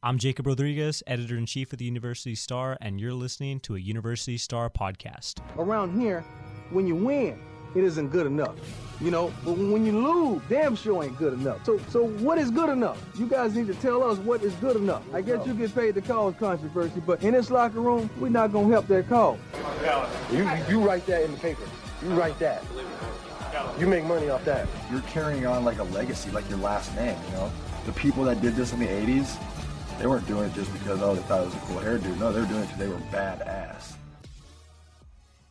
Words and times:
I'm 0.00 0.16
Jacob 0.16 0.46
Rodriguez, 0.46 1.02
editor 1.08 1.36
in 1.36 1.44
chief 1.44 1.72
of 1.72 1.80
the 1.80 1.84
University 1.84 2.36
Star, 2.36 2.78
and 2.80 3.00
you're 3.00 3.12
listening 3.12 3.58
to 3.60 3.74
a 3.74 3.80
University 3.80 4.38
Star 4.38 4.70
podcast. 4.70 5.40
Around 5.56 6.00
here, 6.00 6.24
when 6.70 6.86
you 6.86 6.94
win, 6.94 7.36
it 7.74 7.82
isn't 7.82 8.10
good 8.10 8.24
enough. 8.24 8.54
You 9.00 9.10
know, 9.10 9.32
but 9.44 9.58
when 9.58 9.84
you 9.84 9.98
lose, 9.98 10.40
damn 10.48 10.76
sure 10.76 11.02
ain't 11.02 11.18
good 11.18 11.32
enough. 11.32 11.64
So, 11.64 11.80
so 11.88 12.06
what 12.06 12.38
is 12.38 12.52
good 12.52 12.70
enough? 12.70 13.04
You 13.18 13.26
guys 13.26 13.56
need 13.56 13.66
to 13.66 13.74
tell 13.74 14.04
us 14.04 14.18
what 14.18 14.44
is 14.44 14.52
good 14.54 14.76
enough. 14.76 15.02
I 15.12 15.20
guess 15.20 15.44
you 15.44 15.52
get 15.52 15.74
paid 15.74 15.96
to 15.96 16.00
cause 16.00 16.32
controversy, 16.38 17.02
but 17.04 17.20
in 17.24 17.34
this 17.34 17.50
locker 17.50 17.80
room, 17.80 18.08
we're 18.20 18.28
not 18.28 18.52
gonna 18.52 18.68
help 18.68 18.86
that 18.86 19.08
cause. 19.08 19.40
You, 20.30 20.48
you 20.68 20.80
write 20.80 21.06
that 21.06 21.24
in 21.24 21.32
the 21.32 21.38
paper. 21.38 21.64
You 22.04 22.10
write 22.10 22.38
that. 22.38 22.62
You 23.80 23.88
make 23.88 24.04
money 24.04 24.28
off 24.28 24.44
that. 24.44 24.68
You're 24.92 25.00
carrying 25.02 25.44
on 25.44 25.64
like 25.64 25.80
a 25.80 25.84
legacy, 25.84 26.30
like 26.30 26.48
your 26.48 26.60
last 26.60 26.94
name, 26.94 27.18
you 27.26 27.32
know? 27.32 27.50
The 27.84 27.92
people 27.94 28.22
that 28.24 28.40
did 28.40 28.54
this 28.54 28.72
in 28.72 28.78
the 28.78 28.86
80s, 28.86 29.36
they 29.98 30.06
weren't 30.06 30.26
doing 30.26 30.44
it 30.48 30.54
just 30.54 30.72
because, 30.72 31.02
oh, 31.02 31.14
they 31.14 31.22
thought 31.22 31.42
it 31.42 31.46
was 31.46 31.54
a 31.54 31.58
cool 31.58 31.76
hairdo. 31.78 32.16
No, 32.18 32.32
they 32.32 32.40
were 32.40 32.46
doing 32.46 32.62
it 32.62 32.66
because 32.66 32.78
they 32.78 32.88
were 32.88 33.00
badass. 33.12 33.94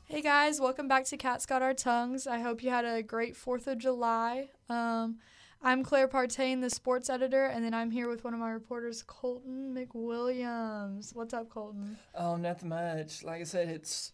Hey 0.05 0.21
guys, 0.21 0.61
welcome 0.61 0.87
back 0.87 1.03
to 1.05 1.17
Cats 1.17 1.45
Got 1.45 1.61
Our 1.61 1.73
Tongues. 1.73 2.27
I 2.27 2.39
hope 2.39 2.63
you 2.63 2.69
had 2.69 2.85
a 2.85 3.03
great 3.03 3.35
4th 3.35 3.67
of 3.67 3.77
July. 3.77 4.49
Um, 4.69 5.17
I'm 5.61 5.83
Claire 5.83 6.07
Partain, 6.07 6.61
the 6.61 6.69
sports 6.69 7.09
editor, 7.09 7.43
and 7.45 7.65
then 7.65 7.73
I'm 7.73 7.91
here 7.91 8.07
with 8.07 8.23
one 8.23 8.33
of 8.33 8.39
my 8.39 8.51
reporters, 8.51 9.03
Colton 9.05 9.75
McWilliams. 9.75 11.13
What's 11.13 11.33
up, 11.33 11.49
Colton? 11.49 11.97
Oh, 12.15 12.37
nothing 12.37 12.69
much. 12.69 13.23
Like 13.23 13.41
I 13.41 13.43
said, 13.43 13.67
it's 13.67 14.13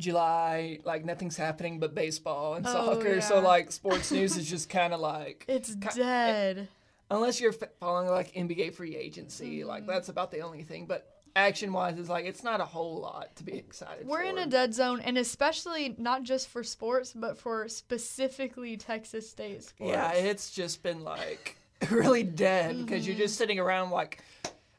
July. 0.00 0.80
Like 0.84 1.04
nothing's 1.04 1.36
happening 1.36 1.78
but 1.78 1.94
baseball 1.94 2.54
and 2.54 2.66
Oh, 2.66 2.94
soccer. 2.94 3.20
So 3.20 3.38
like 3.38 3.70
sports 3.70 4.10
news 4.10 4.36
is 4.36 4.50
just 4.50 4.68
kind 4.68 4.92
of 4.92 4.98
like 4.98 5.44
It's 5.46 5.76
ki- 5.76 5.88
dead. 5.94 6.68
Unless 7.10 7.40
you're 7.40 7.52
following 7.80 8.08
like 8.08 8.32
NBA 8.34 8.74
free 8.74 8.96
agency, 8.96 9.60
Mm-hmm. 9.60 9.68
like 9.68 9.86
that's 9.86 10.08
about 10.08 10.30
the 10.30 10.40
only 10.40 10.62
thing. 10.62 10.86
But 10.86 11.06
action 11.36 11.72
wise, 11.72 11.98
it's 11.98 12.08
like 12.08 12.24
it's 12.24 12.42
not 12.42 12.60
a 12.60 12.64
whole 12.64 13.00
lot 13.00 13.34
to 13.36 13.44
be 13.44 13.52
excited. 13.52 14.06
We're 14.06 14.22
in 14.22 14.38
a 14.38 14.46
dead 14.46 14.74
zone, 14.74 15.00
and 15.00 15.16
especially 15.18 15.94
not 15.98 16.22
just 16.22 16.48
for 16.48 16.62
sports, 16.64 17.12
but 17.14 17.38
for 17.38 17.68
specifically 17.68 18.76
Texas 18.76 19.28
State 19.30 19.62
sports. 19.62 19.92
Yeah, 19.92 20.12
it's 20.12 20.50
just 20.50 20.82
been 20.82 21.02
like 21.04 21.56
really 21.90 22.22
dead 22.22 22.78
because 22.84 23.06
you're 23.06 23.16
just 23.16 23.36
sitting 23.36 23.58
around 23.58 23.90
like, 23.90 24.22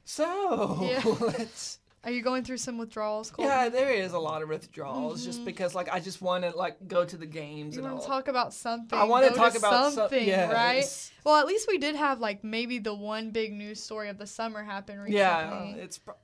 so 0.05 0.77
Mm-hmm. 0.81 0.83
Yeah. 0.83 1.15
let's. 1.37 1.79
Are 2.03 2.09
you 2.09 2.23
going 2.23 2.43
through 2.43 2.57
some 2.57 2.79
withdrawals, 2.79 3.29
Colton? 3.29 3.51
Yeah, 3.55 3.69
there 3.69 3.91
is 3.91 4.13
a 4.13 4.19
lot 4.19 4.41
of 4.41 4.49
withdrawals 4.49 5.23
just 5.23 5.45
because 5.45 5.75
like 5.75 5.87
I 5.93 5.99
just 5.99 6.19
want 6.21 6.43
to 6.43 6.49
like 6.57 6.87
go 6.87 7.05
to 7.05 7.15
the 7.15 7.27
games 7.27 7.75
Mm-hmm. 7.75 7.81
You 7.81 7.85
and 7.85 7.93
want 7.93 8.01
to 8.03 8.07
talk 8.07 8.27
about 8.27 8.53
something? 8.53 8.97
I 8.97 9.03
wanna 9.03 9.29
talk 9.29 9.55
about 9.55 9.83
some- 9.85 9.93
something, 9.93 10.27
yes. 10.27 10.51
right? 10.51 11.11
Well, 11.23 11.35
at 11.39 11.45
least 11.45 11.67
we 11.67 11.77
did 11.77 11.95
have 11.95 12.19
like 12.19 12.43
maybe 12.43 12.79
the 12.79 12.93
one 12.93 13.29
big 13.29 13.53
news 13.53 13.83
story 13.83 14.09
of 14.09 14.17
the 14.17 14.25
summer 14.25 14.63
happen 14.63 14.97
recently. 14.97 15.19
Yeah, 15.19 15.63
it's 15.75 15.99
pro- 15.99 16.15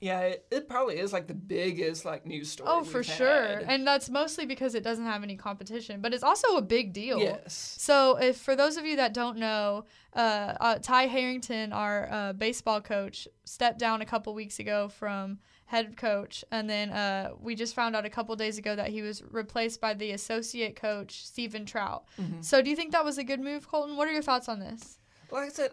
yeah, 0.00 0.20
it, 0.20 0.46
it 0.50 0.68
probably 0.68 0.98
is 0.98 1.12
like 1.12 1.26
the 1.26 1.34
biggest 1.34 2.04
like 2.04 2.26
news 2.26 2.50
story. 2.50 2.68
oh, 2.70 2.84
for 2.84 3.02
sure, 3.02 3.62
and 3.66 3.86
that's 3.86 4.10
mostly 4.10 4.44
because 4.44 4.74
it 4.74 4.82
doesn't 4.82 5.04
have 5.04 5.22
any 5.22 5.36
competition, 5.36 6.00
but 6.00 6.12
it's 6.12 6.22
also 6.22 6.56
a 6.56 6.62
big 6.62 6.92
deal. 6.92 7.18
yes, 7.18 7.76
So, 7.78 8.16
if 8.16 8.36
for 8.36 8.54
those 8.54 8.76
of 8.76 8.84
you 8.84 8.96
that 8.96 9.14
don't 9.14 9.38
know, 9.38 9.84
uh, 10.14 10.54
uh, 10.60 10.78
Ty 10.80 11.06
Harrington, 11.06 11.72
our 11.72 12.08
uh, 12.10 12.32
baseball 12.32 12.80
coach, 12.80 13.28
stepped 13.44 13.78
down 13.78 14.02
a 14.02 14.06
couple 14.06 14.34
weeks 14.34 14.58
ago 14.58 14.88
from 14.88 15.38
head 15.66 15.96
coach, 15.96 16.44
and 16.50 16.68
then 16.68 16.90
uh, 16.90 17.30
we 17.40 17.54
just 17.54 17.74
found 17.74 17.96
out 17.96 18.04
a 18.04 18.10
couple 18.10 18.36
days 18.36 18.58
ago 18.58 18.76
that 18.76 18.88
he 18.88 19.00
was 19.00 19.22
replaced 19.30 19.80
by 19.80 19.94
the 19.94 20.10
associate 20.10 20.76
coach 20.76 21.24
Stephen 21.24 21.64
Trout. 21.64 22.04
Mm-hmm. 22.20 22.42
So, 22.42 22.60
do 22.60 22.68
you 22.68 22.76
think 22.76 22.92
that 22.92 23.04
was 23.04 23.18
a 23.18 23.24
good 23.24 23.40
move, 23.40 23.68
Colton? 23.68 23.96
What 23.96 24.08
are 24.08 24.12
your 24.12 24.22
thoughts 24.22 24.48
on 24.48 24.60
this? 24.60 24.98
like 25.30 25.46
I 25.46 25.48
said, 25.48 25.70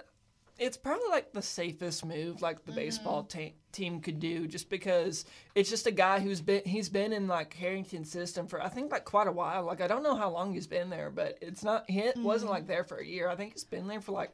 it's 0.59 0.77
probably 0.77 1.07
like 1.09 1.33
the 1.33 1.41
safest 1.41 2.05
move 2.05 2.41
like 2.41 2.65
the 2.65 2.71
Mm-hmm. 2.71 2.79
baseball 2.79 3.23
te- 3.23 3.55
team 3.71 3.99
could 4.01 4.19
do, 4.19 4.47
just 4.47 4.69
because 4.69 5.25
it's 5.55 5.69
just 5.69 5.87
a 5.87 5.91
guy 5.91 6.19
who's 6.19 6.41
been 6.41 6.61
he's 6.65 6.89
been 6.89 7.13
in 7.13 7.27
like 7.27 7.53
Harrington 7.53 8.05
system 8.05 8.47
for 8.47 8.61
I 8.61 8.67
think 8.69 8.91
like 8.91 9.05
quite 9.05 9.27
a 9.27 9.31
while. 9.31 9.63
Like 9.65 9.81
I 9.81 9.87
don't 9.87 10.03
know 10.03 10.15
how 10.15 10.29
long 10.29 10.53
he's 10.53 10.67
been 10.67 10.89
there, 10.89 11.09
but 11.09 11.37
it's 11.41 11.63
not 11.63 11.89
he 11.89 12.01
Mm-hmm. 12.01 12.23
wasn't 12.23 12.51
like 12.51 12.67
there 12.67 12.83
for 12.83 12.97
a 12.97 13.05
year. 13.05 13.29
I 13.29 13.35
think 13.35 13.53
he's 13.53 13.63
been 13.63 13.87
there 13.87 14.01
for 14.01 14.11
like 14.11 14.31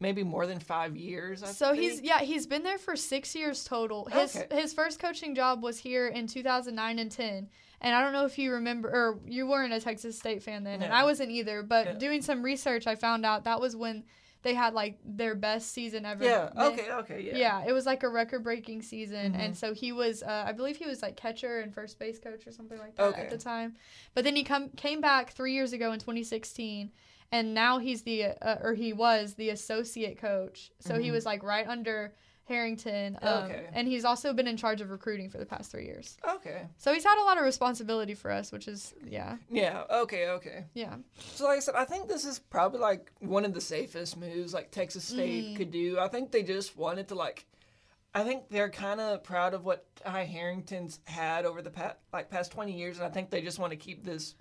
maybe 0.00 0.22
more 0.22 0.46
than 0.46 0.60
five 0.60 0.96
years. 0.96 1.42
I 1.42 1.46
So 1.48 1.72
he's 1.74 2.00
yeah 2.02 2.20
he's 2.20 2.46
been 2.46 2.62
there 2.62 2.78
for 2.78 2.94
six 2.96 3.34
years 3.34 3.64
total. 3.64 4.06
His 4.06 4.36
Okay. 4.36 4.60
his 4.60 4.72
first 4.72 5.00
coaching 5.00 5.34
job 5.34 5.62
was 5.62 5.78
here 5.78 6.06
in 6.08 6.26
2009 6.28 6.98
and 6.98 7.10
10. 7.10 7.48
And 7.80 7.94
I 7.94 8.00
don't 8.02 8.12
know 8.12 8.24
if 8.24 8.38
you 8.38 8.52
remember 8.52 8.88
or 8.88 9.20
you 9.26 9.46
weren't 9.46 9.72
a 9.72 9.80
Texas 9.80 10.18
State 10.18 10.42
fan 10.42 10.64
then, 10.64 10.82
and 10.82 10.92
I 10.92 11.04
wasn't 11.04 11.30
either. 11.30 11.62
But 11.62 11.98
doing 12.00 12.22
some 12.22 12.42
research, 12.42 12.88
I 12.88 12.96
found 12.96 13.24
out 13.24 13.44
that 13.44 13.60
was 13.60 13.76
when 13.76 14.02
they 14.42 14.54
had 14.54 14.72
like 14.74 14.98
their 15.04 15.34
best 15.34 15.72
season 15.72 16.04
ever. 16.06 16.24
yeah 16.24 16.50
They- 16.54 16.62
okay 16.62 16.90
okay 16.92 17.20
yeah 17.22 17.36
Yeah, 17.36 17.64
it 17.66 17.72
was 17.72 17.86
like 17.86 18.02
a 18.04 18.08
record-breaking 18.08 18.82
season, 18.82 19.32
Mm-hmm. 19.32 19.40
and 19.40 19.56
so 19.56 19.74
he 19.74 19.90
was, 19.92 20.22
uh, 20.22 20.44
I 20.46 20.52
believe 20.52 20.76
he 20.76 20.86
was 20.86 21.02
like 21.02 21.16
catcher 21.16 21.60
and 21.60 21.74
first 21.74 21.98
base 21.98 22.18
coach 22.18 22.46
or 22.46 22.52
something 22.52 22.78
like 22.78 22.94
that 22.96 23.02
Okay. 23.02 23.22
at 23.22 23.30
the 23.30 23.38
time. 23.38 23.76
But 24.14 24.24
then 24.24 24.36
he 24.36 24.44
come 24.44 24.70
came 24.70 25.00
back 25.00 25.30
three 25.32 25.54
years 25.54 25.72
ago 25.72 25.92
in 25.92 25.98
2016, 25.98 26.90
and 27.32 27.52
now 27.54 27.78
he's 27.78 28.02
the, 28.02 28.24
uh, 28.24 28.58
or 28.62 28.74
he 28.74 28.92
was 28.92 29.34
the 29.34 29.50
associate 29.50 30.18
coach. 30.18 30.70
So 30.80 30.98
he 30.98 31.10
was 31.10 31.26
like 31.26 31.42
right 31.42 31.66
under 31.66 32.14
Harrington, 32.48 33.18
um. 33.22 33.44
Okay. 33.44 33.66
and 33.72 33.86
he's 33.86 34.04
also 34.04 34.32
been 34.32 34.46
in 34.48 34.56
charge 34.56 34.80
of 34.80 34.90
recruiting 34.90 35.28
for 35.30 35.38
the 35.38 35.46
past 35.46 35.70
three 35.70 35.84
years. 35.84 36.16
okay 36.36 36.66
So 36.78 36.92
he's 36.92 37.04
had 37.04 37.20
a 37.22 37.24
lot 37.24 37.38
of 37.38 37.44
responsibility 37.44 38.14
for 38.14 38.30
us, 38.30 38.50
which 38.50 38.66
is 38.66 38.94
yeah, 39.06 39.36
yeah 39.50 39.84
okay 39.90 40.28
okay. 40.30 40.64
yeah. 40.74 40.96
So 41.18 41.44
like 41.44 41.58
I 41.58 41.60
said, 41.60 41.74
I 41.76 41.84
think 41.84 42.08
this 42.08 42.24
is 42.24 42.38
probably 42.38 42.80
like 42.80 43.12
one 43.20 43.44
of 43.44 43.54
the 43.54 43.60
safest 43.60 44.16
moves 44.16 44.52
like 44.54 44.70
Texas 44.70 45.04
State 45.04 45.44
Mm-hmm. 45.44 45.56
could 45.56 45.70
do. 45.70 45.98
I 46.00 46.08
think 46.08 46.32
they 46.32 46.42
just 46.42 46.76
wanted 46.76 47.08
to 47.08 47.14
like 47.14 47.46
I 48.14 48.24
think 48.24 48.48
they're 48.48 48.70
kind 48.70 49.00
of 49.00 49.22
proud 49.22 49.52
of 49.54 49.64
what 49.66 49.84
Ty 49.96 50.24
Harrington's 50.24 50.98
had 51.04 51.44
over 51.44 51.60
the 51.62 51.70
past 51.70 51.96
like 52.12 52.30
past 52.30 52.50
20 52.52 52.72
years 52.72 52.96
and 52.96 53.06
I 53.06 53.10
think 53.10 53.28
they 53.30 53.42
just 53.42 53.58
want 53.58 53.70
to 53.72 53.76
keep 53.76 54.04
this 54.04 54.34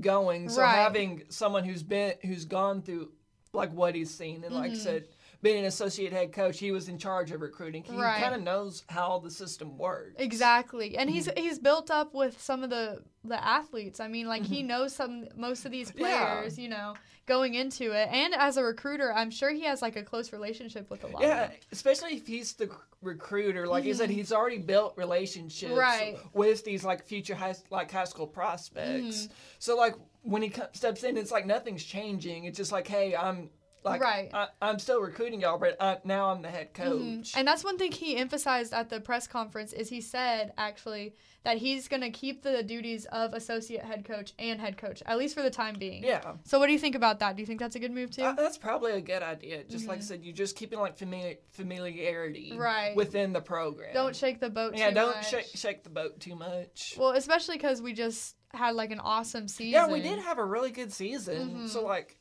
going. 0.00 0.48
So 0.48 0.60
Right. 0.62 0.74
having 0.74 1.22
someone 1.28 1.64
who's 1.64 1.82
been 1.82 2.14
who's 2.22 2.44
gone 2.44 2.82
through 2.82 3.12
like 3.52 3.72
what 3.72 3.94
he's 3.94 4.10
seen 4.12 4.42
and 4.42 4.46
Mm-hmm. 4.46 4.54
like 4.54 4.70
I 4.72 4.74
said 4.74 5.04
being 5.44 5.58
an 5.58 5.66
associate 5.66 6.12
head 6.12 6.32
coach, 6.32 6.58
he 6.58 6.72
was 6.72 6.88
in 6.88 6.96
charge 6.98 7.30
of 7.30 7.40
recruiting. 7.42 7.84
He 7.84 7.94
Right. 7.94 8.20
kind 8.20 8.34
of 8.34 8.42
knows 8.42 8.82
how 8.88 9.18
the 9.18 9.30
system 9.30 9.76
works. 9.78 10.14
Exactly, 10.18 10.96
and 10.96 11.08
he's 11.10 11.28
Mm-hmm. 11.28 11.42
he's 11.44 11.58
built 11.58 11.90
up 11.90 12.14
with 12.14 12.40
some 12.40 12.64
of 12.64 12.70
the 12.70 13.02
the 13.22 13.42
athletes. 13.42 14.00
I 14.00 14.08
mean, 14.08 14.26
like 14.26 14.42
he 14.42 14.62
knows 14.62 14.94
some 14.94 15.26
most 15.36 15.64
of 15.66 15.70
these 15.70 15.90
Mm-hmm. 15.90 16.00
Yeah. 16.00 16.34
players, 16.34 16.58
you 16.58 16.68
know, 16.68 16.94
going 17.26 17.54
into 17.54 17.92
it. 17.92 18.08
And 18.10 18.34
as 18.34 18.56
a 18.56 18.62
recruiter, 18.64 19.12
I'm 19.12 19.30
sure 19.30 19.50
he 19.50 19.62
has 19.64 19.80
like 19.82 19.96
a 19.96 20.02
close 20.02 20.32
relationship 20.32 20.90
with 20.90 21.04
a 21.04 21.08
lot. 21.08 21.22
Yeah, 21.22 21.50
especially 21.72 22.14
if 22.16 22.26
he's 22.26 22.54
the 22.54 22.68
recruiter. 23.02 23.66
Like 23.66 23.84
you 23.84 23.94
said, 23.94 24.10
he's 24.10 24.32
already 24.32 24.58
built 24.58 24.96
relationships 24.96 25.70
Mm-hmm. 25.72 25.78
Right. 25.78 26.16
with 26.32 26.64
these 26.64 26.84
like 26.84 27.04
future 27.04 27.34
high 27.34 27.54
like 27.70 27.90
high 27.90 28.04
school 28.04 28.26
prospects. 28.26 29.24
Mm-hmm. 29.24 29.32
So 29.58 29.76
like 29.76 29.94
when 30.22 30.40
he 30.42 30.52
steps 30.72 31.04
in, 31.04 31.16
it's 31.18 31.30
like 31.30 31.44
nothing's 31.46 31.84
changing. 31.84 32.44
It's 32.44 32.56
just 32.56 32.72
like, 32.72 32.86
hey, 32.88 33.14
I'm 33.14 33.50
like 33.84 34.00
Right. 34.00 34.30
I, 34.32 34.48
I'm 34.62 34.78
still 34.78 35.00
recruiting 35.00 35.40
y'all, 35.42 35.58
but 35.58 35.76
I, 35.80 35.98
now 36.04 36.30
I'm 36.30 36.42
the 36.42 36.48
head 36.50 36.72
coach. 36.74 37.32
And 37.36 37.46
that's 37.46 37.62
one 37.62 37.76
thing 37.78 37.92
he 37.92 38.16
emphasized 38.16 38.72
at 38.72 38.88
the 38.90 39.00
press 39.00 39.26
conference 39.26 39.72
is 39.72 39.88
he 39.90 40.00
said 40.00 40.52
actually 40.56 41.14
that 41.44 41.58
he's 41.58 41.88
going 41.88 42.00
to 42.00 42.08
keep 42.08 42.42
the 42.42 42.62
duties 42.62 43.04
of 43.12 43.34
associate 43.34 43.82
head 43.84 44.02
coach 44.06 44.32
and 44.38 44.58
head 44.58 44.78
coach 44.78 45.02
at 45.04 45.18
least 45.18 45.34
for 45.34 45.42
the 45.42 45.50
time 45.50 45.74
being. 45.78 46.02
yeah. 46.02 46.32
So 46.44 46.58
what 46.58 46.66
do 46.68 46.72
you 46.72 46.78
think 46.78 46.94
about 46.94 47.18
that? 47.20 47.36
Do 47.36 47.42
you 47.42 47.46
think 47.46 47.60
that's 47.60 47.76
a 47.76 47.78
good 47.78 47.92
move 47.92 48.10
too? 48.10 48.22
Uh, 48.22 48.32
that's 48.32 48.56
probably 48.56 48.92
a 48.92 49.00
good 49.02 49.22
idea. 49.22 49.62
Just 49.64 49.86
like 49.86 49.98
I 49.98 50.00
said, 50.00 50.24
you 50.24 50.32
just 50.32 50.56
keeping 50.56 50.78
like 50.78 50.96
familiar, 50.96 51.34
familiarity 51.52 52.50
Mm-hmm. 52.52 52.58
Right. 52.58 52.96
within 52.96 53.32
the 53.34 53.40
program. 53.42 53.92
don't 53.92 54.16
shake 54.16 54.40
the 54.40 54.48
boat 54.50 54.76
yeah, 54.76 54.88
too 54.88 54.94
don't 54.94 55.22
shake 55.24 55.46
shake 55.54 55.82
the 55.84 55.90
boat 55.90 56.18
too 56.20 56.34
much. 56.34 56.94
Well, 56.98 57.10
especially 57.10 57.58
cuz 57.58 57.82
we 57.82 57.92
just 57.92 58.36
had 58.54 58.74
like 58.74 58.90
an 58.92 59.00
awesome 59.00 59.46
season. 59.48 59.72
Yeah, 59.72 59.88
we 59.88 60.00
did 60.00 60.18
have 60.20 60.38
a 60.38 60.44
really 60.44 60.70
good 60.70 60.92
season. 60.92 61.48
Mm-hmm. 61.50 61.66
So 61.66 61.84
like, 61.84 62.18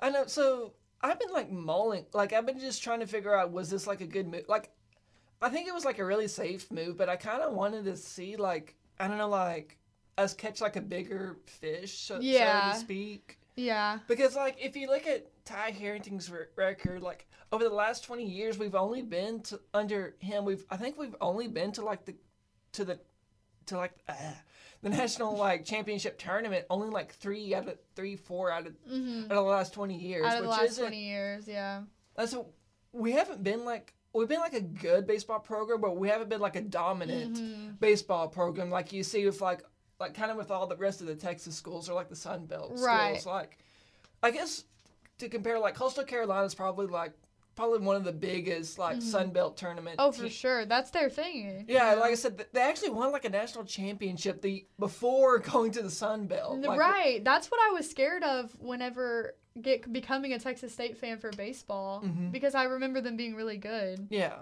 I 0.00 0.10
know. 0.10 0.26
So 0.26 0.74
I've 1.02 1.18
been 1.18 1.32
like 1.32 1.50
mulling, 1.50 2.06
like 2.12 2.32
I've 2.32 2.46
been 2.46 2.58
just 2.60 2.82
trying 2.82 3.00
to 3.00 3.06
figure 3.06 3.34
out 3.36 3.50
was 3.52 3.70
this 3.70 3.86
like 3.86 4.00
a 4.00 4.06
good 4.06 4.28
move? 4.28 4.44
Like, 4.48 4.70
I 5.40 5.48
think 5.48 5.66
it 5.68 5.74
was 5.74 5.84
like 5.84 5.98
a 5.98 6.04
really 6.04 6.28
safe 6.28 6.70
move, 6.70 6.96
but 6.96 7.08
I 7.08 7.16
kind 7.16 7.42
of 7.42 7.52
wanted 7.54 7.84
to 7.86 7.96
see 7.96 8.36
like 8.36 8.76
I 9.00 9.08
don't 9.08 9.18
know 9.18 9.28
like 9.28 9.78
us 10.18 10.34
catch 10.34 10.60
like 10.60 10.76
a 10.76 10.80
bigger 10.80 11.38
fish, 11.46 11.98
so, 11.98 12.18
Yeah. 12.20 12.72
so 12.72 12.78
to 12.78 12.84
speak. 12.84 13.38
Yeah. 13.56 13.98
Because 14.06 14.36
like 14.36 14.56
if 14.60 14.76
you 14.76 14.88
look 14.88 15.06
at 15.06 15.26
Ty 15.44 15.70
Harrington's 15.72 16.30
re- 16.30 16.46
record, 16.56 17.02
like 17.02 17.26
over 17.50 17.64
the 17.64 17.70
last 17.74 18.04
twenty 18.04 18.24
years, 18.24 18.58
we've 18.58 18.74
only 18.74 19.02
been 19.02 19.40
to 19.42 19.60
under 19.74 20.14
him. 20.20 20.44
We've 20.44 20.64
I 20.70 20.76
think 20.76 20.98
we've 20.98 21.16
only 21.20 21.48
been 21.48 21.72
to 21.72 21.82
like 21.84 22.04
the 22.04 22.14
to 22.72 22.84
the 22.84 23.00
to 23.66 23.76
like 23.76 23.92
uh, 24.08 24.14
the 24.82 24.88
national 25.00 25.36
like 25.36 25.64
championship 25.64 26.18
tournament 26.18 26.64
only 26.70 26.88
like 26.88 27.12
three 27.14 27.54
out 27.54 27.68
of 27.68 27.78
three, 27.96 28.16
four 28.16 28.50
out 28.50 28.66
of, 28.66 28.74
out 28.90 28.92
of 28.92 29.28
the 29.28 29.40
last 29.42 29.72
twenty 29.74 29.96
years, 29.98 30.24
Mm-hmm. 30.24 30.30
Out 30.32 30.38
of 30.38 30.44
the 30.44 30.50
last. 30.50 30.78
20 30.78 30.96
years, 31.04 31.48
yeah. 31.48 31.82
That's 32.16 32.32
a, 32.34 32.44
we 32.92 33.12
haven't 33.12 33.42
been 33.42 33.64
like 33.64 33.94
we've 34.12 34.28
been 34.28 34.40
like 34.40 34.52
a 34.54 34.60
good 34.60 35.06
baseball 35.06 35.38
program, 35.38 35.80
but 35.80 35.96
we 35.96 36.08
haven't 36.08 36.28
been 36.28 36.40
like 36.40 36.56
a 36.56 36.60
dominant 36.60 37.36
Mm-hmm. 37.36 37.70
baseball 37.80 38.28
program 38.28 38.70
like 38.70 38.92
you 38.92 39.02
see 39.02 39.24
with 39.24 39.40
like 39.40 39.62
like 40.00 40.14
kind 40.14 40.30
of 40.30 40.36
with 40.36 40.50
all 40.50 40.66
the 40.66 40.76
rest 40.76 41.00
of 41.00 41.06
the 41.06 41.14
Texas 41.14 41.54
schools 41.54 41.88
or 41.88 41.94
like 41.94 42.08
the 42.08 42.16
Sun 42.16 42.46
Belt 42.46 42.72
Right. 42.76 43.20
schools. 43.20 43.26
Like 43.26 43.58
I 44.22 44.30
guess 44.30 44.64
to 45.18 45.28
compare, 45.28 45.58
like 45.60 45.74
Coastal 45.76 46.04
Carolina 46.04 46.44
is 46.44 46.54
probably 46.54 46.86
like 46.86 47.12
probably 47.54 47.80
one 47.80 47.96
of 47.96 48.04
the 48.04 48.12
biggest 48.12 48.78
like 48.78 49.02
Sun 49.02 49.30
Belt 49.30 49.56
tournament. 49.56 49.96
Oh, 49.98 50.12
for 50.12 50.24
te- 50.24 50.28
sure. 50.30 50.64
That's 50.64 50.90
their 50.90 51.10
thing. 51.10 51.66
Yeah, 51.68 51.94
like 51.94 52.12
I 52.12 52.14
said, 52.14 52.44
they 52.52 52.60
actually 52.60 52.90
won 52.90 53.12
like 53.12 53.24
a 53.24 53.30
national 53.30 53.64
championship 53.64 54.40
the 54.42 54.64
before 54.78 55.38
going 55.52 55.72
to 55.72 55.82
the 55.82 55.90
Sun 55.90 56.26
Belt. 56.26 56.60
Like, 56.60 56.78
right. 56.78 57.24
That's 57.24 57.50
what 57.50 57.60
I 57.60 57.72
was 57.74 57.88
scared 57.90 58.22
of 58.22 58.56
whenever 58.60 59.34
get 59.60 59.92
becoming 59.92 60.32
a 60.32 60.38
Texas 60.38 60.72
State 60.72 60.96
fan 60.96 61.18
for 61.18 61.30
baseball 61.30 62.02
Mm-hmm. 62.04 62.30
because 62.30 62.54
I 62.54 62.64
remember 62.64 63.00
them 63.02 63.16
being 63.16 63.34
really 63.34 63.58
good. 63.58 64.06
Yeah, 64.10 64.34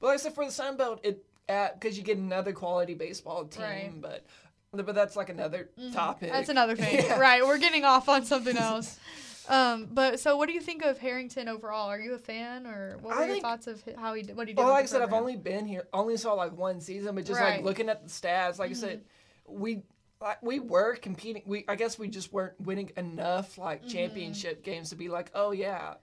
but 0.00 0.06
like 0.08 0.14
I 0.14 0.16
said, 0.18 0.34
for 0.34 0.44
the 0.46 0.50
Sun 0.52 0.76
Belt, 0.78 1.00
it 1.04 1.24
because 1.46 1.96
you 1.96 2.02
get 2.02 2.16
another 2.18 2.52
quality 2.52 2.94
baseball 2.94 3.44
team, 3.44 3.62
Right. 3.62 3.90
Mm-hmm. 3.90 4.00
but 4.00 4.24
but 4.72 4.94
that's 4.94 5.14
like 5.16 5.28
another 5.30 5.70
topic. 5.92 6.30
That's 6.32 6.48
another 6.48 6.74
thing. 6.76 6.96
Yeah. 7.04 7.18
Right. 7.18 7.42
We're 7.46 7.56
getting 7.58 7.84
off 7.84 8.08
on 8.08 8.24
something 8.24 8.56
else. 8.56 8.98
Um, 9.48 9.88
but 9.92 10.18
so 10.20 10.36
what 10.36 10.46
do 10.48 10.52
you 10.54 10.60
think 10.60 10.84
of 10.84 10.98
Harrington 10.98 11.48
overall? 11.48 11.88
Are 11.88 11.98
you 12.00 12.14
a 12.14 12.18
fan 12.18 12.66
or 12.66 12.98
what 13.00 13.14
I 13.16 13.20
were 13.20 13.24
your 13.26 13.34
think- 13.34 13.44
thoughts 13.44 13.66
of 13.66 13.82
how 13.98 14.14
he 14.14 14.22
did, 14.22 14.36
what 14.36 14.48
he 14.48 14.54
did? 14.54 14.60
Well, 14.62 14.72
like 14.72 14.84
I 14.84 14.86
said, 14.86 15.02
I've 15.02 15.12
only 15.12 15.36
been 15.36 15.66
here, 15.66 15.86
only 15.92 16.16
saw 16.16 16.32
like 16.34 16.52
one 16.52 16.80
season, 16.80 17.14
but 17.14 17.24
just 17.24 17.40
Right. 17.40 17.54
Mm-hmm. 17.54 17.56
like 17.58 17.64
looking 17.64 17.88
at 17.88 18.02
the 18.04 18.08
stats, 18.10 18.58
like 18.58 18.70
I 18.70 18.74
said, 18.74 19.04
we 19.46 19.82
like 20.20 20.42
we 20.42 20.58
were 20.60 20.96
competing. 20.96 21.42
We 21.46 21.64
I 21.68 21.76
guess 21.76 21.98
we 21.98 22.08
just 22.08 22.32
weren't 22.32 22.60
winning 22.60 22.90
enough 22.96 23.58
like 23.58 23.80
Mm-hmm. 23.82 23.88
championship 23.90 24.62
games 24.64 24.90
to 24.90 24.96
be 24.96 25.08
like, 25.08 25.30
oh 25.34 25.52
yeah. 25.52 25.94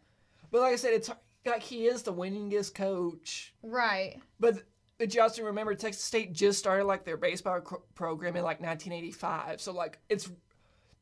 But 0.51 0.61
like 0.61 0.73
I 0.73 0.75
said, 0.77 0.93
it's 0.93 1.09
like 1.45 1.61
he 1.63 1.87
is 1.87 2.03
the 2.03 2.13
winningest 2.13 2.73
coach. 2.75 3.53
right. 3.63 4.19
But 4.39 4.63
but 4.99 5.13
you 5.13 5.21
also 5.21 5.43
remember 5.43 5.73
Texas 5.73 6.03
State 6.03 6.31
just 6.33 6.59
started 6.59 6.85
like 6.85 7.03
their 7.03 7.17
baseball 7.17 7.59
cr- 7.59 7.75
program 7.95 8.35
in 8.37 8.43
like 8.43 8.61
1985, 8.61 9.59
so 9.59 9.73
like 9.73 9.97
it's 10.07 10.29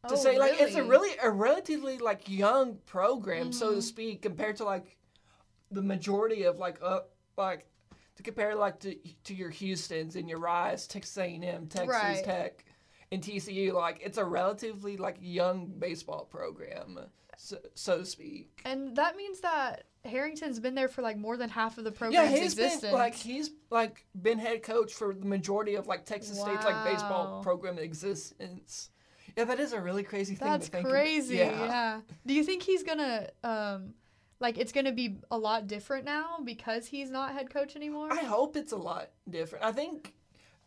to 0.07 0.15
Oh, 0.15 0.17
say 0.17 0.37
like 0.39 0.53
it's 0.59 0.75
a 0.75 0.83
really? 0.83 0.89
really 1.09 1.17
a 1.21 1.29
relatively 1.29 1.97
like 1.99 2.27
young 2.29 2.77
program 2.85 3.51
so 3.51 3.67
Mm-hmm. 3.67 3.75
to 3.75 3.81
speak 3.81 4.21
compared 4.21 4.55
to 4.57 4.63
like 4.63 4.97
the 5.69 5.81
majority 5.81 6.43
of 6.43 6.57
like 6.57 6.79
uh 6.81 7.01
like 7.37 7.67
to 8.15 8.23
compare 8.23 8.55
like 8.55 8.79
to 8.79 8.95
to 9.25 9.33
your 9.33 9.49
Houston's 9.49 10.15
and 10.15 10.27
your 10.29 10.39
Rice, 10.39 10.87
Texas 10.87 11.17
A&M, 11.17 11.67
Texas 11.67 11.87
Right. 11.87 12.23
Tech, 12.23 12.65
and 13.11 13.21
TCU 13.21 13.73
like 13.73 14.01
it's 14.03 14.17
a 14.17 14.25
relatively 14.25 14.97
like 14.97 15.17
young 15.21 15.67
baseball 15.77 16.25
program 16.25 16.99
so, 17.37 17.57
so 17.73 17.99
to 17.99 18.05
speak. 18.05 18.61
And 18.65 18.95
that 18.97 19.15
means 19.15 19.39
that 19.41 19.85
Harrington's 20.05 20.59
been 20.59 20.75
there 20.75 20.87
for 20.87 21.01
like 21.01 21.17
more 21.17 21.37
than 21.37 21.49
half 21.49 21.77
of 21.79 21.83
the 21.83 21.89
Yeah, 21.91 21.97
program's 21.97 22.29
he's 22.31 22.53
existence. 22.53 22.81
been 22.81 22.91
like 22.93 23.15
he's 23.15 23.49
like 23.71 24.05
been 24.19 24.37
head 24.39 24.61
coach 24.63 24.93
for 24.93 25.13
the 25.13 25.25
majority 25.25 25.75
of 25.75 25.87
like 25.87 26.05
Texas 26.05 26.39
State's 26.39 26.65
like 26.65 26.83
baseball 26.83 27.41
program 27.41 27.77
existence. 27.79 28.89
Yeah, 29.37 29.45
that 29.45 29.59
is 29.59 29.73
a 29.73 29.79
really 29.81 30.03
crazy 30.03 30.35
thing. 30.35 30.47
That's 30.47 30.65
to 30.67 30.71
think 30.71 30.85
about. 30.85 30.93
crazy. 30.93 31.35
Yeah. 31.37 31.65
Yeah. 31.65 32.01
Do 32.25 32.33
you 32.33 32.43
think 32.43 32.63
he's 32.63 32.83
gonna 32.83 33.29
um 33.43 33.93
like 34.39 34.57
it's 34.57 34.71
gonna 34.71 34.91
be 34.91 35.17
a 35.29 35.37
lot 35.37 35.67
different 35.67 36.05
now 36.05 36.39
because 36.43 36.87
he's 36.87 37.09
not 37.11 37.33
head 37.33 37.49
coach 37.49 37.75
anymore? 37.75 38.09
I 38.11 38.23
hope 38.23 38.55
it's 38.57 38.71
a 38.71 38.77
lot 38.77 39.09
different. 39.29 39.63
I 39.63 39.71
think, 39.71 40.13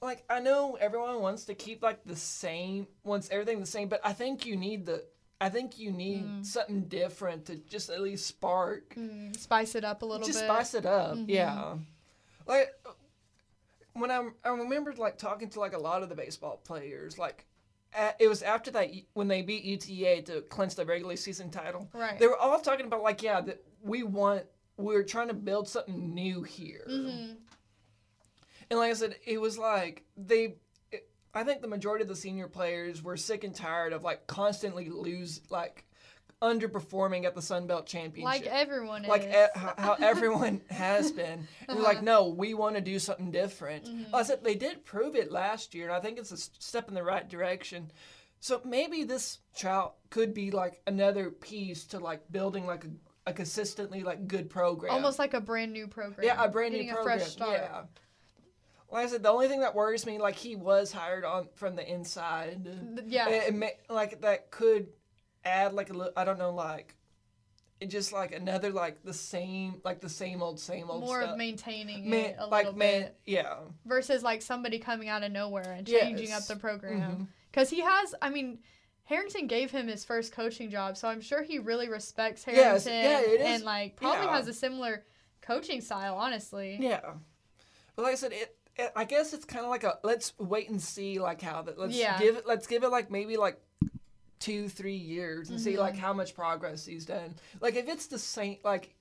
like, 0.01 0.23
I 0.31 0.39
know 0.41 0.77
everyone 0.81 1.21
wants 1.21 1.45
to 1.47 1.55
keep 1.55 1.83
like 1.83 2.05
the 2.05 2.15
same, 2.17 2.87
wants 3.03 3.29
everything 3.31 3.59
the 3.61 3.67
same, 3.67 3.89
but 3.89 4.01
I 4.05 4.13
think 4.13 4.47
you 4.47 4.55
need 4.57 4.87
the, 4.87 5.05
I 5.41 5.49
think 5.49 5.79
you 5.79 5.91
need 5.91 6.47
something 6.47 6.83
different 6.85 7.47
to 7.47 7.57
just 7.57 7.91
at 7.91 8.01
least 8.01 8.27
spark, 8.27 8.95
Mm, 8.95 9.37
spice 9.37 9.75
it 9.75 9.85
up 9.85 10.03
a 10.03 10.07
little 10.07 10.25
just 10.27 10.39
bit. 10.39 10.47
spice 10.47 10.75
it 10.75 10.87
up. 10.87 11.19
Yeah, 11.27 11.75
like 12.47 12.71
when 13.95 14.11
I 14.11 14.29
I 14.45 14.51
remembered 14.51 14.99
like 14.99 15.19
talking 15.19 15.49
to 15.51 15.61
like 15.61 15.73
a 15.75 15.79
lot 15.79 16.03
of 16.03 16.09
the 16.09 16.15
baseball 16.15 16.61
players, 16.65 17.19
like. 17.19 17.47
It 18.19 18.29
was 18.29 18.43
after 18.43 18.70
that 18.73 18.91
when 19.12 19.29
they 19.29 19.43
beat 19.43 19.64
UTA 19.64 20.23
to 20.23 20.41
clinch 20.43 20.75
the 20.75 20.85
regular 20.85 21.17
season 21.17 21.50
title. 21.50 21.88
Right. 21.93 22.19
They 22.19 22.26
were 22.26 22.37
all 22.37 22.61
talking 22.61 22.87
about 22.87 23.02
like, 23.02 23.23
yeah, 23.23 23.41
that 23.43 23.62
we 23.82 24.02
want, 24.02 24.44
we're 24.76 25.05
trying 25.05 25.29
to 25.29 25.35
build 25.35 25.69
something 25.69 26.14
new 26.14 26.43
here. 26.43 26.87
Mm-hmm. 26.91 27.35
And 28.70 28.79
like 28.79 28.91
I 28.91 28.94
said, 28.94 29.17
it 29.25 29.41
was 29.41 29.58
like 29.58 30.05
they. 30.17 30.56
It, 30.91 31.08
I 31.35 31.44
think 31.44 31.61
the 31.61 31.69
majority 31.69 32.02
of 32.02 32.08
the 32.08 32.17
senior 32.17 32.49
players 32.49 33.02
were 33.02 33.17
sick 33.17 33.44
and 33.44 33.55
tired 33.55 33.93
of 33.93 34.02
like 34.02 34.26
constantly 34.26 34.88
lose 34.88 35.41
like 35.50 35.85
underperforming 36.43 37.25
at 37.25 37.35
the 37.35 37.43
Sun 37.43 37.67
Belt 37.67 37.87
Championship. 37.87 38.25
like 38.25 38.47
everyone 38.47 39.03
Like 39.05 39.23
is. 39.25 39.35
e- 39.35 39.59
how, 39.59 39.75
how 39.79 39.93
everyone 39.95 40.61
has 40.71 41.11
been. 41.13 41.47
And 41.69 41.77
they're 41.79 41.83
like, 41.85 41.97
Uh-huh. 41.99 42.05
no, 42.05 42.29
we 42.29 42.55
want 42.55 42.75
to 42.77 42.81
do 42.81 42.99
something 42.99 43.31
different. 43.31 43.85
Mm-hmm. 43.87 44.15
I 44.15 44.23
said 44.23 44.43
they 44.45 44.55
did 44.55 44.85
prove 44.85 45.15
it 45.17 45.31
last 45.33 45.75
year, 45.75 45.87
and 45.87 45.95
I 45.95 46.01
think 46.01 46.19
it's 46.19 46.33
a 46.33 46.37
step 46.37 46.89
in 46.89 46.95
the 46.95 47.03
right 47.03 47.29
direction. 47.29 47.91
So 48.41 48.61
maybe 48.65 49.05
this 49.05 49.39
child 49.55 49.93
could 50.11 50.35
be 50.35 50.51
like 50.51 50.81
another 50.87 51.31
piece 51.31 51.85
to 51.87 51.99
like 51.99 52.31
building 52.31 52.67
like 52.67 52.85
a, 52.85 53.31
a 53.31 53.33
consistently 53.33 54.03
like 54.03 54.29
good 54.29 54.51
program. 54.51 54.93
Almost 54.93 55.19
like 55.19 55.33
a 55.33 55.41
brand 55.41 55.73
new 55.73 55.87
program. 55.87 56.27
Yeah, 56.27 56.43
a 56.45 56.49
brand 56.49 56.73
Getting 56.73 56.89
new 56.89 56.95
program. 56.95 57.19
fresh 57.21 57.31
start. 57.31 57.53
Yeah. 57.63 57.83
Like 58.91 59.07
I 59.07 59.09
said, 59.09 59.23
the 59.23 59.31
only 59.31 59.49
thing 59.49 59.61
that 59.61 59.75
worries 59.75 60.05
me, 60.07 60.19
like 60.19 60.37
he 60.37 60.57
was 60.57 60.93
hired 60.93 61.25
on 61.25 61.49
from 61.55 61.75
the 61.75 61.91
inside. 61.91 62.69
Yeah. 63.07 63.29
It, 63.31 63.49
it 63.49 63.55
may, 63.55 63.73
like 63.89 64.21
that 64.21 64.51
could 64.51 64.89
add 65.44 65.73
like 65.75 65.91
a 65.91 65.93
little. 65.93 66.12
I 66.17 66.25
don't 66.25 66.38
know, 66.38 66.52
like 66.52 66.94
it 67.81 67.87
just 67.91 68.12
like 68.12 68.32
another 68.32 68.70
like 68.70 69.02
the 69.02 69.12
same, 69.12 69.81
like 69.85 70.00
the 70.00 70.08
same 70.08 70.43
old, 70.43 70.61
same 70.61 70.88
old 70.91 71.00
More 71.02 71.20
stuff. 71.20 71.32
of 71.32 71.38
maintaining 71.38 72.08
Man, 72.08 72.25
it 72.26 72.37
a 72.38 72.46
like 72.46 72.67
little 72.67 72.79
man, 72.79 73.02
bit 73.02 73.19
yeah, 73.26 73.56
versus 73.85 74.23
like 74.23 74.43
somebody 74.43 74.79
coming 74.79 75.08
out 75.08 75.23
of 75.25 75.32
nowhere 75.32 75.73
and 75.73 75.88
Yes. 75.88 76.02
changing 76.05 76.32
up 76.32 76.46
the 76.46 76.56
program. 76.56 77.00
Mm-hmm. 77.00 77.25
Because 77.50 77.70
he 77.70 77.81
has, 77.81 78.14
I 78.23 78.31
mean, 78.31 78.58
Harrington 79.05 79.46
gave 79.49 79.70
him 79.70 79.87
his 79.88 80.05
first 80.05 80.32
coaching 80.32 80.70
job, 80.70 80.96
so 80.96 81.08
I'm 81.08 81.20
sure 81.20 81.43
he 81.43 81.58
really 81.58 81.88
respects 81.88 82.44
Yes, 82.46 82.85
Harrington 82.85 82.93
yeah, 82.93 83.20
it 83.20 83.41
is- 83.41 83.46
and 83.56 83.64
like 83.64 83.96
probably 83.96 84.26
yeah. 84.26 84.37
has 84.37 84.49
a 84.49 84.55
similar 84.55 85.05
coaching 85.43 85.81
style, 85.81 86.17
honestly. 86.17 86.79
yeah. 86.81 87.00
But 87.96 88.02
like 88.02 88.12
I 88.12 88.17
said, 88.17 88.32
it. 88.32 88.56
it 88.76 88.93
I 88.96 89.05
guess 89.05 89.32
it's 89.35 89.44
kind 89.44 89.64
of 89.64 89.70
like 89.70 89.85
a 89.85 89.99
let's 90.02 90.32
wait 90.38 90.69
and 90.70 90.81
see 90.81 91.19
like 91.20 91.43
how 91.43 91.62
that. 91.62 91.79
Let's 91.79 91.94
Yeah. 91.94 92.19
give 92.19 92.37
it. 92.37 92.46
Let's 92.46 92.67
give 92.67 92.82
it 92.82 92.88
like 92.88 93.11
maybe 93.11 93.37
like 93.37 93.61
two, 94.44 94.69
three 94.69 94.94
years 94.96 95.49
and 95.50 95.58
see 95.61 95.70
Mm-hmm. 95.73 95.81
like 95.81 95.96
how 95.96 96.12
much 96.12 96.35
progress 96.35 96.85
he's 96.85 97.06
done. 97.06 97.35
Like 97.61 97.76
if 97.76 97.88
it's 97.88 98.06
the 98.06 98.19
same, 98.19 98.58
like 98.62 98.94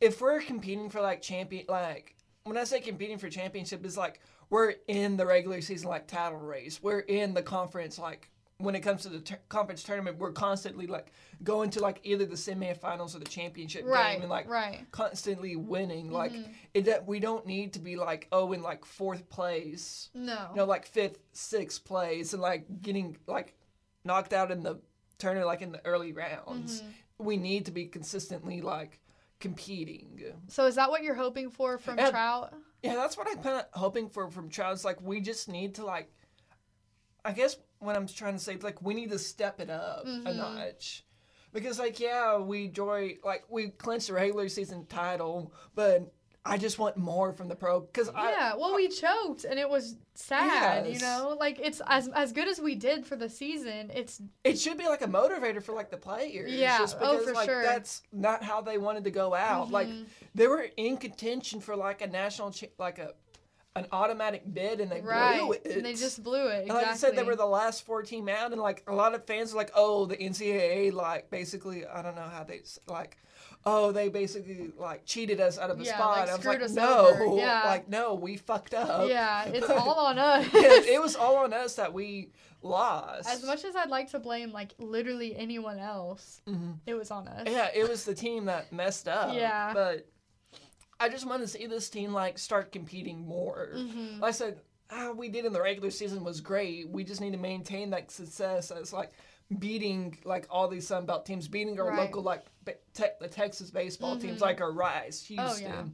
if 0.00 0.20
we're 0.20 0.40
competing 0.42 0.90
for 0.90 1.00
like 1.00 1.22
champion, 1.22 1.64
like 1.68 2.14
when 2.44 2.56
I 2.58 2.64
say 2.64 2.80
competing 2.80 3.18
for 3.18 3.30
championship, 3.30 3.84
is 3.86 3.96
like 3.96 4.20
we're 4.50 4.74
in 4.86 5.16
the 5.16 5.24
regular 5.26 5.60
season 5.62 5.88
like 5.88 6.06
title 6.06 6.38
race. 6.38 6.82
We're 6.82 7.00
in 7.00 7.34
the 7.34 7.42
conference 7.42 7.98
like 7.98 8.30
when 8.58 8.74
it 8.74 8.80
comes 8.80 9.02
to 9.02 9.08
the 9.08 9.20
tur- 9.20 9.38
conference 9.48 9.82
tournament, 9.84 10.18
we're 10.18 10.32
constantly 10.32 10.86
like 10.88 11.12
going 11.44 11.70
to 11.70 11.80
like 11.80 12.00
either 12.02 12.26
the 12.26 12.34
semifinals 12.34 13.14
or 13.14 13.20
the 13.20 13.24
championship 13.24 13.84
Right, 13.86 14.14
game 14.14 14.22
and 14.22 14.30
like 14.30 14.48
right. 14.50 14.80
constantly 14.90 15.54
winning. 15.56 16.10
Like 16.10 16.32
Mm-hmm. 16.32 16.52
it, 16.74 16.84
that 16.86 17.06
we 17.06 17.20
don't 17.20 17.46
need 17.46 17.72
to 17.74 17.78
be 17.78 17.96
like 17.96 18.26
oh 18.32 18.52
in 18.52 18.60
like 18.62 18.84
fourth 18.84 19.28
place 19.30 20.10
No. 20.12 20.48
you 20.50 20.56
know, 20.56 20.64
like 20.64 20.86
fifth, 20.86 21.18
sixth 21.32 21.84
place, 21.84 22.32
and 22.34 22.42
like 22.42 22.66
getting 22.82 23.16
like 23.26 23.54
knocked 24.08 24.32
out 24.32 24.50
in 24.50 24.62
the 24.64 24.80
tournament, 25.18 25.46
like 25.46 25.62
in 25.62 25.70
the 25.70 25.84
early 25.86 26.12
rounds. 26.12 26.80
Mm-hmm. 26.80 27.24
We 27.26 27.36
need 27.36 27.66
to 27.66 27.70
be 27.72 27.86
consistently 27.86 28.60
like 28.60 29.00
competing. 29.38 30.20
So 30.48 30.66
is 30.66 30.74
that 30.74 30.90
what 30.90 31.02
you're 31.04 31.14
hoping 31.14 31.50
for 31.50 31.78
from 31.78 31.98
And- 31.98 32.10
Trout? 32.10 32.52
Yeah, 32.82 32.94
that's 32.94 33.16
what 33.16 33.26
I'm 33.28 33.42
kind 33.42 33.56
of 33.60 33.64
hoping 33.72 34.08
for 34.08 34.30
from 34.30 34.48
Trout. 34.50 34.72
It's 34.72 34.84
like 34.84 35.00
we 35.02 35.20
just 35.20 35.48
need 35.48 35.74
to 35.76 35.84
like, 35.84 36.12
I 37.24 37.32
guess 37.32 37.56
what 37.80 37.96
I'm 37.96 38.06
trying 38.06 38.34
to 38.34 38.38
say 38.38 38.54
is 38.54 38.62
like 38.62 38.80
we 38.82 38.94
need 38.94 39.10
to 39.10 39.18
step 39.18 39.60
it 39.60 39.68
up 39.70 40.06
Mm-hmm. 40.06 40.26
a 40.26 40.34
notch. 40.34 41.04
Because 41.52 41.78
like 41.78 41.98
yeah, 41.98 42.38
we 42.38 42.66
enjoy 42.66 43.16
like 43.24 43.44
we 43.48 43.70
clinched 43.70 44.06
the 44.08 44.12
regular 44.14 44.48
season 44.48 44.86
title, 44.86 45.52
but 45.74 46.12
I 46.48 46.56
just 46.56 46.78
want 46.78 46.96
more 46.96 47.32
from 47.32 47.48
the 47.48 47.54
pro. 47.54 47.80
Because 47.80 48.08
I 48.08 48.30
Yeah, 48.32 48.54
well, 48.54 48.74
we 48.74 48.88
choked, 48.88 49.44
and 49.44 49.58
it 49.58 49.68
was 49.68 49.96
sad. 50.14 50.86
You 50.86 50.98
know, 51.00 51.36
like 51.38 51.58
it's 51.58 51.80
as 51.86 52.08
as 52.08 52.32
good 52.32 52.48
as 52.48 52.60
we 52.60 52.74
did 52.74 53.06
for 53.06 53.16
the 53.16 53.28
season. 53.28 53.90
It's 53.94 54.20
it 54.44 54.58
should 54.58 54.78
be 54.78 54.86
like 54.86 55.02
a 55.02 55.06
motivator 55.06 55.62
for 55.62 55.72
like 55.74 55.90
the 55.90 55.96
players. 55.96 56.52
Yeah, 56.52 56.78
just 56.78 56.96
oh, 57.00 57.12
because, 57.12 57.24
for 57.28 57.34
like, 57.34 57.48
sure. 57.48 57.62
That's 57.62 58.02
not 58.12 58.42
how 58.42 58.60
they 58.60 58.78
wanted 58.78 59.04
to 59.04 59.10
go 59.10 59.34
out. 59.34 59.70
Like 59.70 59.88
Mm-hmm. 59.88 60.04
they 60.34 60.46
were 60.46 60.66
in 60.76 60.96
contention 60.96 61.60
for 61.60 61.74
like 61.76 62.02
a 62.02 62.06
national, 62.06 62.50
cha- 62.50 62.66
like 62.78 62.98
a 62.98 63.14
an 63.76 63.86
automatic 63.92 64.42
bid, 64.52 64.80
and 64.80 64.90
they 64.90 65.00
right. 65.00 65.40
blew 65.40 65.52
it. 65.52 65.66
And 65.66 65.84
they 65.84 65.94
just 65.94 66.22
blew 66.22 66.48
it. 66.48 66.62
And 66.62 66.68
like 66.68 66.86
I 66.86 66.94
said, 66.94 67.16
they 67.16 67.22
were 67.22 67.36
the 67.36 67.46
last 67.46 67.86
four 67.86 68.02
team 68.02 68.28
out, 68.28 68.52
and 68.52 68.60
like 68.60 68.82
a 68.86 68.94
lot 68.94 69.14
of 69.14 69.24
fans 69.24 69.52
were 69.52 69.58
like, 69.58 69.70
"Oh, 69.74 70.06
the 70.06 70.16
NCAA, 70.16 70.92
like 70.92 71.30
basically, 71.30 71.86
I 71.86 72.02
don't 72.02 72.16
know 72.16 72.22
how 72.22 72.44
they 72.44 72.62
like, 72.86 73.16
oh, 73.66 73.92
they 73.92 74.08
basically 74.08 74.70
like 74.78 75.04
cheated 75.04 75.40
us 75.40 75.58
out 75.58 75.70
of 75.70 75.80
a 75.80 75.84
Yeah, 75.84 75.94
spot." 75.94 76.18
like, 76.18 76.28
I 76.30 76.36
was 76.36 76.44
like, 76.46 76.62
us 76.62 76.72
"No. 76.72 77.36
Yeah. 77.36 77.62
like 77.66 77.88
no, 77.88 78.14
we 78.14 78.36
fucked 78.36 78.74
up." 78.74 79.08
Yeah, 79.08 79.44
it's 79.46 79.68
all 79.70 79.98
on 79.98 80.18
us. 80.18 80.46
it, 80.52 80.86
it 80.86 81.00
was 81.02 81.16
all 81.16 81.36
on 81.36 81.52
us 81.52 81.74
that 81.76 81.92
we 81.92 82.30
lost. 82.62 83.28
As 83.28 83.44
much 83.44 83.64
as 83.64 83.76
I'd 83.76 83.90
like 83.90 84.10
to 84.10 84.18
blame 84.18 84.52
like 84.52 84.74
literally 84.78 85.36
anyone 85.36 85.78
else, 85.78 86.42
it 86.86 86.94
was 86.94 87.10
on 87.10 87.28
us. 87.28 87.44
Mm-hmm. 87.44 87.54
Yeah, 87.54 87.68
it 87.74 87.88
was 87.88 88.04
the 88.04 88.14
team 88.14 88.46
that 88.46 88.72
messed 88.72 89.08
up. 89.08 89.34
Yeah. 89.38 89.72
But 89.74 90.08
I 91.00 91.08
just 91.08 91.26
want 91.26 91.42
to 91.42 91.48
see 91.48 91.66
this 91.66 91.88
team 91.88 92.12
like 92.12 92.38
start 92.38 92.72
competing 92.72 93.24
more. 93.26 93.68
Mm-hmm. 93.76 94.20
Like 94.20 94.28
I 94.30 94.32
said, 94.32 94.60
how 94.90 95.12
we 95.12 95.28
did 95.28 95.44
in 95.44 95.52
the 95.52 95.62
regular 95.62 95.90
season 95.90 96.24
was 96.24 96.40
great. 96.40 96.88
We 96.88 97.04
just 97.04 97.20
need 97.20 97.32
to 97.32 97.38
maintain 97.38 97.90
that 97.90 98.10
success 98.10 98.70
as 98.72 98.92
like 98.92 99.12
beating 99.56 100.18
like 100.24 100.46
all 100.50 100.68
these 100.68 100.86
Sun 100.86 101.06
Belt 101.06 101.24
teams, 101.24 101.48
beating 101.48 101.78
our 101.80 101.88
Right. 101.88 101.98
local 102.00 102.22
like 102.22 102.44
te- 102.94 103.04
the 103.20 103.28
Texas 103.28 103.70
baseball 103.70 104.16
teams 104.18 104.38
Mhm. 104.38 104.42
like 104.42 104.60
our 104.60 104.72
Rice, 104.72 105.22
Houston, 105.24 105.72
Oh, 105.72 105.74
yeah. 105.76 105.84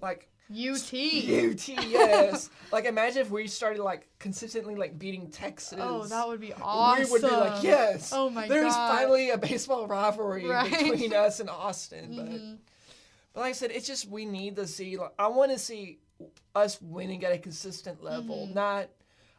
like 0.00 0.28
UT. 0.48 0.92
UT. 0.92 1.68
Yes, 1.88 2.50
like 2.72 2.84
imagine 2.84 3.22
if 3.22 3.30
we 3.30 3.46
started 3.48 3.82
like 3.82 4.06
consistently 4.18 4.74
like 4.76 4.98
beating 4.98 5.28
Texas. 5.30 5.78
Oh, 5.80 6.04
that 6.04 6.28
would 6.28 6.40
be 6.40 6.52
awesome. 6.54 7.04
We 7.04 7.10
would 7.10 7.22
be 7.22 7.28
like, 7.36 7.62
yes. 7.62 8.12
Oh 8.12 8.30
my 8.30 8.42
God. 8.42 8.50
There's 8.50 8.74
God. 8.74 8.96
finally 8.98 9.30
a 9.30 9.38
baseball 9.38 9.86
rivalry 9.88 10.46
Right. 10.48 10.70
between 10.70 11.12
us 11.12 11.40
and 11.40 11.50
Austin. 11.50 12.14
But, 12.16 12.26
Mhm. 12.26 12.58
but 13.32 13.40
like 13.40 13.50
I 13.50 13.52
said, 13.52 13.70
it's 13.72 13.86
just 13.86 14.08
we 14.08 14.24
need 14.24 14.56
to 14.56 14.66
see. 14.66 14.96
Like, 14.96 15.12
I 15.18 15.26
want 15.28 15.50
to 15.52 15.58
see 15.58 15.98
us 16.54 16.80
winning 16.82 17.24
at 17.24 17.32
a 17.32 17.38
consistent 17.38 18.02
level, 18.04 18.46
Mhm. 18.48 18.54
not, 18.54 18.88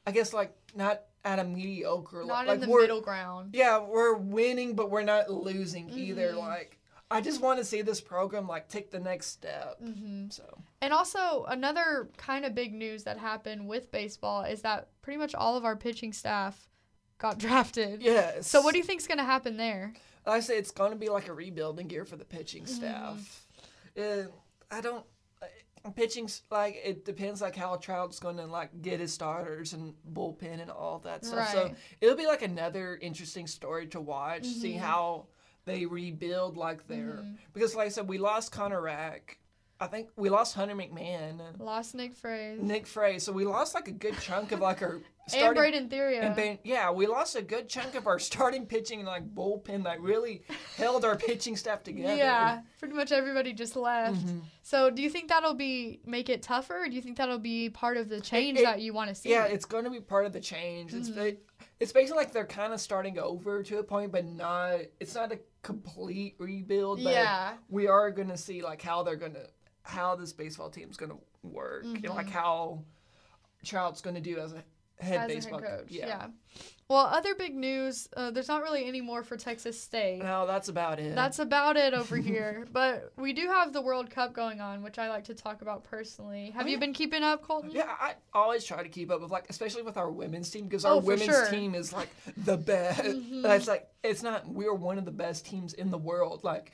I 0.08 0.12
guess, 0.12 0.34
like 0.34 0.54
not 0.75 1.01
at 1.24 1.40
a 1.40 1.44
mediocre. 1.44 2.24
Not 2.25 2.48
like 2.48 2.56
in 2.56 2.62
the 2.62 2.70
we're, 2.70 2.82
middle 2.82 3.01
ground. 3.01 3.51
Yeah, 3.54 3.80
we're 3.80 4.16
winning, 4.16 4.75
but 4.75 4.90
we're 4.90 5.04
not 5.04 5.30
losing 5.30 5.90
either. 5.92 6.34
Mhm. 6.34 6.38
Like, 6.38 6.78
I 7.10 7.20
just 7.22 7.42
want 7.42 7.60
to 7.60 7.66
see 7.66 7.82
this 7.82 8.00
program 8.01 8.48
like 8.48 8.70
take 8.70 8.90
the 8.90 9.00
next 9.00 9.28
step. 9.28 9.78
hmm 9.80 10.30
So 10.30 10.44
And 10.82 10.94
also, 10.94 11.46
another 11.48 12.10
kind 12.18 12.46
of 12.46 12.56
big 12.56 12.74
news 12.74 13.04
that 13.04 13.18
happened 13.18 13.68
with 13.68 13.92
baseball 13.92 14.44
is 14.44 14.62
that 14.62 14.88
pretty 15.01 15.18
much 15.18 15.36
all 15.36 15.56
of 15.58 15.66
our 15.66 15.75
pitching 15.75 16.13
staff 16.13 16.70
got 17.18 17.38
drafted. 17.46 18.01
yes. 18.01 18.48
So, 18.48 18.62
what 18.62 18.72
do 18.72 18.78
you 18.80 18.84
think's 18.84 19.08
going 19.08 19.18
to 19.20 19.24
happen 19.24 19.58
there? 19.58 19.94
I 20.25 20.40
say 20.40 20.58
it's 20.58 20.72
going 20.72 20.92
to 20.92 20.98
be 20.98 21.10
like 21.10 21.28
a 21.28 21.34
rebuilding 21.34 21.90
year 21.90 22.06
for 22.06 22.16
the 22.16 22.25
pitching 22.25 22.63
Mm-hmm. 22.63 22.75
staff. 22.75 23.48
Uh, 24.00 24.28
I 24.72 24.80
don't. 24.82 25.06
Pitching's 25.95 26.43
like 26.51 26.79
it 26.83 27.05
depends 27.05 27.41
like 27.41 27.55
how 27.55 27.75
Trout's 27.77 28.19
going 28.19 28.38
to 28.38 28.45
like 28.45 28.81
get 28.81 29.00
his 29.00 29.13
starters 29.13 29.73
and 29.73 29.93
bullpen 30.13 30.61
and 30.61 30.69
all 30.71 31.00
that 31.00 31.25
stuff. 31.25 31.51
So 31.51 31.73
it'll 32.00 32.15
be 32.17 32.27
like 32.27 32.41
another 32.43 32.97
interesting 33.01 33.47
story 33.47 33.88
to 33.88 34.00
watch. 34.00 34.45
See 34.45 34.73
Mhm. 34.75 34.79
how 34.79 35.25
they 35.65 35.85
rebuild 35.85 36.57
like 36.57 36.88
their 36.88 37.19
Mhm. 37.23 37.38
because 37.53 37.75
like 37.75 37.88
I 37.88 37.89
said 37.89 38.07
we 38.07 38.17
lost 38.17 38.51
Connor 38.51 38.81
Rack. 38.81 39.39
I 39.79 39.88
think 39.88 40.09
we 40.15 40.29
lost 40.29 40.53
Hunter 40.53 40.75
McMahon. 40.75 41.59
Lost 41.59 41.95
Nick 41.95 42.15
Fraze. 42.15 42.59
Nick 42.59 42.85
Frey, 42.85 43.17
so 43.17 43.31
we 43.31 43.45
lost 43.45 43.73
like 43.73 43.88
a 43.88 43.91
good 43.91 44.15
chunk 44.19 44.51
of 44.51 44.59
like 44.59 44.83
our 44.83 45.00
and 45.25 45.32
starting 45.32 45.54
Braden 45.62 45.90
Theria. 45.90 46.22
and 46.24 46.36
then, 46.36 46.60
yeah, 46.63 46.92
we 46.92 47.08
lost 47.08 47.36
a 47.36 47.42
good 47.42 47.70
chunk 47.70 47.96
of 47.96 48.08
our 48.08 48.20
starting 48.30 48.66
pitching 48.66 49.00
and 49.00 49.08
like 49.08 49.34
bullpen 49.34 49.84
that 49.84 50.01
really 50.01 50.44
held 50.78 51.06
our 51.06 51.16
pitching 51.16 51.56
staff 51.56 51.84
together. 51.84 52.16
yeah, 52.16 52.62
pretty 52.80 52.94
much 52.96 53.12
everybody 53.12 53.54
just 53.54 53.75
left. 53.75 54.18
Mhm. 54.18 54.42
So, 54.63 54.90
do 54.90 55.01
you 55.01 55.10
think 55.10 55.30
that'll 55.30 55.54
be 55.54 56.00
make 56.06 56.30
it 56.30 56.42
tougher? 56.42 56.86
Do 56.90 56.96
you 56.96 57.01
think 57.01 57.18
that'll 57.18 57.40
be 57.40 57.70
part 57.70 57.98
of 57.98 58.10
the 58.10 58.20
change 58.22 58.60
it- 58.60 58.63
that 58.63 58.82
you 58.82 58.94
want 58.94 59.10
to 59.10 59.16
see? 59.16 59.30
Yeah, 59.30 59.46
it's 59.46 59.66
going 59.66 59.84
to 59.84 59.90
be 59.90 60.00
part 60.01 60.25
of 60.25 60.34
the 60.34 60.40
change. 60.42 60.94
It's 60.94 61.10
Mhm. 61.10 61.16
ba- 61.16 61.38
it's 61.80 61.92
basically 61.92 62.18
like 62.18 62.32
they're 62.32 62.46
kind 62.46 62.74
of 62.74 62.80
starting 62.82 63.18
over 63.20 63.63
to 63.63 63.80
a 63.80 63.84
point, 63.84 64.12
but 64.12 64.25
not. 64.25 64.82
It's 65.00 65.16
not 65.16 65.32
a 65.32 65.40
complete 65.63 66.36
rebuild. 66.40 67.04
But 67.04 67.13
Yeah. 67.13 67.54
we 67.70 67.88
are 67.88 68.10
going 68.12 68.30
to 68.30 68.38
see 68.38 68.62
like 68.62 68.82
how 68.82 69.04
they're 69.04 69.16
going 69.16 69.34
to 69.34 69.48
how 69.84 70.16
this 70.16 70.32
baseball 70.32 70.70
team's 70.70 70.96
going 70.96 71.12
to 71.12 71.18
work 71.42 71.84
and 71.86 72.08
like 72.10 72.30
how 72.30 72.84
Trout's 73.63 74.01
going 74.01 74.16
to 74.16 74.22
do 74.22 74.38
as 74.40 74.54
a 74.54 74.63
head 75.03 75.29
as 75.31 75.36
baseball 75.36 75.60
a 75.60 75.62
head 75.62 75.79
coach. 75.79 75.88
Yeah. 75.89 76.08
Yeah. 76.08 76.27
Well, 76.89 77.05
other 77.05 77.36
big 77.36 77.55
news. 77.55 78.10
Uh, 78.17 78.31
there's 78.31 78.50
not 78.50 78.63
really 78.63 78.86
any 78.86 79.00
more 79.00 79.24
for 79.24 79.38
Texas 79.38 79.79
State. 79.79 80.20
No, 80.20 80.46
that's 80.46 80.67
about 80.67 81.00
it. 81.00 81.15
That's 81.15 81.39
about 81.39 81.77
it 81.77 81.93
over 81.93 82.17
here. 82.31 82.67
But 82.70 83.13
we 83.15 83.31
do 83.31 83.48
have 83.48 83.72
the 83.72 83.81
World 83.81 84.10
Cup 84.10 84.34
going 84.34 84.60
on, 84.60 84.84
which 84.84 85.00
I 85.00 85.08
like 85.08 85.24
to 85.25 85.34
talk 85.34 85.62
about 85.62 85.86
personally. 85.86 86.50
Have 86.51 86.65
Oh, 86.65 86.70
you 86.70 86.77
been 86.77 86.91
keeping 86.91 87.24
up, 87.24 87.43
Colton? 87.43 87.72
Yeah, 87.72 87.88
I 87.98 88.15
always 88.34 88.65
try 88.65 88.84
to 88.84 88.89
keep 88.89 89.10
up 89.10 89.22
with 89.22 89.31
like, 89.31 89.50
especially 89.50 89.84
with 89.84 89.96
our 89.96 90.12
women's 90.12 90.50
team 90.50 90.65
because 90.65 90.84
our 90.84 90.96
Oh, 90.96 91.00
women's 91.00 91.24
sure. 91.29 91.50
team 91.50 91.75
is 91.75 91.93
like 91.93 92.10
the 92.36 92.58
best. 92.58 93.01
Mhm. 93.03 93.46
It's 93.55 93.67
like 93.70 93.88
it's 94.03 94.22
not. 94.22 94.46
We're 94.50 94.74
one 94.74 94.98
of 94.98 95.05
the 95.05 95.12
best 95.12 95.46
teams 95.46 95.74
in 95.74 95.91
the 95.91 95.98
world. 95.98 96.43
Like, 96.43 96.74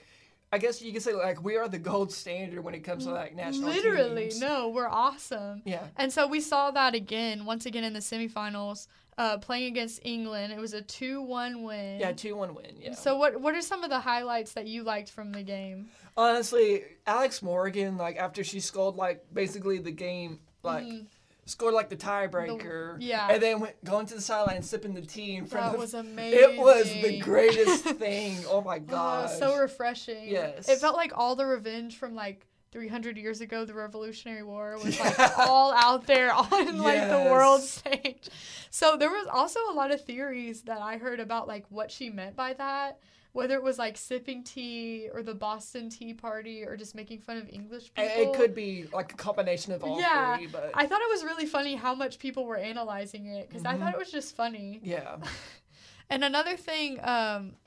I 0.52 0.58
guess 0.60 0.82
you 0.82 0.94
could 0.94 1.02
say 1.02 1.14
like 1.14 1.44
we 1.44 1.58
are 1.58 1.68
the 1.68 1.78
gold 1.80 2.12
standard 2.12 2.64
when 2.64 2.74
it 2.74 2.80
comes 2.80 3.06
to 3.06 3.12
like 3.12 3.36
national 3.36 3.70
Literally, 3.70 4.24
teams. 4.30 4.40
no, 4.40 4.70
we're 4.70 4.88
awesome. 4.88 5.62
Yeah. 5.66 5.84
And 5.98 6.12
so 6.12 6.26
we 6.28 6.40
saw 6.40 6.72
that 6.72 6.96
again, 6.96 7.44
once 7.46 7.66
again 7.66 7.84
in 7.84 7.92
the 7.94 8.00
semifinals, 8.00 8.88
uh, 9.18 9.38
playing 9.40 9.66
against 9.66 10.00
England. 10.06 10.54
It 10.54 10.60
was 10.60 10.74
a 10.74 10.82
two-one 10.82 11.64
win. 11.64 12.00
Yeah, 12.00 12.14
two 12.14 12.36
one 12.38 12.56
win. 12.56 12.78
Yeah. 12.80 12.94
So 12.94 13.18
what 13.18 13.42
what 13.42 13.56
are 13.56 13.62
some 13.62 13.84
of 13.84 13.90
the 13.90 14.00
highlights 14.00 14.54
that 14.54 14.68
you 14.68 14.84
liked 14.84 15.10
from 15.10 15.32
the 15.34 15.44
game? 15.44 15.88
honestly, 16.16 16.84
Alex 17.06 17.42
Morgan, 17.44 17.98
like 17.98 18.16
after 18.18 18.44
she 18.44 18.60
scored 18.60 18.96
like 18.96 19.26
basically 19.34 19.80
the 19.80 19.92
game, 19.92 20.40
like 20.64 20.86
Mhm. 20.86 21.08
Scored 21.48 21.74
like 21.74 21.90
the 21.90 21.96
tiebreaker. 21.98 22.98
yeah. 23.00 23.28
And 23.32 23.42
then 23.42 23.60
went 23.60 23.84
going 23.84 24.06
to 24.08 24.14
the 24.16 24.22
sideline, 24.22 24.62
sipping 24.62 24.94
the 24.94 25.02
tea 25.02 25.36
in 25.36 25.46
front 25.46 25.66
That 25.68 25.74
of. 25.74 25.80
was 25.80 25.94
amazing. 25.96 26.40
It 26.40 26.60
was 26.60 26.86
the 26.92 27.20
greatest 27.20 27.84
thing. 27.98 28.38
Oh 28.48 28.62
my 28.62 28.80
god. 28.80 29.30
Oh, 29.32 29.40
so 29.40 29.58
refreshing. 29.58 30.28
Yes. 30.30 30.70
It 30.70 30.78
felt 30.80 30.96
like 30.96 31.12
all 31.16 31.36
the 31.36 31.46
revenge 31.46 31.98
from 31.98 32.14
like 32.16 32.46
300 32.74 33.18
years 33.18 33.40
ago, 33.42 33.64
the 33.66 33.74
Revolutionary 33.74 34.44
War 34.44 34.78
was 34.84 35.00
like 35.00 35.18
Yeah. 35.18 35.34
all 35.40 35.74
out 35.74 36.06
there 36.06 36.32
on 36.34 36.78
like 36.78 37.10
the 37.10 37.30
world 37.32 37.62
stage. 37.62 38.28
So 38.70 38.98
there 38.98 39.10
was 39.10 39.28
also 39.32 39.60
a 39.72 39.74
lot 39.74 39.92
of 39.92 40.02
theories 40.02 40.64
that 40.64 40.82
I 40.82 40.98
heard 40.98 41.20
about 41.22 41.48
like 41.48 41.66
what 41.70 41.90
she 41.92 42.10
meant 42.10 42.36
by 42.36 42.54
that. 42.54 43.00
Whether 43.38 43.54
it 43.54 43.62
was 43.62 43.78
like 43.78 43.98
sipping 43.98 44.44
tea 44.44 45.10
or 45.14 45.22
the 45.22 45.36
Boston 45.36 45.92
Tea 45.92 46.16
Party 46.16 46.64
or 46.64 46.76
just 46.76 46.96
making 46.96 47.20
fun 47.20 47.38
of 47.38 47.48
English 47.50 47.94
people. 47.94 48.04
It 48.24 48.34
could 48.34 48.56
be 48.56 48.88
like 48.92 49.14
a 49.14 49.16
combination 49.16 49.74
of 49.74 49.84
all 49.84 50.00
yeah, 50.00 50.38
three, 50.38 50.48
but 50.48 50.72
I 50.74 50.88
thought 50.88 51.02
it 51.02 51.10
was 51.12 51.24
really 51.24 51.46
funny 51.46 51.76
how 51.76 51.94
much 51.94 52.18
people 52.18 52.46
were 52.46 52.58
analyzing 52.58 53.28
it 53.28 53.48
because 53.48 53.64
I 53.64 53.76
Mhm. 53.76 53.80
thought 53.80 53.94
it 53.94 54.00
was 54.00 54.10
just 54.12 54.36
funny. 54.36 54.80
yeah. 54.84 55.18
And 56.10 56.24
another 56.24 56.58
thing 56.58 57.00
um, 57.04 57.58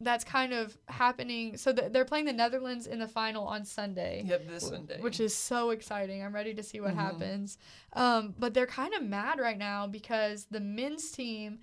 that's 0.00 0.24
kind 0.24 0.52
of 0.52 0.76
happening 0.88 1.56
so 1.56 1.72
th- 1.72 1.92
they're 1.92 2.04
playing 2.04 2.24
the 2.24 2.32
Netherlands 2.32 2.88
in 2.88 2.98
the 2.98 3.06
final 3.06 3.44
on 3.44 3.64
Sunday. 3.64 4.24
Yep, 4.26 4.48
this 4.48 4.68
Sunday. 4.70 5.00
Which 5.00 5.20
is 5.20 5.36
so 5.36 5.70
exciting. 5.70 6.20
I'm 6.24 6.34
ready 6.34 6.52
to 6.54 6.64
see 6.64 6.80
what 6.80 6.94
Mhm. 6.94 6.96
happens. 6.96 7.58
Um, 7.92 8.34
but 8.40 8.54
they're 8.54 8.66
kind 8.66 8.92
of 8.92 9.04
mad 9.04 9.38
right 9.38 9.58
now 9.58 9.86
because 9.86 10.46
the 10.50 10.58
men's 10.58 11.12
team 11.12 11.60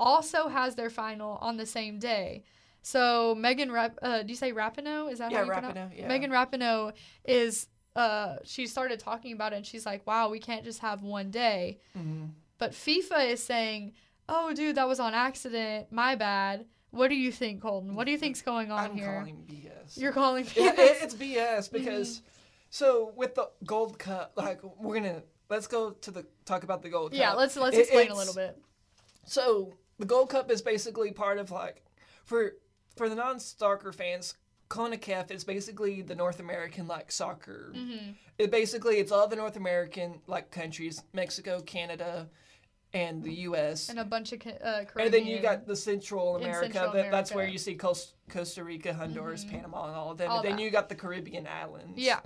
also 0.00 0.48
has 0.48 0.74
their 0.74 0.90
final 0.90 1.38
on 1.40 1.58
the 1.58 1.66
same 1.66 2.00
day. 2.00 2.42
So 2.92 3.34
Megan, 3.34 3.70
Rap- 3.70 3.98
uh, 4.00 4.22
do 4.22 4.30
you 4.30 4.34
say 4.36 4.50
Rapinoe? 4.52 5.12
Is 5.12 5.18
that 5.18 5.30
Yeah, 5.30 5.38
how 5.38 5.44
you 5.44 5.50
pronounce? 5.52 5.76
Rapinoe, 5.76 5.98
yeah. 5.98 6.08
Megan 6.08 6.30
Rapinoe 6.30 6.94
is. 7.24 7.66
Uh, 7.94 8.36
she 8.44 8.66
started 8.66 8.98
talking 8.98 9.32
about 9.32 9.52
it, 9.52 9.56
and 9.56 9.66
she's 9.66 9.84
like, 9.84 10.06
"Wow, 10.06 10.30
we 10.30 10.38
can't 10.38 10.64
just 10.64 10.78
have 10.80 11.02
one 11.02 11.30
day." 11.30 11.80
Mhm. 11.96 12.30
But 12.56 12.72
FIFA 12.72 13.26
is 13.28 13.42
saying, 13.42 13.92
"Oh, 14.28 14.54
dude, 14.54 14.76
that 14.76 14.88
was 14.88 15.00
on 15.00 15.12
accident. 15.14 15.92
My 15.92 16.14
bad." 16.14 16.64
What 16.90 17.08
do 17.08 17.14
you 17.16 17.30
think, 17.30 17.60
Colton? 17.60 17.94
What 17.94 18.04
do 18.06 18.12
you 18.12 18.16
think's 18.16 18.40
going 18.40 18.72
on 18.72 18.92
I'm 18.92 18.96
here? 18.96 19.16
calling 19.18 19.44
BS. 19.46 19.98
You're 19.98 20.12
calling 20.12 20.46
BS. 20.46 20.56
it, 20.78 21.02
it's 21.02 21.14
BS 21.14 21.68
because 21.70 22.20
Mm-hmm. 22.20 22.26
so 22.70 23.12
with 23.16 23.34
the 23.34 23.50
Gold 23.66 23.98
Cup, 23.98 24.32
like 24.36 24.62
we're 24.62 24.94
gonna 24.94 25.22
let's 25.50 25.66
go 25.66 25.90
to 25.90 26.10
the 26.10 26.24
talk 26.46 26.62
about 26.62 26.80
the 26.82 26.88
Gold 26.88 27.10
Cup. 27.10 27.20
yeah, 27.20 27.34
let's 27.34 27.54
let's 27.56 27.76
It- 27.76 27.80
explain 27.80 28.10
a 28.10 28.14
little 28.14 28.32
bit. 28.34 28.56
So 29.26 29.74
the 29.98 30.06
Gold 30.06 30.30
Cup 30.30 30.50
is 30.50 30.62
basically 30.62 31.12
part 31.12 31.36
of 31.38 31.50
like 31.50 31.82
for 32.24 32.54
for 32.98 33.08
the 33.08 33.14
non-soccer 33.14 33.92
fans. 33.92 34.34
CONCACAF 34.68 35.30
is 35.30 35.44
basically 35.44 36.02
the 36.02 36.14
North 36.14 36.40
American 36.40 36.86
like 36.86 37.10
soccer. 37.10 37.72
hmm 37.74 38.10
It 38.36 38.50
basically 38.50 38.96
it's 38.98 39.10
all 39.10 39.26
the 39.26 39.36
North 39.36 39.56
American 39.56 40.20
like 40.26 40.50
countries, 40.50 41.02
Mexico, 41.14 41.62
Canada, 41.62 42.28
and 42.92 43.22
the 43.22 43.32
U.S. 43.48 43.88
And 43.88 43.98
a 43.98 44.04
bunch 44.04 44.32
of 44.32 44.40
uh, 44.40 44.84
Caribbean. 44.84 44.88
And 44.96 45.14
then 45.14 45.26
you 45.26 45.40
got 45.40 45.66
the 45.66 45.76
Central 45.76 46.36
America. 46.36 46.72
Central 46.74 46.92
that, 46.92 47.10
That's 47.10 47.32
where 47.32 47.46
you 47.46 47.56
see 47.56 47.74
Coast, 47.76 48.14
Costa 48.28 48.62
Rica, 48.62 48.92
Honduras, 48.92 49.44
Mhm. 49.44 49.50
Panama, 49.52 49.86
and 49.88 49.96
all 49.96 50.10
of 50.10 50.18
them. 50.18 50.30
All 50.30 50.38
and 50.40 50.46
then 50.46 50.56
that. 50.56 50.62
you 50.62 50.70
got 50.70 50.90
the 50.90 50.94
Caribbean 50.94 51.46
islands. 51.46 51.98
yeah, 51.98 52.20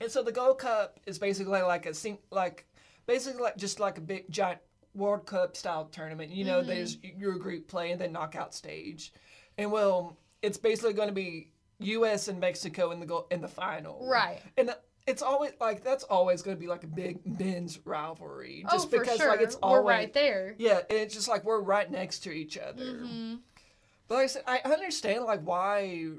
And 0.00 0.08
so 0.10 0.22
the 0.22 0.30
Gold 0.32 0.58
Cup 0.60 1.00
is 1.06 1.18
basically 1.18 1.62
like 1.62 1.86
a 1.86 1.94
like 2.30 2.64
basically 3.06 3.42
like 3.42 3.56
just 3.56 3.80
like 3.80 3.98
a 3.98 4.00
big 4.02 4.30
giant 4.30 4.60
World 4.94 5.26
Cup 5.26 5.56
style 5.56 5.86
tournament. 5.86 6.30
You 6.30 6.44
know, 6.44 6.62
Mhm. 6.62 6.66
there's 6.66 6.98
your 7.02 7.36
group 7.38 7.66
play 7.66 7.90
and 7.90 8.00
then 8.00 8.12
knockout 8.12 8.54
stage. 8.54 9.12
And 9.58 9.70
well, 9.72 10.16
it's 10.40 10.56
basically 10.56 10.92
going 10.94 11.08
to 11.08 11.14
be 11.14 11.50
U.S. 11.80 12.28
and 12.28 12.40
Mexico 12.40 12.90
in 12.92 13.00
the 13.00 13.06
go- 13.06 13.26
in 13.30 13.40
the 13.40 13.48
final. 13.48 14.08
right. 14.08 14.40
And 14.56 14.74
it's 15.06 15.22
always 15.22 15.52
like 15.60 15.82
that's 15.82 16.04
always 16.04 16.42
going 16.42 16.56
to 16.56 16.60
be 16.60 16.66
like 16.68 16.84
a 16.84 16.88
big 16.88 17.18
men's 17.40 17.78
rivalry, 17.84 18.64
just 18.70 18.86
oh, 18.86 18.90
for 18.90 19.00
because 19.00 19.16
sure. 19.18 19.28
like 19.30 19.40
it's 19.40 19.56
We're 19.62 19.82
right 19.82 20.12
there. 20.12 20.54
yeah, 20.58 20.80
and 20.88 20.98
it's 20.98 21.14
just 21.14 21.28
like 21.28 21.44
we're 21.44 21.60
right 21.60 21.90
next 21.90 22.20
to 22.20 22.30
each 22.30 22.56
other. 22.58 22.84
hmm 22.84 23.34
But 24.06 24.14
like 24.16 24.24
I 24.24 24.26
said, 24.26 24.42
I 24.46 24.60
understand 24.64 25.24
like 25.24 25.40
why 25.42 26.10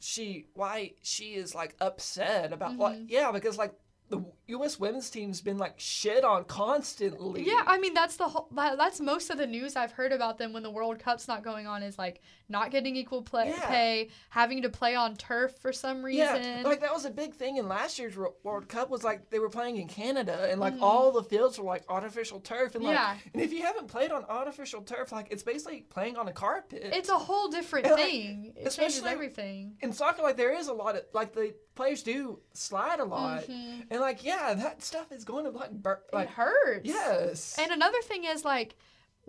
she 0.00 0.46
why 0.54 0.92
she 1.02 1.34
is 1.34 1.54
like 1.54 1.74
upset 1.80 2.52
about 2.52 2.76
like 2.78 2.96
Mhm. 2.98 3.06
yeah 3.08 3.32
because 3.32 3.58
like 3.58 3.72
the 4.08 4.20
U.S. 4.48 4.80
women's 4.80 5.10
team's 5.10 5.40
been 5.42 5.58
like 5.58 5.74
shit 5.78 6.24
on 6.24 6.44
constantly. 6.44 7.44
Yeah, 7.46 7.62
I 7.66 7.78
mean 7.78 7.92
that's 7.94 8.16
the 8.16 8.24
whole. 8.28 8.48
That, 8.52 8.78
that's 8.78 9.00
most 9.00 9.30
of 9.30 9.36
the 9.38 9.46
news 9.46 9.76
I've 9.76 9.92
heard 9.92 10.12
about 10.12 10.38
them 10.38 10.52
when 10.52 10.62
the 10.62 10.70
World 10.70 10.98
Cup's 10.98 11.28
not 11.28 11.42
going 11.44 11.66
on 11.66 11.82
is 11.82 11.98
like 11.98 12.22
not 12.48 12.70
getting 12.70 12.96
equal 12.96 13.20
play, 13.22 13.48
Yeah. 13.50 13.66
pay, 13.68 14.08
having 14.30 14.62
to 14.62 14.70
play 14.70 14.94
on 14.94 15.16
turf 15.16 15.52
for 15.58 15.72
some 15.72 16.02
reason. 16.02 16.42
Yeah, 16.42 16.62
like 16.64 16.80
that 16.80 16.92
was 16.94 17.04
a 17.04 17.10
big 17.10 17.34
thing 17.34 17.58
in 17.58 17.68
last 17.68 17.98
year's 17.98 18.16
Wo- 18.16 18.34
World 18.42 18.68
Cup 18.68 18.88
was 18.88 19.04
like 19.04 19.28
they 19.28 19.38
were 19.38 19.50
playing 19.50 19.76
in 19.76 19.86
Canada 19.88 20.48
and 20.50 20.58
like 20.60 20.74
Mhm. 20.74 20.82
all 20.82 21.12
the 21.12 21.22
fields 21.22 21.58
were 21.58 21.64
like 21.66 21.84
artificial 21.88 22.40
turf 22.40 22.74
and 22.74 22.84
like 22.84 22.94
Yeah. 22.94 23.16
and 23.34 23.42
if 23.42 23.52
you 23.52 23.62
haven't 23.62 23.88
played 23.88 24.10
on 24.10 24.24
artificial 24.24 24.80
turf 24.82 25.12
like 25.12 25.28
it's 25.30 25.42
basically 25.42 25.82
playing 25.82 26.16
on 26.16 26.28
a 26.28 26.32
carpet. 26.32 26.84
it's 26.94 27.10
a 27.10 27.18
whole 27.18 27.48
different 27.48 27.86
And, 27.86 27.94
like, 27.96 28.04
thing. 28.04 28.44
It 28.46 28.54
changes 28.54 28.78
especially- 28.78 29.10
everything. 29.10 29.76
in 29.82 29.92
soccer 29.92 30.22
like 30.22 30.36
there 30.38 30.54
is 30.54 30.68
a 30.68 30.72
lot 30.72 30.96
of 30.96 31.02
like 31.12 31.34
the 31.34 31.54
players 31.74 32.02
do 32.02 32.40
slide 32.54 32.98
a 32.98 33.04
lot 33.04 33.44
Mhm. 33.44 33.82
and 33.90 33.97
like 34.00 34.24
yeah 34.24 34.54
that 34.54 34.82
stuff 34.82 35.12
is 35.12 35.24
going 35.24 35.44
to 35.44 35.50
like 35.50 35.70
bur- 35.72 36.02
like 36.12 36.28
it 36.28 36.34
hurts. 36.34 36.84
yes 36.88 37.56
And 37.58 37.70
another 37.72 38.00
thing 38.02 38.24
is 38.24 38.44
like 38.44 38.76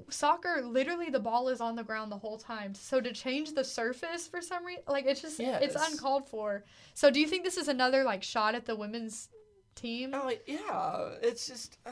soccer 0.09 0.61
literally 0.63 1.09
the 1.09 1.19
ball 1.19 1.49
is 1.49 1.59
on 1.59 1.75
the 1.75 1.83
ground 1.83 2.11
the 2.11 2.17
whole 2.17 2.37
time. 2.37 2.73
So 2.73 3.01
to 3.01 3.11
change 3.11 3.53
the 3.53 3.63
surface 3.63 4.27
for 4.27 4.41
some 4.41 4.65
reason 4.65 4.83
like 4.87 5.05
it's 5.05 5.21
just 5.21 5.39
it's 5.39 5.75
uncalled 5.75 6.27
for. 6.27 6.63
So 6.93 7.11
do 7.11 7.19
you 7.19 7.27
think 7.27 7.43
this 7.43 7.57
is 7.57 7.67
another 7.67 8.03
like 8.03 8.23
shot 8.23 8.55
at 8.55 8.65
the 8.65 8.75
women's 8.75 9.29
team? 9.75 10.11
Oh 10.13 10.31
yeah, 10.47 11.09
it's 11.21 11.47
just 11.47 11.77
uh, 11.85 11.91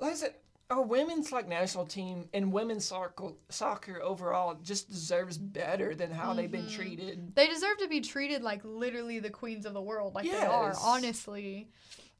like 0.00 0.12
I 0.12 0.14
said, 0.14 0.34
our 0.72 0.82
women's 0.82 1.30
like 1.32 1.46
national 1.48 1.86
team 1.86 2.28
and 2.32 2.52
women's 2.52 2.84
soccer 2.86 3.32
soccer 3.48 4.00
overall 4.02 4.54
just 4.62 4.88
deserves 4.90 5.36
better 5.38 5.94
than 5.94 6.10
how 6.10 6.32
they've 6.34 6.50
been 6.50 6.66
Mhm. 6.66 6.72
treated. 6.74 7.34
They 7.34 7.46
deserve 7.46 7.78
to 7.78 7.88
be 7.88 8.00
treated 8.00 8.42
like 8.42 8.62
literally 8.64 9.18
the 9.18 9.30
queens 9.30 9.66
of 9.66 9.74
the 9.74 9.80
world, 9.82 10.14
like 10.14 10.30
they 10.30 10.36
are, 10.40 10.74
honestly. 10.80 11.68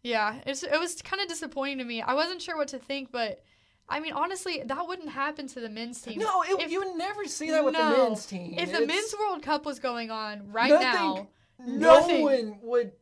Yeah, 0.02 0.40
it's, 0.46 0.62
it 0.62 0.78
was 0.78 1.00
kind 1.02 1.22
of 1.22 1.28
disappointing 1.28 1.78
to 1.78 1.84
me. 1.84 2.02
I 2.02 2.14
wasn't 2.14 2.42
sure 2.42 2.56
what 2.56 2.68
to 2.68 2.78
think, 2.78 3.10
but 3.12 3.42
I 3.88 4.00
mean, 4.00 4.12
honestly, 4.12 4.62
that 4.64 4.86
wouldn't 4.88 5.10
happen 5.10 5.46
to 5.48 5.60
the 5.60 5.68
men's 5.68 6.00
team. 6.00 6.18
No, 6.18 6.42
it, 6.42 6.60
If- 6.60 6.70
you 6.72 6.80
would 6.84 6.96
never 6.96 7.24
see 7.26 7.50
that 7.50 7.64
with 7.64 7.74
No. 7.74 7.90
the 7.90 7.96
men's 8.04 8.26
team. 8.26 8.54
If 8.58 8.70
the 8.70 8.82
It's- 8.82 8.86
men's 8.88 9.14
World 9.18 9.42
Cup 9.42 9.64
was 9.66 9.78
going 9.78 10.10
on 10.10 10.50
right 10.52 10.70
Nothing- 10.70 10.84
now, 10.84 11.28
no 11.58 11.98
nothing. 12.00 12.22
one 12.22 12.58
would 12.62 12.92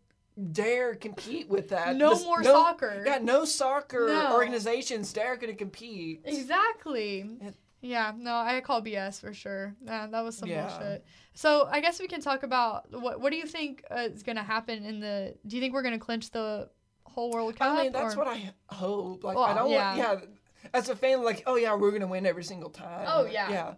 dare 0.52 0.94
compete 0.94 1.48
with 1.48 1.68
that. 1.68 1.96
No 1.96 2.10
This- 2.10 2.24
more 2.24 2.42
soccer. 2.42 3.02
Yeah, 3.06 3.18
no 3.18 3.44
soccer 3.44 4.06
No. 4.08 4.32
organizations 4.34 5.12
dare 5.12 5.36
going 5.36 5.52
to 5.52 5.56
compete. 5.56 6.22
Exactly. 6.24 7.20
It- 7.40 7.54
Yeah, 7.82 8.12
no, 8.14 8.34
I 8.34 8.60
call 8.60 8.82
BS 8.82 9.20
for 9.20 9.32
sure. 9.32 9.74
Yeah, 9.82 10.06
that 10.08 10.20
was 10.22 10.36
some 10.36 10.48
Yeah. 10.50 10.68
bullshit. 10.68 11.04
So 11.32 11.66
I 11.70 11.80
guess 11.80 11.98
we 11.98 12.08
can 12.08 12.20
talk 12.20 12.42
about 12.42 12.90
what 12.92 13.20
what 13.22 13.30
do 13.30 13.36
you 13.38 13.46
think 13.46 13.82
uh, 13.90 14.08
is 14.12 14.22
gonna 14.22 14.42
happen 14.42 14.84
in 14.84 15.00
the? 15.00 15.34
Do 15.46 15.56
you 15.56 15.62
think 15.62 15.72
we're 15.72 15.82
gonna 15.82 15.98
clinch 15.98 16.30
the 16.30 16.68
whole 17.06 17.30
World 17.30 17.56
Cup? 17.56 17.68
I 17.78 17.82
mean, 17.84 17.92
that's 17.92 18.14
or- 18.14 18.18
what 18.18 18.26
I 18.28 18.52
hope. 18.68 19.24
Like, 19.24 19.38
I 19.38 19.54
don't 19.54 19.70
yeah. 19.70 19.96
want, 19.96 20.20
yeah. 20.22 20.68
As 20.74 20.90
a 20.90 20.94
fan, 20.96 21.22
like, 21.22 21.42
oh 21.46 21.54
yeah, 21.56 21.74
we're 21.74 21.90
gonna 21.90 22.06
win 22.06 22.26
every 22.26 22.44
single 22.44 22.68
time. 22.68 23.06
Oh, 23.08 23.24
yeah. 23.24 23.48
yeah. 23.50 23.74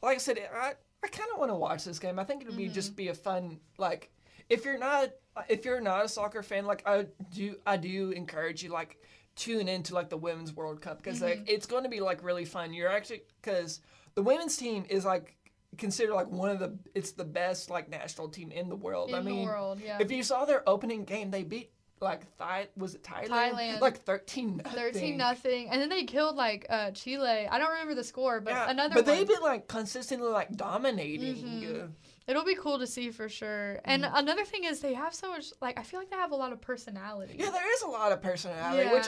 Like 0.00 0.14
I 0.14 0.18
said, 0.18 0.38
I 0.38 0.72
I 1.02 1.08
kind 1.08 1.28
of 1.30 1.38
want 1.38 1.50
to 1.50 1.54
watch 1.56 1.84
this 1.84 1.98
game. 1.98 2.18
I 2.18 2.24
think 2.24 2.40
it 2.40 2.48
would 2.48 2.56
be 2.56 2.64
Mm-hmm. 2.64 2.72
just 2.72 2.96
be 2.96 3.08
a 3.08 3.14
fun 3.14 3.60
like. 3.76 4.10
If 4.48 4.64
you're 4.64 4.78
not 4.78 5.10
if 5.48 5.64
you're 5.64 5.80
not 5.80 6.04
a 6.04 6.08
soccer 6.08 6.42
fan, 6.42 6.64
like 6.66 6.86
I 6.86 7.06
do, 7.32 7.56
I 7.66 7.76
do 7.76 8.10
encourage 8.12 8.62
you 8.62 8.70
like 8.70 8.98
tune 9.36 9.66
into 9.68 9.94
like 9.94 10.08
the 10.08 10.16
women's 10.16 10.52
World 10.54 10.80
Cup 10.80 10.98
because 11.02 11.16
Mm-hmm. 11.20 11.40
like 11.40 11.50
it's 11.50 11.66
going 11.66 11.82
to 11.84 11.88
be 11.90 12.00
like 12.00 12.22
really 12.22 12.44
fun. 12.44 12.72
You're 12.72 12.88
actually 12.90 13.22
because 13.42 13.80
the 14.14 14.22
women's 14.22 14.56
team 14.56 14.84
is 14.88 15.04
like 15.04 15.34
considered 15.76 16.14
like 16.14 16.30
one 16.30 16.50
of 16.50 16.60
the 16.60 16.78
it's 16.94 17.12
the 17.12 17.24
best 17.24 17.68
like 17.68 17.88
national 17.90 18.28
team 18.28 18.52
in 18.52 18.68
the 18.68 18.76
world. 18.76 19.08
in 19.10 19.16
I 19.16 19.20
mean, 19.22 19.40
the 19.40 19.44
world? 19.46 19.80
Yeah, 19.84 19.98
if 20.00 20.12
you 20.12 20.22
saw 20.22 20.44
their 20.44 20.62
opening 20.68 21.04
game, 21.04 21.32
they 21.32 21.42
beat 21.42 21.72
like 22.00 22.22
Thai 22.38 22.68
was 22.76 22.94
it 22.94 23.02
Thailand? 23.02 23.28
Thailand. 23.28 23.80
Like 23.80 24.04
thirteen 24.04 24.58
nothing. 24.58 24.72
thirteen 24.72 25.16
nothing, 25.16 25.68
and 25.70 25.80
then 25.80 25.88
they 25.88 26.04
killed 26.04 26.36
like 26.36 26.66
uh, 26.70 26.92
Chile. 26.92 27.48
I 27.50 27.58
don't 27.58 27.70
remember 27.70 27.94
the 27.96 28.04
score, 28.04 28.40
but 28.40 28.52
Yeah, 28.52 28.70
another 28.70 28.94
but 28.94 29.06
one. 29.06 29.16
they've 29.16 29.26
been 29.26 29.42
like 29.42 29.66
consistently 29.66 30.28
like 30.28 30.52
dominating. 30.56 31.34
Mhm. 31.36 31.90
It'll 32.26 32.44
be 32.44 32.54
cool 32.54 32.78
to 32.78 32.86
see 32.86 33.10
for 33.10 33.28
sure. 33.28 33.80
And 33.84 34.02
Mm-hmm. 34.04 34.16
another 34.16 34.44
thing 34.44 34.64
is 34.64 34.80
they 34.80 34.94
have 34.94 35.14
so 35.14 35.30
much 35.30 35.46
like 35.60 35.78
I 35.78 35.82
feel 35.82 36.00
like 36.00 36.10
they 36.10 36.16
have 36.16 36.32
a 36.32 36.36
lot 36.36 36.52
of 36.52 36.60
personality. 36.60 37.36
Yeah, 37.38 37.50
there 37.50 37.72
is 37.74 37.82
a 37.82 37.88
lot 37.88 38.12
of 38.12 38.22
personality, 38.22 38.88
which 38.90 39.06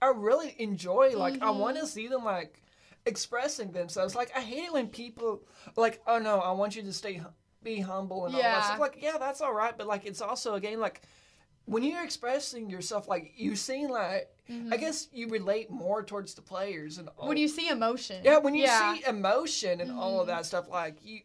I, 0.00 0.06
I 0.06 0.10
really 0.14 0.54
enjoy. 0.58 1.10
Like, 1.16 1.34
I 1.42 1.46
Mhm. 1.48 1.58
want 1.58 1.76
to 1.78 1.86
see 1.86 2.08
them 2.08 2.24
like 2.24 2.62
expressing 3.06 3.72
themselves. 3.72 4.14
Like, 4.14 4.30
I 4.34 4.40
hate 4.40 4.64
it 4.64 4.72
when 4.72 4.88
people 4.88 5.42
like, 5.76 6.00
oh 6.06 6.18
no, 6.18 6.40
I 6.40 6.52
want 6.52 6.74
you 6.76 6.82
to 6.82 6.92
stay 6.92 7.20
be 7.62 7.80
humble 7.80 8.26
and 8.26 8.34
all 8.34 8.42
that 8.42 8.64
stuff. 8.64 8.78
Like, 8.78 8.98
yeah, 9.00 9.16
that's 9.18 9.40
all 9.40 9.54
right, 9.54 9.76
but 9.76 9.86
like, 9.86 10.04
it's 10.06 10.20
also 10.20 10.54
again 10.54 10.80
like 10.80 11.02
when 11.66 11.82
you're 11.82 12.04
expressing 12.04 12.68
yourself, 12.68 13.08
like 13.08 13.32
you 13.36 13.56
seem 13.56 13.88
like 13.90 14.28
I 14.70 14.76
guess 14.76 15.08
you 15.12 15.28
relate 15.28 15.70
more 15.70 16.02
towards 16.02 16.34
the 16.34 16.42
players 16.42 16.98
and 16.98 17.08
all. 17.08 17.14
Mm-hmm. 17.20 17.28
When 17.28 17.36
you 17.38 17.48
see 17.48 17.68
emotion. 17.68 18.20
yeah, 18.24 18.36
when 18.38 18.54
you 18.54 18.64
yeah. 18.64 18.94
see 18.94 19.04
emotion 19.06 19.80
and 19.80 19.90
all 19.90 20.20
of 20.20 20.26
that 20.26 20.44
stuff, 20.44 20.68
like 20.68 20.96
you, 21.02 21.20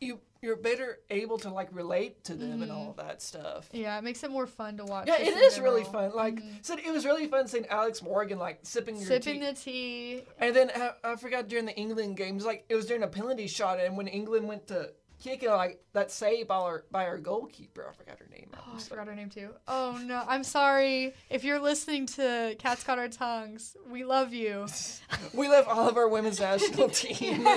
you, 0.00 0.20
you're 0.42 0.56
better 0.56 0.98
able 1.08 1.38
to 1.38 1.50
like 1.50 1.68
relate 1.72 2.24
to 2.24 2.34
them 2.34 2.60
and 2.62 2.62
Mm-hmm. 2.62 2.70
all 2.72 2.94
that 2.98 3.22
stuff. 3.22 3.68
Yeah, 3.72 3.96
it 3.96 4.02
makes 4.04 4.22
it 4.24 4.30
more 4.30 4.46
fun 4.48 4.76
to 4.78 4.84
watch. 4.84 5.06
Yeah, 5.06 5.18
it 5.20 5.36
is 5.36 5.60
really 5.60 5.84
fun. 5.84 6.10
Like, 6.14 6.34
Mhm. 6.36 6.64
said 6.64 6.80
it 6.80 6.90
was 6.92 7.04
really 7.06 7.28
fun 7.28 7.46
seeing 7.46 7.66
Alex 7.68 8.02
Morgan 8.02 8.38
like 8.38 8.58
sipping 8.64 8.96
your 8.96 9.06
sipping 9.06 9.40
tea. 9.40 9.46
the 9.46 9.52
tea. 9.54 10.22
And 10.38 10.54
then 10.54 10.70
I, 10.74 10.90
I 11.04 11.16
forgot 11.16 11.48
during 11.48 11.64
the 11.64 11.74
England 11.76 12.16
games, 12.16 12.44
like 12.44 12.64
it 12.68 12.74
was 12.74 12.86
during 12.86 13.04
a 13.04 13.08
penalty 13.08 13.46
shot, 13.46 13.78
and 13.80 13.96
when 13.96 14.08
England 14.08 14.48
went 14.48 14.66
to 14.68 14.92
kick 15.22 15.44
it, 15.44 15.50
like 15.50 15.80
that 15.92 16.10
save 16.10 16.48
by 16.48 16.56
our 16.56 16.84
by 16.90 17.06
our 17.06 17.18
goalkeeper, 17.18 17.86
I 17.88 17.92
forgot 17.96 18.18
her 18.18 18.26
name. 18.28 18.50
Oh, 18.56 18.72
I 18.74 18.78
forgot 18.80 19.06
her 19.06 19.14
name 19.14 19.30
too. 19.30 19.50
Oh 19.68 20.00
no, 20.04 20.24
I'm 20.26 20.42
sorry. 20.42 21.14
If 21.30 21.44
you're 21.44 21.60
listening 21.60 22.06
to 22.18 22.56
Cats 22.58 22.82
Got 22.82 22.98
Our 22.98 23.08
Tongues, 23.08 23.76
we 23.88 24.02
love 24.04 24.32
you. 24.34 24.66
we 25.34 25.48
love 25.48 25.66
all 25.68 25.88
of 25.88 25.96
our 25.96 26.08
women's 26.08 26.40
national 26.40 26.88
team. 27.02 27.46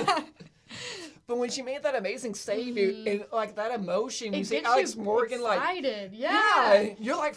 But 1.28 1.38
when 1.38 1.50
she 1.50 1.62
made 1.62 1.82
that 1.82 1.96
amazing 1.96 2.34
save, 2.34 2.76
you 2.76 3.02
and 3.06 3.24
like 3.32 3.56
that 3.56 3.72
emotion, 3.72 4.32
you 4.32 4.44
see 4.44 4.60
Alex 4.62 4.94
you 4.94 5.02
Morgan 5.02 5.42
like, 5.42 5.58
excited. 5.58 6.12
yeah, 6.12 6.82
Yeah. 6.82 6.94
you're 7.00 7.16
like, 7.16 7.36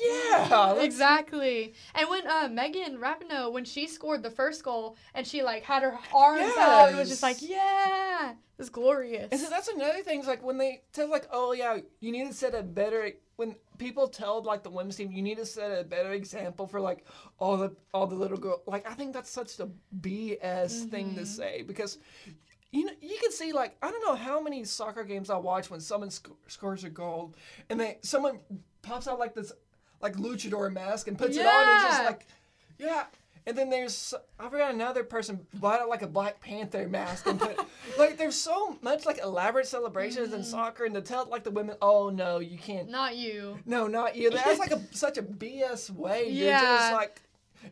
yeah, 0.00 0.74
Exactly. 0.80 1.74
And 1.94 2.08
when 2.08 2.26
uh, 2.26 2.48
Megan 2.50 2.98
Rapinoe, 2.98 3.52
when 3.52 3.64
she 3.64 3.86
scored 3.88 4.22
the 4.22 4.30
first 4.30 4.62
goal 4.62 4.96
and 5.14 5.26
she 5.26 5.42
like 5.42 5.64
had 5.64 5.82
her 5.82 5.98
arms 6.14 6.52
out, 6.58 6.92
it 6.92 6.96
was 6.96 7.08
just 7.08 7.22
like, 7.22 7.38
yeah, 7.40 8.30
it 8.30 8.36
was 8.58 8.68
glorious. 8.70 9.28
And 9.32 9.40
so 9.40 9.48
that's 9.50 9.68
another 9.68 10.02
thing. 10.02 10.20
Is 10.20 10.26
like 10.28 10.44
when 10.44 10.58
they 10.58 10.82
tell 10.92 11.10
like, 11.10 11.26
oh 11.32 11.52
yeah, 11.52 11.78
you 12.00 12.12
need 12.12 12.28
to 12.28 12.34
set 12.34 12.54
a 12.54 12.62
better. 12.62 13.10
When 13.36 13.54
people 13.76 14.08
tell 14.08 14.42
like 14.42 14.62
the 14.62 14.70
women's 14.70 14.96
team, 14.96 15.12
you 15.12 15.20
need 15.22 15.36
to 15.38 15.46
set 15.46 15.70
a 15.80 15.84
better 15.84 16.12
example 16.12 16.66
for 16.66 16.80
like 16.80 17.04
all 17.38 17.56
the 17.56 17.74
all 17.92 18.06
the 18.06 18.14
little 18.14 18.38
girl. 18.38 18.62
Like 18.66 18.88
I 18.90 18.94
think 18.94 19.12
that's 19.12 19.30
such 19.30 19.58
a 19.60 19.68
BS 20.00 20.88
thing 20.90 21.08
Mm-hmm. 21.08 21.16
to 21.18 21.26
say 21.26 21.62
because. 21.66 21.98
You 22.72 22.84
know, 22.86 22.92
you 23.00 23.16
can 23.20 23.32
see 23.32 23.52
like 23.52 23.76
I 23.82 23.90
don't 23.90 24.04
know 24.04 24.14
how 24.14 24.40
many 24.40 24.64
soccer 24.64 25.04
games 25.04 25.30
I 25.30 25.36
watch 25.36 25.70
when 25.70 25.80
someone 25.80 26.10
sc- 26.10 26.28
scores 26.48 26.84
a 26.84 26.90
goal, 26.90 27.34
and 27.70 27.80
they 27.80 27.98
someone 28.02 28.40
pops 28.82 29.08
out 29.08 29.18
like 29.18 29.34
this 29.34 29.52
like 30.02 30.14
luchador 30.16 30.72
mask 30.72 31.08
and 31.08 31.16
puts 31.18 31.36
it 31.36 31.46
on 31.46 31.68
and 31.68 31.82
just 31.82 32.04
like 32.04 32.26
yeah. 32.78 33.04
And 33.48 33.56
then 33.56 33.70
there's 33.70 34.12
I 34.40 34.48
forgot 34.48 34.74
another 34.74 35.04
person 35.04 35.46
bought 35.54 35.80
out 35.80 35.88
like 35.88 36.02
a 36.02 36.08
Black 36.08 36.40
Panther 36.40 36.88
mask 36.88 37.28
and 37.28 37.38
put 37.38 37.56
like 37.98 38.18
there's 38.18 38.34
so 38.34 38.76
much 38.82 39.06
like 39.06 39.18
elaborate 39.22 39.68
celebrations 39.68 40.28
Mm-hmm. 40.30 40.38
in 40.38 40.42
soccer 40.44 40.84
and 40.84 40.94
to 40.96 41.00
tell 41.00 41.26
like 41.26 41.44
the 41.44 41.52
women 41.52 41.76
oh 41.80 42.10
no 42.10 42.40
you 42.40 42.58
can't 42.58 42.90
Not 42.90 43.14
you. 43.16 43.60
no 43.64 43.86
not 43.86 44.16
you 44.16 44.30
that's 44.30 44.58
like 44.58 44.72
a 44.72 44.82
such 44.90 45.16
a 45.16 45.22
BS 45.22 45.90
way 45.90 46.24
you're 46.28 46.48
Yeah. 46.48 46.60
just 46.60 46.92
like 46.94 47.22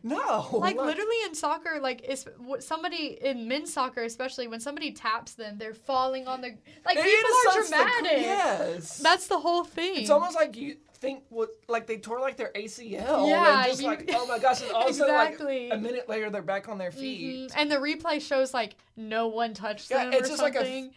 no 0.03 0.47
Like 0.53 0.75
literally 0.77 1.15
in 1.25 1.35
soccer, 1.35 1.79
like 1.81 2.01
it's 2.07 2.25
somebody 2.59 3.17
in 3.21 3.47
men's 3.47 3.73
soccer, 3.73 4.03
especially 4.03 4.47
when 4.47 4.59
somebody 4.59 4.91
taps 4.91 5.33
them, 5.33 5.57
they're 5.57 5.73
falling 5.73 6.27
on 6.27 6.41
the 6.41 6.55
like 6.85 6.97
people 6.97 7.09
are 7.09 7.57
insults 7.59 7.69
the- 7.69 7.75
dramatic. 7.75 8.11
yes 8.21 8.97
That's 8.99 9.27
the 9.27 9.39
whole 9.39 9.63
thing. 9.63 9.95
it's 10.01 10.09
almost 10.09 10.35
like 10.35 10.55
you 10.57 10.77
think 10.99 11.23
what 11.29 11.49
like 11.67 11.87
they 11.87 11.97
tore 11.97 12.19
like 12.21 12.37
their 12.37 12.51
ACL 12.55 13.27
Yeah, 13.27 13.59
and 13.59 13.67
just 13.67 13.81
you- 13.81 13.87
like 13.87 14.09
oh 14.13 14.25
my 14.27 14.39
gosh 14.39 14.61
and 14.61 14.71
all 14.71 14.83
of 14.85 14.89
a 14.89 14.93
sudden 14.93 15.13
Exactly. 15.13 15.69
like 15.69 15.77
a 15.77 15.81
minute 15.81 16.07
later 16.09 16.29
they're 16.29 16.41
back 16.41 16.69
on 16.69 16.77
their 16.77 16.91
feet 16.91 17.51
Mhm. 17.51 17.53
And 17.57 17.71
the 17.71 17.75
replay 17.75 18.21
shows 18.21 18.53
like 18.53 18.75
no 18.95 19.27
one 19.27 19.53
touched 19.53 19.91
yeah 19.91 20.05
them 20.05 20.13
it's 20.13 20.29
just 20.29 20.41
like 20.41 20.55
a 20.55 20.59
something. 20.59 20.93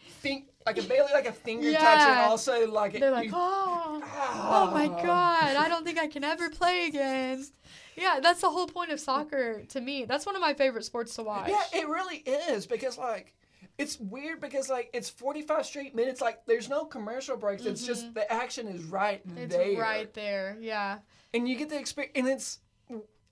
Fin- 0.77 0.83
like 0.83 0.89
barely 0.89 1.13
like 1.13 1.27
a 1.27 1.33
finger 1.33 1.73
touch 1.73 1.83
and 1.85 2.21
also 2.21 2.71
like 2.71 2.95
it, 2.95 3.01
They're 3.01 3.11
like, 3.11 3.27
you- 3.27 3.33
oh, 3.35 4.03
Ah. 4.05 4.69
oh 4.69 4.75
my 4.75 4.87
god, 4.89 5.57
I 5.57 5.69
don't 5.69 5.85
think 5.85 5.99
I 5.99 6.07
can 6.07 6.25
ever 6.25 6.51
play 6.51 6.87
again. 6.87 7.45
Yeah, 7.97 8.21
that's 8.23 8.41
the 8.41 8.51
whole 8.51 8.67
point 8.69 8.91
of 8.93 9.01
soccer 9.01 9.63
to 9.71 9.81
me. 9.81 10.05
That's 10.05 10.25
one 10.27 10.37
of 10.37 10.41
my 10.41 10.55
favorite 10.55 10.85
sports 10.85 11.15
to 11.17 11.23
watch. 11.23 11.49
Yeah, 11.49 11.63
it 11.81 11.89
really 11.89 12.19
is 12.19 12.67
because 12.67 12.97
like 12.99 13.35
it's 13.77 13.99
weird 14.01 14.41
because 14.41 14.69
like 14.69 14.91
it's 14.93 15.09
45 15.11 15.65
straight 15.67 15.95
minutes 15.95 16.21
like 16.21 16.45
there's 16.47 16.69
no 16.69 16.85
commercial 16.85 17.37
breaks 17.37 17.65
it's 17.65 17.87
just 17.87 18.13
the 18.15 18.31
action 18.33 18.67
is 18.67 18.83
right 18.85 19.27
Mm-hmm. 19.27 19.39
it's 19.39 19.55
there 19.55 19.81
right 19.81 20.13
there. 20.15 20.57
Yeah. 20.61 20.99
and 21.35 21.49
you 21.49 21.55
get 21.57 21.69
the 21.69 21.79
experience 21.79 22.13
and 22.17 22.29
it's 22.29 22.59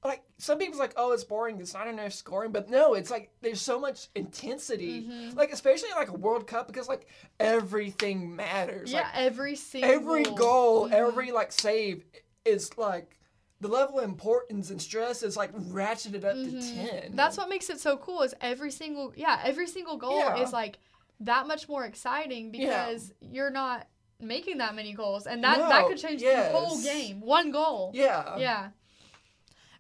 like 0.07 0.23
some 0.39 0.59
people's 0.59 0.79
like 0.79 0.93
oh 0.97 1.13
it's 1.13 1.25
boring 1.25 1.59
it's 1.61 1.75
not 1.75 1.87
enough 1.89 2.13
scoring 2.13 2.53
but 2.53 2.69
no 2.71 2.95
it's 2.95 3.11
like 3.11 3.31
there's 3.43 3.61
so 3.61 3.79
much 3.81 4.09
intensity 4.15 5.03
Mm-hmm. 5.03 5.37
like 5.39 5.53
especially 5.53 5.89
like 5.97 6.09
a 6.09 6.13
world 6.17 6.47
cup 6.47 6.67
because 6.67 6.89
like 6.89 7.07
everything 7.41 8.35
matters 8.37 8.93
Yeah, 8.93 9.01
like 9.01 9.15
every 9.15 9.57
single 9.57 9.91
every 9.91 10.25
goal 10.25 10.89
Mhm. 10.89 10.93
every 10.93 11.33
like 11.33 11.53
save 11.53 12.05
is 12.45 12.77
like 12.79 13.19
the 13.61 13.69
level 13.69 13.99
of 13.99 14.05
importance 14.05 14.71
and 14.71 14.81
stress 14.81 15.23
is 15.23 15.37
like 15.37 15.53
ratcheted 15.55 16.25
up 16.25 16.35
to 16.35 16.51
Mhm. 16.57 16.75
ten. 16.91 17.17
That's 17.17 17.39
what 17.39 17.49
makes 17.49 17.71
it 17.71 17.81
so 17.81 17.97
cool. 17.97 18.21
Is 18.23 18.35
every 18.41 18.71
single 18.71 19.13
yeah 19.17 19.41
every 19.45 19.67
single 19.67 19.97
goal 19.97 20.19
Yeah. 20.19 20.43
is 20.43 20.53
like 20.53 20.79
that 21.21 21.47
much 21.47 21.67
more 21.69 21.85
exciting 21.87 22.53
Yeah. 22.55 22.85
because 22.87 23.13
you're 23.21 23.49
not 23.51 23.87
making 24.21 24.59
that 24.59 24.75
many 24.75 24.93
goals, 24.95 25.27
and 25.27 25.43
that 25.45 25.59
that 25.59 25.87
could 25.87 25.99
change 25.99 26.21
the 26.23 26.49
whole 26.51 26.81
game. 26.83 27.21
One 27.21 27.51
goal. 27.51 27.93
Yeah. 27.95 28.37
Yeah. 28.39 28.69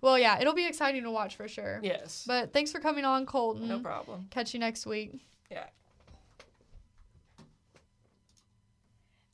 Well, 0.00 0.18
yeah, 0.18 0.40
it'll 0.40 0.54
be 0.54 0.66
exciting 0.66 1.02
to 1.04 1.11
watch 1.11 1.37
for 1.37 1.48
sure. 1.48 1.80
Yes. 1.82 2.24
But 2.26 2.52
thanks 2.52 2.72
for 2.72 2.80
coming 2.80 3.04
on, 3.04 3.26
Colton. 3.26 3.68
no 3.68 3.78
problem. 3.78 4.26
Catch 4.30 4.54
you 4.54 4.61
next 4.61 4.87
week. 4.87 5.20
Yeah. 5.50 5.64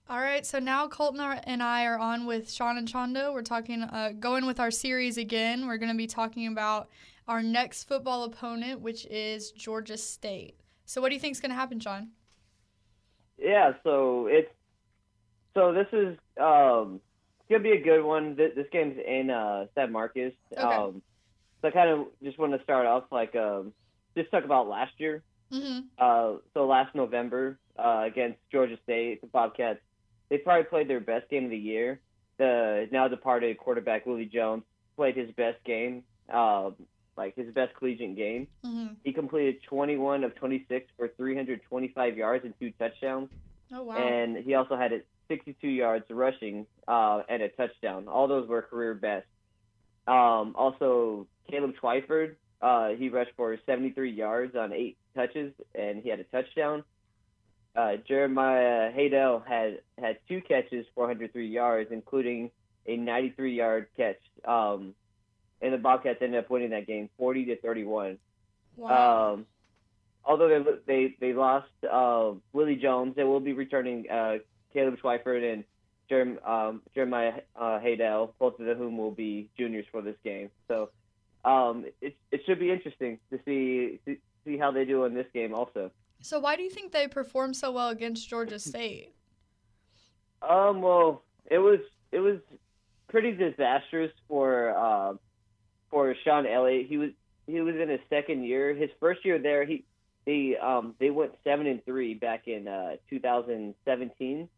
All 0.08 0.20
right, 0.20 0.44
so 0.44 0.58
now 0.58 0.88
Colton 0.88 1.20
and 1.20 1.62
I 1.62 1.86
are 1.86 1.98
on 1.98 2.26
with 2.26 2.50
Sean 2.50 2.76
Anchondo. 2.76 3.32
We're 3.32 3.42
talking, 3.42 3.82
uh, 3.82 4.12
going 4.20 4.44
with 4.44 4.60
our 4.60 4.70
series 4.70 5.16
again. 5.16 5.66
We're 5.66 5.78
going 5.78 5.90
to 5.92 5.96
be 5.96 6.06
talking 6.06 6.48
about 6.48 6.90
our 7.28 7.42
next 7.42 7.84
football 7.84 8.24
opponent, 8.24 8.80
which 8.80 9.06
is 9.06 9.52
Georgia 9.52 9.96
State. 9.96 10.56
So, 10.84 11.00
what 11.00 11.08
do 11.08 11.14
you 11.14 11.20
think 11.20 11.32
is 11.32 11.40
going 11.40 11.50
to 11.50 11.56
happen, 11.56 11.80
Sean? 11.80 12.08
Yeah, 13.38 13.72
so 13.82 14.26
it's 14.26 14.50
so 15.54 15.72
this 15.72 15.86
is 15.92 16.16
um 16.40 16.96
it's 16.96 17.11
gonna 17.52 17.62
be 17.62 17.72
a 17.72 17.82
good 17.82 18.02
one. 18.02 18.36
This, 18.36 18.52
this 18.54 18.66
game's 18.72 18.98
in 18.98 19.30
uh 19.30 19.66
San 19.74 19.92
Marcos. 19.92 20.32
Okay. 20.52 20.62
Um 20.62 21.02
so 21.60 21.68
I 21.68 21.70
kind 21.70 21.90
of 21.90 22.06
just 22.22 22.38
want 22.38 22.52
to 22.56 22.62
start 22.62 22.86
off 22.86 23.04
like 23.10 23.34
um 23.36 23.72
just 24.16 24.30
talk 24.30 24.44
about 24.44 24.68
last 24.68 24.92
year. 24.98 25.22
Mm-hmm. 25.52 25.80
Uh 25.98 26.38
so 26.54 26.66
last 26.66 26.94
November 26.94 27.58
uh 27.78 28.02
against 28.06 28.38
Georgia 28.50 28.78
State, 28.82 29.20
the 29.20 29.26
Bobcats, 29.26 29.80
they 30.28 30.38
probably 30.38 30.64
played 30.64 30.88
their 30.88 31.00
best 31.00 31.28
game 31.28 31.44
of 31.44 31.50
the 31.50 31.56
year. 31.56 32.00
The 32.38 32.88
now 32.90 33.08
departed 33.08 33.58
quarterback 33.58 34.06
Willie 34.06 34.26
Jones 34.26 34.64
played 34.96 35.16
his 35.16 35.30
best 35.32 35.62
game, 35.64 36.02
um 36.32 36.74
like 37.16 37.36
his 37.36 37.52
best 37.52 37.74
collegiate 37.76 38.16
game. 38.16 38.48
Mm-hmm. 38.64 38.94
He 39.04 39.12
completed 39.12 39.62
21 39.68 40.24
of 40.24 40.34
26 40.34 40.90
for 40.96 41.08
325 41.16 42.16
yards 42.16 42.44
and 42.44 42.54
two 42.58 42.72
touchdowns 42.78 43.28
Oh, 43.74 43.82
wow. 43.82 43.96
and 43.96 44.36
he 44.36 44.54
also 44.54 44.76
had 44.76 44.92
it 44.92 45.06
62 45.28 45.66
yards 45.66 46.04
rushing 46.10 46.66
uh, 46.86 47.22
and 47.28 47.42
a 47.42 47.48
touchdown. 47.48 48.08
All 48.08 48.28
those 48.28 48.48
were 48.48 48.62
career 48.62 48.94
best. 48.94 49.26
Um, 50.06 50.54
also, 50.56 51.26
Caleb 51.50 51.74
Twyford, 51.82 52.34
uh, 52.60 52.90
he 52.90 53.08
rushed 53.08 53.32
for 53.36 53.56
73 53.64 54.10
yards 54.10 54.54
on 54.56 54.72
eight 54.72 54.98
touches, 55.14 55.52
and 55.74 56.02
he 56.02 56.08
had 56.08 56.20
a 56.20 56.24
touchdown. 56.24 56.84
Uh, 57.74 57.92
Jeremiah 58.06 58.92
Haydell 58.92 59.46
had 59.46 59.80
had 59.98 60.18
two 60.28 60.42
catches, 60.42 60.84
403 60.94 61.46
yards, 61.46 61.90
including 61.90 62.50
a 62.86 62.96
93 62.96 63.56
yard 63.56 63.86
catch. 63.96 64.20
Um, 64.44 64.94
and 65.62 65.72
the 65.72 65.78
Bobcats 65.78 66.20
ended 66.20 66.44
up 66.44 66.50
winning 66.50 66.70
that 66.70 66.86
game, 66.86 67.08
40 67.16 67.46
to 67.46 67.56
31. 67.60 68.18
wow. 68.76 69.32
Um, 69.32 69.46
although 70.24 70.48
they 70.48 70.64
they 70.86 71.16
they 71.20 71.32
lost 71.32 71.68
uh, 71.90 72.32
Willie 72.52 72.76
Jones, 72.76 73.14
they 73.16 73.24
will 73.24 73.40
be 73.40 73.52
returning 73.52 74.08
uh, 74.10 74.38
Caleb 74.72 74.98
Twyford 75.02 75.52
and 75.52 75.64
Jerem, 76.10 76.46
um, 76.46 76.82
Jeremiah 76.94 77.40
uh, 77.56 77.78
Haydell, 77.80 78.32
both 78.38 78.58
of 78.60 78.76
whom 78.76 78.98
will 78.98 79.10
be 79.10 79.48
juniors 79.58 79.86
for 79.90 80.02
this 80.02 80.16
game. 80.24 80.50
So 80.68 80.90
um, 81.44 81.86
it 82.00 82.16
it 82.30 82.42
should 82.46 82.58
be 82.58 82.70
interesting 82.70 83.18
to 83.30 83.38
see 83.44 84.00
to 84.06 84.16
see 84.44 84.58
how 84.58 84.70
they 84.70 84.84
do 84.84 85.04
in 85.04 85.14
this 85.14 85.26
game 85.32 85.54
also. 85.54 85.90
so, 86.20 86.38
why 86.38 86.56
do 86.56 86.62
you 86.62 86.70
think 86.70 86.92
they 86.92 87.08
performed 87.08 87.56
so 87.56 87.72
well 87.72 87.88
against 87.88 88.28
Georgia 88.28 88.58
State? 88.58 89.12
Um, 90.42 90.82
well, 90.82 91.22
it 91.50 91.58
was 91.58 91.80
it 92.10 92.20
was 92.20 92.38
pretty 93.08 93.32
disastrous 93.32 94.12
for 94.28 94.76
uh, 94.76 95.14
for 95.90 96.14
Shawn 96.24 96.46
Elliott. 96.46 96.86
He 96.88 96.98
was 96.98 97.10
he 97.46 97.60
was 97.60 97.76
in 97.76 97.88
his 97.88 98.00
second 98.08 98.44
year. 98.44 98.74
His 98.74 98.90
first 99.00 99.24
year 99.24 99.38
there, 99.38 99.64
he 99.64 99.84
they 100.26 100.56
um 100.56 100.94
they 100.98 101.10
went 101.10 101.32
seven 101.44 101.66
and 101.66 101.84
three 101.84 102.14
back 102.14 102.46
in 102.48 102.68
uh 102.68 102.96
2017, 103.10 104.48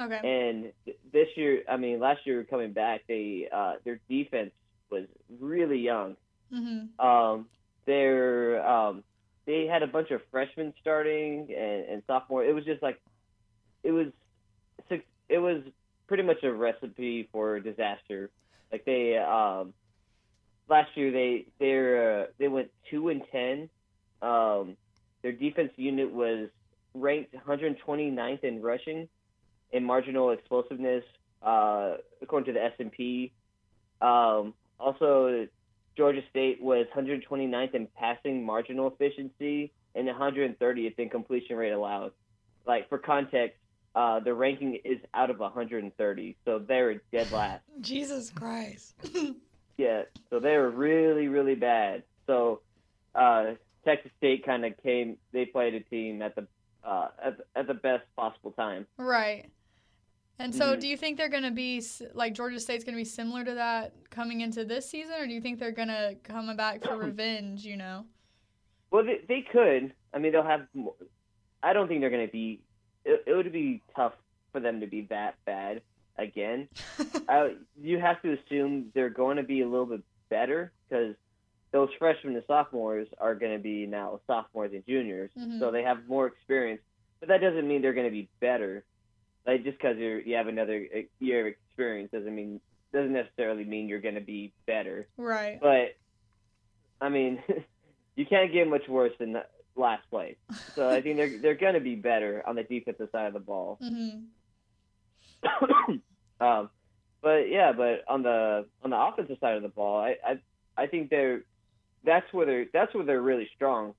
Okay. 0.00 0.20
and 0.24 0.72
th- 0.84 0.98
this 1.12 1.28
year, 1.36 1.62
I 1.68 1.76
mean 1.76 1.98
last 2.00 2.20
year 2.24 2.44
coming 2.44 2.72
back, 2.72 3.02
they 3.08 3.48
uh 3.52 3.74
their 3.84 4.00
defense 4.08 4.52
was 4.90 5.04
really 5.40 5.78
young. 5.78 6.16
Mm-hmm. 6.52 7.04
Um, 7.04 7.46
they're 7.86 8.66
um, 8.66 9.02
they 9.46 9.66
had 9.66 9.82
a 9.82 9.86
bunch 9.86 10.10
of 10.10 10.20
freshmen 10.30 10.72
starting 10.80 11.48
and, 11.52 11.84
and 11.88 12.02
sophomore. 12.06 12.44
It 12.44 12.54
was 12.54 12.64
just 12.64 12.82
like 12.82 13.00
it 13.82 13.90
was 13.92 14.06
six- 14.88 15.04
it 15.28 15.38
was 15.38 15.62
pretty 16.06 16.22
much 16.22 16.42
a 16.42 16.52
recipe 16.52 17.28
for 17.32 17.58
disaster. 17.60 18.30
Like 18.72 18.84
they 18.84 19.16
um, 19.18 19.74
last 20.68 20.96
year 20.96 21.10
they 21.10 21.46
they 21.58 22.22
uh, 22.22 22.26
they 22.38 22.48
went 22.48 22.70
two 22.90 23.08
and 23.08 23.22
ten. 23.32 23.68
Um, 24.22 24.76
their 25.22 25.32
defense 25.32 25.72
unit 25.76 26.12
was 26.12 26.48
ranked 26.94 27.34
129th 27.34 28.44
in 28.44 28.62
rushing 28.62 29.08
and 29.72 29.84
marginal 29.84 30.30
explosiveness 30.30 31.04
uh, 31.42 31.94
according 32.22 32.46
to 32.46 32.52
the 32.52 32.64
S 32.64 32.72
and 32.78 32.90
P. 32.90 33.32
Um, 34.00 34.54
also, 34.80 35.46
Georgia 35.96 36.22
State 36.30 36.62
was 36.62 36.86
129th 36.96 37.74
in 37.74 37.88
passing 37.96 38.44
marginal 38.44 38.88
efficiency 38.88 39.72
and 39.94 40.08
130th 40.08 40.98
in 40.98 41.08
completion 41.08 41.56
rate 41.56 41.72
allowed. 41.72 42.12
Like 42.66 42.88
for 42.88 42.98
context, 42.98 43.58
uh, 43.94 44.20
the 44.20 44.34
ranking 44.34 44.78
is 44.84 44.98
out 45.14 45.30
of 45.30 45.38
130, 45.38 46.36
so 46.44 46.58
they're 46.60 47.00
dead 47.12 47.30
last. 47.32 47.62
Jesus 47.80 48.30
Christ. 48.30 48.94
Yeah, 49.78 50.02
so 50.28 50.40
they 50.40 50.56
were 50.58 50.70
really, 50.70 51.28
really 51.28 51.54
bad. 51.54 52.02
So 52.26 52.60
uh, 53.14 53.52
Texas 53.84 54.10
State 54.18 54.44
kind 54.44 54.64
of 54.64 54.72
came. 54.82 55.16
They 55.32 55.46
played 55.46 55.74
a 55.74 55.80
team 55.80 56.22
at 56.22 56.34
the 56.34 56.46
uh, 56.84 57.08
at, 57.22 57.36
at 57.56 57.66
the 57.66 57.74
best 57.74 58.04
possible 58.16 58.52
time. 58.52 58.86
right. 58.96 59.50
And 60.40 60.54
so, 60.54 60.76
Mhm. 60.76 60.80
do 60.80 60.86
you 60.88 60.96
think 60.96 61.18
they're 61.18 61.28
going 61.28 61.42
to 61.42 61.50
be 61.50 61.82
like 62.14 62.32
Georgia 62.32 62.60
State's 62.60 62.84
going 62.84 62.94
to 62.94 63.00
be 63.00 63.04
similar 63.04 63.44
to 63.44 63.54
that 63.54 63.92
coming 64.10 64.40
into 64.40 64.64
this 64.64 64.88
season, 64.88 65.14
or 65.20 65.26
do 65.26 65.32
you 65.32 65.40
think 65.40 65.58
they're 65.58 65.72
going 65.72 65.88
to 65.88 66.14
come 66.22 66.54
back 66.56 66.84
for 66.84 66.96
revenge? 67.08 67.64
You 67.64 67.76
know. 67.76 68.04
Well, 68.92 69.04
they, 69.04 69.18
they 69.28 69.40
could. 69.50 69.92
I 70.14 70.18
mean, 70.18 70.30
they'll 70.32 70.44
have. 70.44 70.68
More, 70.74 70.94
I 71.62 71.72
don't 71.72 71.88
think 71.88 72.00
they're 72.00 72.10
going 72.10 72.26
to 72.26 72.32
be. 72.32 72.60
It, 73.04 73.24
it 73.26 73.34
would 73.34 73.52
be 73.52 73.82
tough 73.96 74.12
for 74.52 74.60
them 74.60 74.78
to 74.80 74.86
be 74.86 75.02
that 75.10 75.34
bad 75.44 75.82
again. 76.16 76.68
I, 77.28 77.54
you 77.80 77.98
have 77.98 78.22
to 78.22 78.34
assume 78.38 78.92
they're 78.94 79.10
going 79.10 79.38
to 79.38 79.42
be 79.42 79.62
a 79.62 79.68
little 79.68 79.86
bit 79.86 80.02
better 80.30 80.72
because 80.88 81.16
those 81.70 81.90
freshmen 81.98 82.34
and 82.34 82.44
sophomores 82.46 83.08
are 83.18 83.34
going 83.34 83.52
to 83.52 83.58
be 83.62 83.86
now 83.86 84.20
sophomores 84.26 84.72
and 84.72 84.84
juniors, 84.86 85.30
Mhm. 85.38 85.58
so 85.58 85.70
they 85.70 85.82
have 85.82 86.06
more 86.08 86.26
experience. 86.26 86.80
But 87.20 87.28
that 87.28 87.40
doesn't 87.40 87.66
mean 87.68 87.82
they're 87.82 87.92
going 87.94 88.06
to 88.06 88.12
be 88.12 88.28
better. 88.40 88.84
Like 89.46 89.64
just 89.64 89.78
because 89.78 89.96
you 89.98 90.22
you 90.24 90.36
have 90.36 90.46
another 90.48 90.86
uh, 90.94 90.98
year 91.20 91.40
of 91.40 91.46
experience 91.46 92.10
doesn't 92.12 92.34
mean 92.34 92.60
doesn't 92.92 93.12
necessarily 93.12 93.64
mean 93.64 93.88
you're 93.88 94.00
going 94.00 94.14
to 94.14 94.20
be 94.20 94.52
better. 94.66 95.08
right. 95.16 95.58
But 95.60 95.96
I 97.00 97.08
mean, 97.10 97.42
you 98.16 98.24
can't 98.26 98.52
get 98.52 98.66
much 98.68 98.88
worse 98.88 99.12
than 99.18 99.36
last 99.76 100.08
place. 100.10 100.36
So 100.74 100.88
I 100.88 101.00
think 101.02 101.16
they're 101.16 101.38
they're 101.38 101.54
going 101.54 101.74
to 101.74 101.80
be 101.80 101.94
better 101.96 102.42
on 102.46 102.56
the 102.56 102.62
defensive 102.64 103.08
side 103.12 103.26
of 103.26 103.32
the 103.34 103.40
ball. 103.40 103.78
Mm-hmm. 103.82 104.24
um, 106.40 106.70
but 107.22 107.48
yeah, 107.48 107.72
but 107.72 108.04
on 108.08 108.22
the 108.22 108.66
on 108.82 108.90
the 108.90 108.96
offensive 108.98 109.38
side 109.40 109.56
of 109.56 109.62
the 109.62 109.68
ball, 109.68 110.00
I 110.00 110.16
I, 110.26 110.40
I 110.76 110.86
think 110.86 111.10
they're 111.10 111.42
that's 112.04 112.32
where 112.32 112.46
they're 112.46 112.66
that's 112.72 112.94
where 112.94 113.04
they're 113.04 113.22
really 113.22 113.48
strong. 113.54 113.94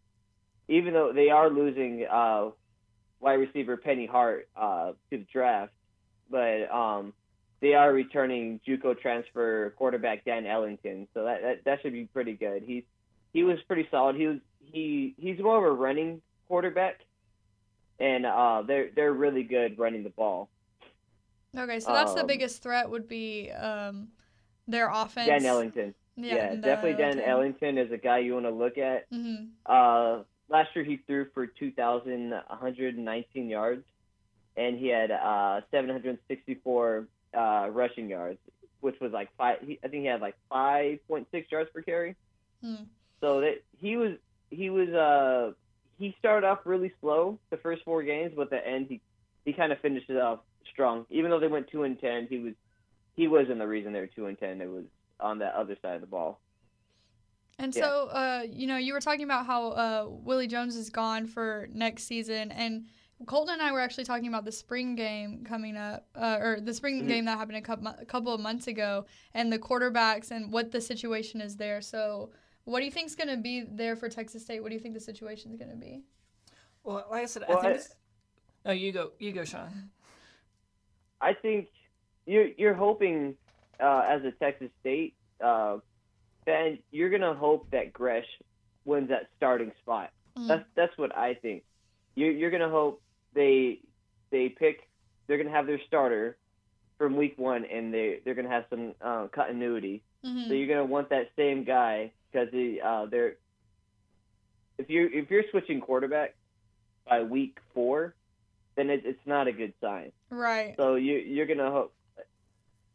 Even 0.67 0.93
though 0.93 1.11
they 1.13 1.29
are 1.29 1.49
losing 1.49 2.05
uh, 2.05 2.49
wide 3.19 3.33
receiver 3.33 3.75
Penny 3.77 4.05
Hart 4.05 4.47
uh, 4.55 4.91
to 5.09 5.17
the 5.17 5.25
draft, 5.31 5.71
but 6.29 6.69
um, 6.71 7.13
they 7.59 7.73
are 7.73 7.91
returning 7.91 8.59
JUCO 8.67 8.99
transfer 8.99 9.71
quarterback 9.77 10.25
Dan 10.25 10.45
Ellington, 10.45 11.07
so 11.13 11.23
that, 11.25 11.41
that 11.41 11.63
that 11.65 11.81
should 11.81 11.93
be 11.93 12.05
pretty 12.05 12.33
good. 12.33 12.63
He's 12.65 12.83
he 13.33 13.43
was 13.43 13.57
pretty 13.67 13.87
solid. 13.91 14.15
He 14.15 14.27
was 14.27 14.37
he 14.61 15.15
he's 15.17 15.39
more 15.39 15.57
of 15.57 15.63
a 15.63 15.71
running 15.71 16.21
quarterback, 16.47 16.99
and 17.99 18.25
uh, 18.25 18.63
they're 18.65 18.89
they're 18.95 19.13
really 19.13 19.43
good 19.43 19.77
running 19.79 20.03
the 20.03 20.09
ball. 20.09 20.49
Okay, 21.57 21.79
so 21.79 21.91
that's 21.91 22.13
the 22.13 22.21
Um, 22.21 22.27
biggest 22.27 22.61
threat 22.61 22.89
would 22.89 23.07
be 23.07 23.49
um, 23.51 24.09
their 24.67 24.89
offense. 24.91 25.27
Dan 25.27 25.45
Ellington. 25.45 25.95
Yeah, 26.23 26.51
and, 26.51 26.61
definitely 26.61 27.01
Dan 27.01 27.19
Ellington 27.19 27.77
is 27.77 27.91
a 27.91 27.97
guy 27.97 28.19
you 28.19 28.33
want 28.33 28.45
to 28.45 28.51
look 28.51 28.77
at. 28.77 29.09
Mhm. 29.11 29.49
Uh, 29.65 30.23
last 30.49 30.75
year 30.75 30.83
he 30.83 30.97
threw 30.97 31.25
for 31.33 31.47
2,119 31.47 33.49
yards, 33.49 33.85
and 34.57 34.77
he 34.77 34.87
had 34.87 35.11
uh, 35.11 35.61
764 35.71 37.07
uh, 37.33 37.69
rushing 37.71 38.09
yards, 38.09 38.39
which 38.81 38.99
was 38.99 39.11
like 39.11 39.29
five. 39.37 39.57
He, 39.61 39.79
I 39.83 39.87
think 39.87 40.01
he 40.01 40.07
had 40.07 40.21
like 40.21 40.35
5.6 40.51 41.51
yards 41.51 41.69
per 41.73 41.81
carry. 41.81 42.15
Hmm. 42.61 42.75
So 43.21 43.41
that 43.41 43.63
he 43.79 43.97
was 43.97 44.13
he 44.49 44.69
was 44.69 44.89
uh 44.89 45.51
he 45.97 46.15
started 46.19 46.47
off 46.47 46.59
really 46.65 46.93
slow 47.01 47.37
the 47.49 47.57
first 47.57 47.83
four 47.83 48.03
games, 48.03 48.33
but 48.35 48.43
at 48.43 48.49
the 48.49 48.67
end 48.67 48.87
he 48.89 49.01
he 49.45 49.53
kind 49.53 49.71
of 49.71 49.79
finished 49.79 50.09
it 50.09 50.17
off 50.17 50.39
strong. 50.71 51.05
Even 51.09 51.31
though 51.31 51.39
they 51.39 51.47
went 51.47 51.69
two 51.69 51.83
and 51.83 51.99
ten, 51.99 52.27
he 52.29 52.39
was 52.39 52.53
he 53.15 53.27
wasn't 53.27 53.59
the 53.59 53.67
reason 53.67 53.93
they 53.93 53.99
were 53.99 54.07
two 54.07 54.27
and 54.27 54.39
ten. 54.39 54.61
It 54.61 54.69
was 54.69 54.85
on 55.19 55.39
that 55.39 55.55
other 55.55 55.75
side 55.81 55.95
of 55.95 56.01
the 56.01 56.07
ball. 56.07 56.39
And 57.57 57.75
Yeah. 57.75 57.81
so, 57.83 58.07
uh, 58.07 58.43
you 58.49 58.67
know, 58.67 58.77
you 58.77 58.93
were 58.93 59.01
talking 59.01 59.23
about 59.23 59.45
how 59.45 59.69
uh, 59.71 60.05
Willie 60.09 60.47
Jones 60.47 60.75
is 60.75 60.89
gone 60.89 61.25
for 61.27 61.67
next 61.73 62.03
season, 62.03 62.51
and 62.51 62.87
Colton 63.25 63.55
and 63.55 63.61
I 63.61 63.73
were 63.73 63.81
actually 63.81 64.05
talking 64.05 64.29
about 64.29 64.45
the 64.45 64.51
spring 64.51 64.95
game 64.95 65.43
coming 65.43 65.75
up, 65.75 66.07
uh, 66.15 66.37
or 66.39 66.61
the 66.61 66.73
spring 66.73 67.03
Mhm. 67.03 67.07
game 67.09 67.25
that 67.25 67.37
happened 67.37 67.57
a 67.57 67.61
couple, 67.61 67.87
a 67.87 68.05
couple 68.05 68.33
of 68.33 68.39
months 68.39 68.67
ago, 68.67 69.05
and 69.33 69.51
the 69.51 69.59
quarterbacks 69.59 70.31
and 70.31 70.53
what 70.53 70.71
the 70.71 70.79
situation 70.79 71.41
is 71.41 71.57
there. 71.57 71.81
So, 71.81 72.31
what 72.63 72.79
do 72.79 72.85
you 72.85 72.91
think 72.91 73.07
is 73.07 73.15
going 73.15 73.27
to 73.29 73.35
be 73.37 73.61
there 73.61 73.97
for 73.97 74.07
Texas 74.07 74.43
State? 74.43 74.61
What 74.61 74.69
do 74.69 74.75
you 74.75 74.79
think 74.79 74.93
the 74.93 74.99
situation 75.01 75.51
is 75.51 75.57
going 75.57 75.71
to 75.71 75.75
be? 75.77 76.03
Well, 76.83 77.05
like 77.11 77.23
I 77.23 77.25
said, 77.25 77.43
Well, 77.49 77.57
I 77.57 77.61
think. 77.61 77.73
I- 77.73 77.75
it's, 77.75 77.95
no, 78.63 78.71
you 78.71 78.91
go. 78.93 79.11
You 79.19 79.33
go, 79.33 79.43
Sean. 79.43 79.89
I 81.19 81.33
think 81.33 81.67
you're 82.25 82.47
you're 82.57 82.73
hoping 82.73 83.35
uh, 83.79 84.03
as 84.07 84.23
a 84.23 84.31
Texas 84.31 84.69
State 84.81 85.15
uh, 85.43 85.77
fan, 86.45 86.79
you're 86.91 87.09
gonna 87.09 87.33
hope 87.33 87.69
that 87.71 87.93
Gresch 87.93 88.23
wins 88.85 89.09
that 89.09 89.29
starting 89.37 89.71
spot. 89.81 90.11
Mm. 90.37 90.47
That's 90.47 90.65
that's 90.75 90.97
what 90.97 91.15
I 91.15 91.33
think. 91.35 91.63
You're 92.15 92.31
you're 92.31 92.51
gonna 92.51 92.69
hope 92.69 93.01
they 93.33 93.79
they 94.31 94.49
pick. 94.49 94.87
They're 95.27 95.37
gonna 95.37 95.55
have 95.55 95.67
their 95.67 95.81
starter 95.87 96.37
from 96.97 97.15
week 97.15 97.37
one, 97.37 97.65
and 97.65 97.93
they 97.93 98.19
they're 98.23 98.35
gonna 98.35 98.49
have 98.49 98.65
some 98.69 98.93
uh, 99.01 99.27
continuity. 99.27 100.03
Mhm. 100.25 100.47
So 100.47 100.53
you're 100.53 100.67
gonna 100.67 100.85
want 100.85 101.09
that 101.09 101.31
same 101.35 101.63
guy 101.63 102.11
because 102.31 102.49
uh, 102.83 103.05
they're 103.05 103.35
if 104.77 104.89
you 104.89 105.09
if 105.11 105.29
you're 105.29 105.43
switching 105.51 105.81
quarterback 105.81 106.35
by 107.07 107.21
week 107.21 107.57
four, 107.73 108.15
then 108.75 108.89
it, 108.89 109.03
it's 109.05 109.25
not 109.25 109.47
a 109.47 109.51
good 109.51 109.73
sign. 109.81 110.11
Right. 110.29 110.73
So 110.77 110.95
you 110.95 111.17
you're 111.17 111.45
gonna 111.45 111.69
hope. 111.71 111.93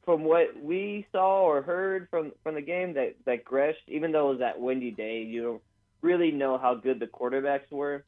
From 0.04 0.24
what 0.24 0.62
we 0.62 1.06
saw 1.12 1.42
or 1.42 1.62
heard 1.62 2.08
from 2.10 2.32
from 2.42 2.54
the 2.54 2.60
game, 2.60 2.94
that 2.94 3.14
that 3.26 3.44
Gresch, 3.44 3.76
even 3.88 4.12
though 4.12 4.28
it 4.28 4.30
was 4.32 4.38
that 4.40 4.60
windy 4.60 4.90
day, 4.90 5.22
you 5.22 5.42
don't 5.42 5.62
really 6.02 6.30
know 6.30 6.58
how 6.58 6.74
good 6.74 7.00
the 7.00 7.06
quarterbacks 7.06 7.70
were. 7.70 8.04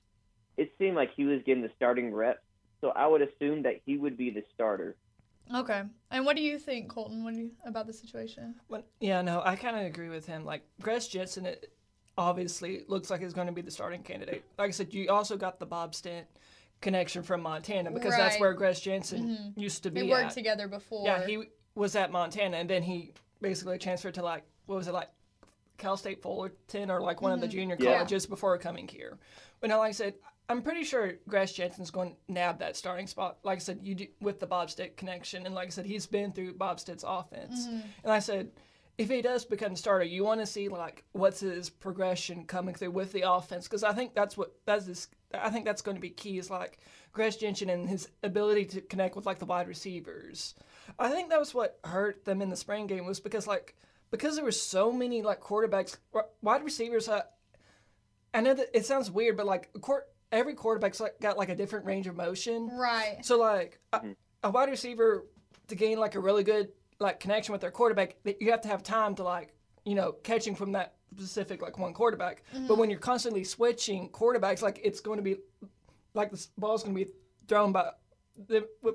It 0.56 0.72
seemed 0.78 0.96
like 0.96 1.10
he 1.14 1.24
was 1.24 1.40
getting 1.44 1.62
the 1.62 1.70
starting 1.76 2.12
reps, 2.12 2.40
so 2.80 2.90
I 2.90 3.06
would 3.06 3.22
assume 3.22 3.62
that 3.62 3.80
he 3.84 3.96
would 3.96 4.16
be 4.16 4.30
the 4.30 4.42
starter. 4.54 4.96
Okay. 5.54 5.82
And 6.10 6.24
what 6.24 6.36
do 6.36 6.42
you 6.42 6.58
think, 6.58 6.88
Colton? 6.88 7.24
What 7.24 7.34
do 7.34 7.40
you 7.40 7.50
about 7.64 7.86
the 7.86 7.92
situation? 7.92 8.54
When, 8.68 8.82
yeah, 9.00 9.22
no, 9.22 9.42
I 9.44 9.56
kind 9.56 9.76
of 9.76 9.82
agree 9.82 10.08
with 10.08 10.26
him. 10.26 10.44
Like 10.44 10.62
Gresch 10.82 11.10
Jensen, 11.10 11.46
it 11.46 11.72
obviously 12.18 12.82
looks 12.88 13.10
like 13.10 13.20
he's 13.20 13.34
going 13.34 13.46
to 13.46 13.52
be 13.52 13.62
the 13.62 13.70
starting 13.70 14.02
candidate. 14.02 14.44
Like 14.58 14.68
I 14.68 14.70
said, 14.72 14.92
you 14.92 15.08
also 15.10 15.36
got 15.36 15.58
the 15.60 15.66
Bob 15.66 15.94
Stitt 15.94 16.26
connection 16.80 17.22
from 17.22 17.42
Montana 17.42 17.90
because 17.90 18.16
that's 18.16 18.40
where 18.40 18.54
Gresch 18.54 18.82
Jensen 18.82 19.28
mm-hmm. 19.28 19.60
used 19.60 19.82
to 19.84 19.90
be. 19.90 20.02
They 20.02 20.08
worked 20.08 20.26
at. 20.26 20.32
together 20.32 20.68
before. 20.68 21.06
Yeah, 21.06 21.24
he 21.26 21.44
was 21.76 21.94
at 21.94 22.10
Montana, 22.10 22.56
and 22.56 22.68
then 22.68 22.82
he 22.82 23.12
basically 23.40 23.78
transferred 23.78 24.14
to 24.14 24.22
like 24.22 24.42
what 24.64 24.76
was 24.76 24.88
it 24.88 24.94
like 24.94 25.10
Cal 25.78 25.96
State 25.96 26.22
Fullerton 26.22 26.90
or 26.90 27.00
like 27.00 27.22
one 27.22 27.32
of 27.32 27.40
the 27.40 27.46
mm-hmm. 27.46 27.56
junior 27.56 27.76
Yeah. 27.78 27.94
colleges 27.94 28.26
before 28.26 28.58
coming 28.58 28.88
here. 28.88 29.18
But 29.60 29.70
now, 29.70 29.78
like 29.78 29.90
I 29.90 29.92
said, 29.92 30.14
I'm 30.48 30.62
pretty 30.62 30.84
sure 30.84 31.14
Gresch 31.28 31.54
Jensen's 31.54 31.90
going 31.90 32.10
to 32.10 32.32
nab 32.32 32.58
that 32.60 32.76
starting 32.76 33.06
spot. 33.06 33.38
Like 33.42 33.56
I 33.56 33.60
said, 33.60 33.80
you 33.82 33.94
do, 33.94 34.06
with 34.20 34.40
the 34.40 34.46
Bob 34.46 34.70
Stitt 34.70 34.96
connection, 34.96 35.44
and 35.44 35.54
like 35.54 35.68
I 35.68 35.70
said, 35.70 35.86
he's 35.86 36.06
been 36.06 36.32
through 36.32 36.54
Bob 36.54 36.80
Stitt's 36.80 37.04
offense. 37.06 37.66
Mm-hmm. 37.66 37.74
And 37.74 38.04
like 38.04 38.16
I 38.16 38.20
said, 38.20 38.50
if 38.96 39.10
he 39.10 39.20
does 39.20 39.44
become 39.44 39.72
a 39.72 39.76
starter, 39.76 40.04
you 40.04 40.24
want 40.24 40.40
to 40.40 40.46
see 40.46 40.68
like 40.68 41.04
what's 41.12 41.40
his 41.40 41.68
progression 41.68 42.44
coming 42.44 42.74
through 42.74 42.92
with 42.92 43.12
the 43.12 43.30
offense 43.30 43.64
because 43.64 43.84
I 43.84 43.92
think 43.92 44.14
that's 44.14 44.36
what 44.36 44.54
that's 44.64 44.86
his, 44.86 45.08
I 45.34 45.50
think 45.50 45.66
that's 45.66 45.82
going 45.82 45.96
to 45.96 46.00
be 46.00 46.10
key 46.10 46.38
is 46.38 46.48
like 46.48 46.78
Gresch 47.14 47.38
Jensen 47.38 47.68
and 47.68 47.88
his 47.88 48.08
ability 48.22 48.64
to 48.66 48.80
connect 48.80 49.16
with 49.16 49.26
like 49.26 49.38
the 49.38 49.44
wide 49.44 49.68
receivers. 49.68 50.54
I 50.98 51.10
think 51.10 51.30
that 51.30 51.38
was 51.38 51.54
what 51.54 51.78
hurt 51.84 52.24
them 52.24 52.42
in 52.42 52.50
the 52.50 52.56
spring 52.56 52.86
game 52.86 53.06
was 53.06 53.20
because 53.20 53.46
like 53.46 53.76
because 54.10 54.36
there 54.36 54.44
were 54.44 54.52
so 54.52 54.92
many 54.92 55.22
like 55.22 55.40
quarterbacks, 55.40 55.96
wide 56.42 56.64
receivers. 56.64 57.08
Uh, 57.08 57.22
I 58.32 58.40
know 58.40 58.54
that 58.54 58.68
it 58.74 58.86
sounds 58.86 59.10
weird, 59.10 59.36
but 59.36 59.46
like 59.46 59.70
a 59.74 59.78
quar- 59.78 60.06
every 60.32 60.54
quarterback's 60.54 61.00
like 61.00 61.18
got 61.20 61.36
like 61.36 61.48
a 61.48 61.54
different 61.54 61.86
range 61.86 62.06
of 62.06 62.16
motion. 62.16 62.70
Right. 62.72 63.18
So 63.22 63.38
like 63.38 63.80
a, 63.92 64.00
a 64.44 64.50
wide 64.50 64.70
receiver 64.70 65.26
to 65.68 65.74
gain 65.74 65.98
like 65.98 66.14
a 66.14 66.20
really 66.20 66.44
good 66.44 66.68
like 66.98 67.20
connection 67.20 67.52
with 67.52 67.60
their 67.60 67.70
quarterback, 67.70 68.16
that 68.24 68.40
you 68.40 68.50
have 68.50 68.62
to 68.62 68.68
have 68.68 68.82
time 68.82 69.14
to 69.16 69.22
like 69.22 69.54
you 69.84 69.94
know 69.94 70.12
catching 70.22 70.54
from 70.54 70.72
that 70.72 70.94
specific 71.16 71.62
like 71.62 71.78
one 71.78 71.92
quarterback. 71.94 72.42
But 72.68 72.78
when 72.78 72.90
you're 72.90 72.98
constantly 73.00 73.44
switching 73.44 74.10
quarterbacks, 74.10 74.62
like 74.62 74.80
it's 74.84 75.00
going 75.00 75.18
to 75.18 75.22
be 75.22 75.36
like 76.14 76.30
the 76.30 76.46
ball's 76.58 76.82
going 76.82 76.96
to 76.96 77.04
be 77.04 77.10
thrown 77.48 77.72
by. 77.72 77.90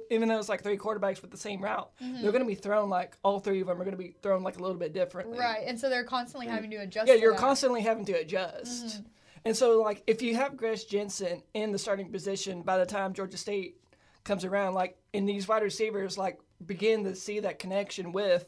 Even 0.10 0.30
though 0.30 0.38
it's 0.38 0.50
like 0.50 0.64
three 0.64 0.78
quarterbacks 0.78 1.22
with 1.22 1.32
the 1.32 1.38
same 1.38 1.62
route, 1.62 1.92
mm-hmm. 2.02 2.22
they're 2.22 2.32
going 2.32 2.44
to 2.44 2.48
be 2.48 2.56
thrown 2.56 2.90
like 2.90 3.18
all 3.24 3.40
three 3.40 3.62
of 3.62 3.68
them 3.68 3.82
are 3.82 3.84
going 3.84 3.98
to 3.98 4.04
be 4.04 4.14
thrown 4.22 4.44
like 4.44 4.58
a 4.58 4.62
little 4.62 4.78
bit 4.78 4.94
differently. 4.94 5.40
Right. 5.40 5.64
And 5.66 5.80
so 5.80 5.90
they're 5.90 6.04
constantly 6.04 6.48
having 6.48 6.70
to 6.72 6.78
adjust. 6.78 7.08
Yeah, 7.08 7.16
you're 7.16 7.34
that. 7.34 7.40
constantly 7.40 7.82
having 7.82 8.06
to 8.06 8.14
adjust. 8.14 8.86
Mm-hmm. 8.86 9.08
And 9.44 9.58
so, 9.58 9.82
like, 9.82 10.04
if 10.06 10.22
you 10.22 10.36
have 10.36 10.54
Gresch 10.54 10.88
Jensen 10.88 11.42
in 11.56 11.72
the 11.72 11.80
starting 11.80 12.12
position 12.12 12.62
by 12.62 12.78
the 12.78 12.86
time 12.86 13.14
Georgia 13.14 13.38
State 13.38 13.78
comes 14.24 14.46
around, 14.46 14.76
like, 14.76 14.98
and 15.16 15.28
these 15.28 15.48
wide 15.48 15.64
receivers, 15.64 16.16
like, 16.18 16.40
begin 16.64 17.04
to 17.06 17.16
see 17.16 17.40
that 17.40 17.58
connection 17.58 18.12
with 18.12 18.46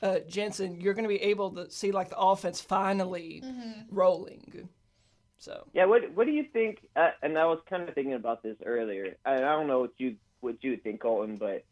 uh, 0.00 0.20
Jensen, 0.28 0.80
you're 0.80 0.94
going 0.94 1.04
to 1.04 1.08
be 1.08 1.22
able 1.22 1.50
to 1.50 1.68
see, 1.70 1.90
like, 1.90 2.08
the 2.08 2.18
offense 2.18 2.60
finally 2.60 3.42
mm-hmm. 3.44 3.80
rolling. 3.90 4.68
So, 5.42 5.66
Yeah, 5.72 5.86
what 5.86 6.02
what 6.14 6.26
do 6.26 6.32
you 6.32 6.44
think? 6.52 6.78
Uh, 6.94 7.10
and 7.22 7.36
I 7.36 7.46
was 7.46 7.58
kind 7.68 7.88
of 7.88 7.94
thinking 7.94 8.14
about 8.14 8.42
this 8.42 8.56
earlier. 8.64 9.16
I, 9.24 9.36
I 9.36 9.40
don't 9.40 9.66
know 9.66 9.80
what 9.80 9.92
you 9.98 10.16
what 10.40 10.56
you 10.62 10.70
would 10.72 10.82
think, 10.84 11.00
Colton, 11.02 11.36
but 11.38 11.64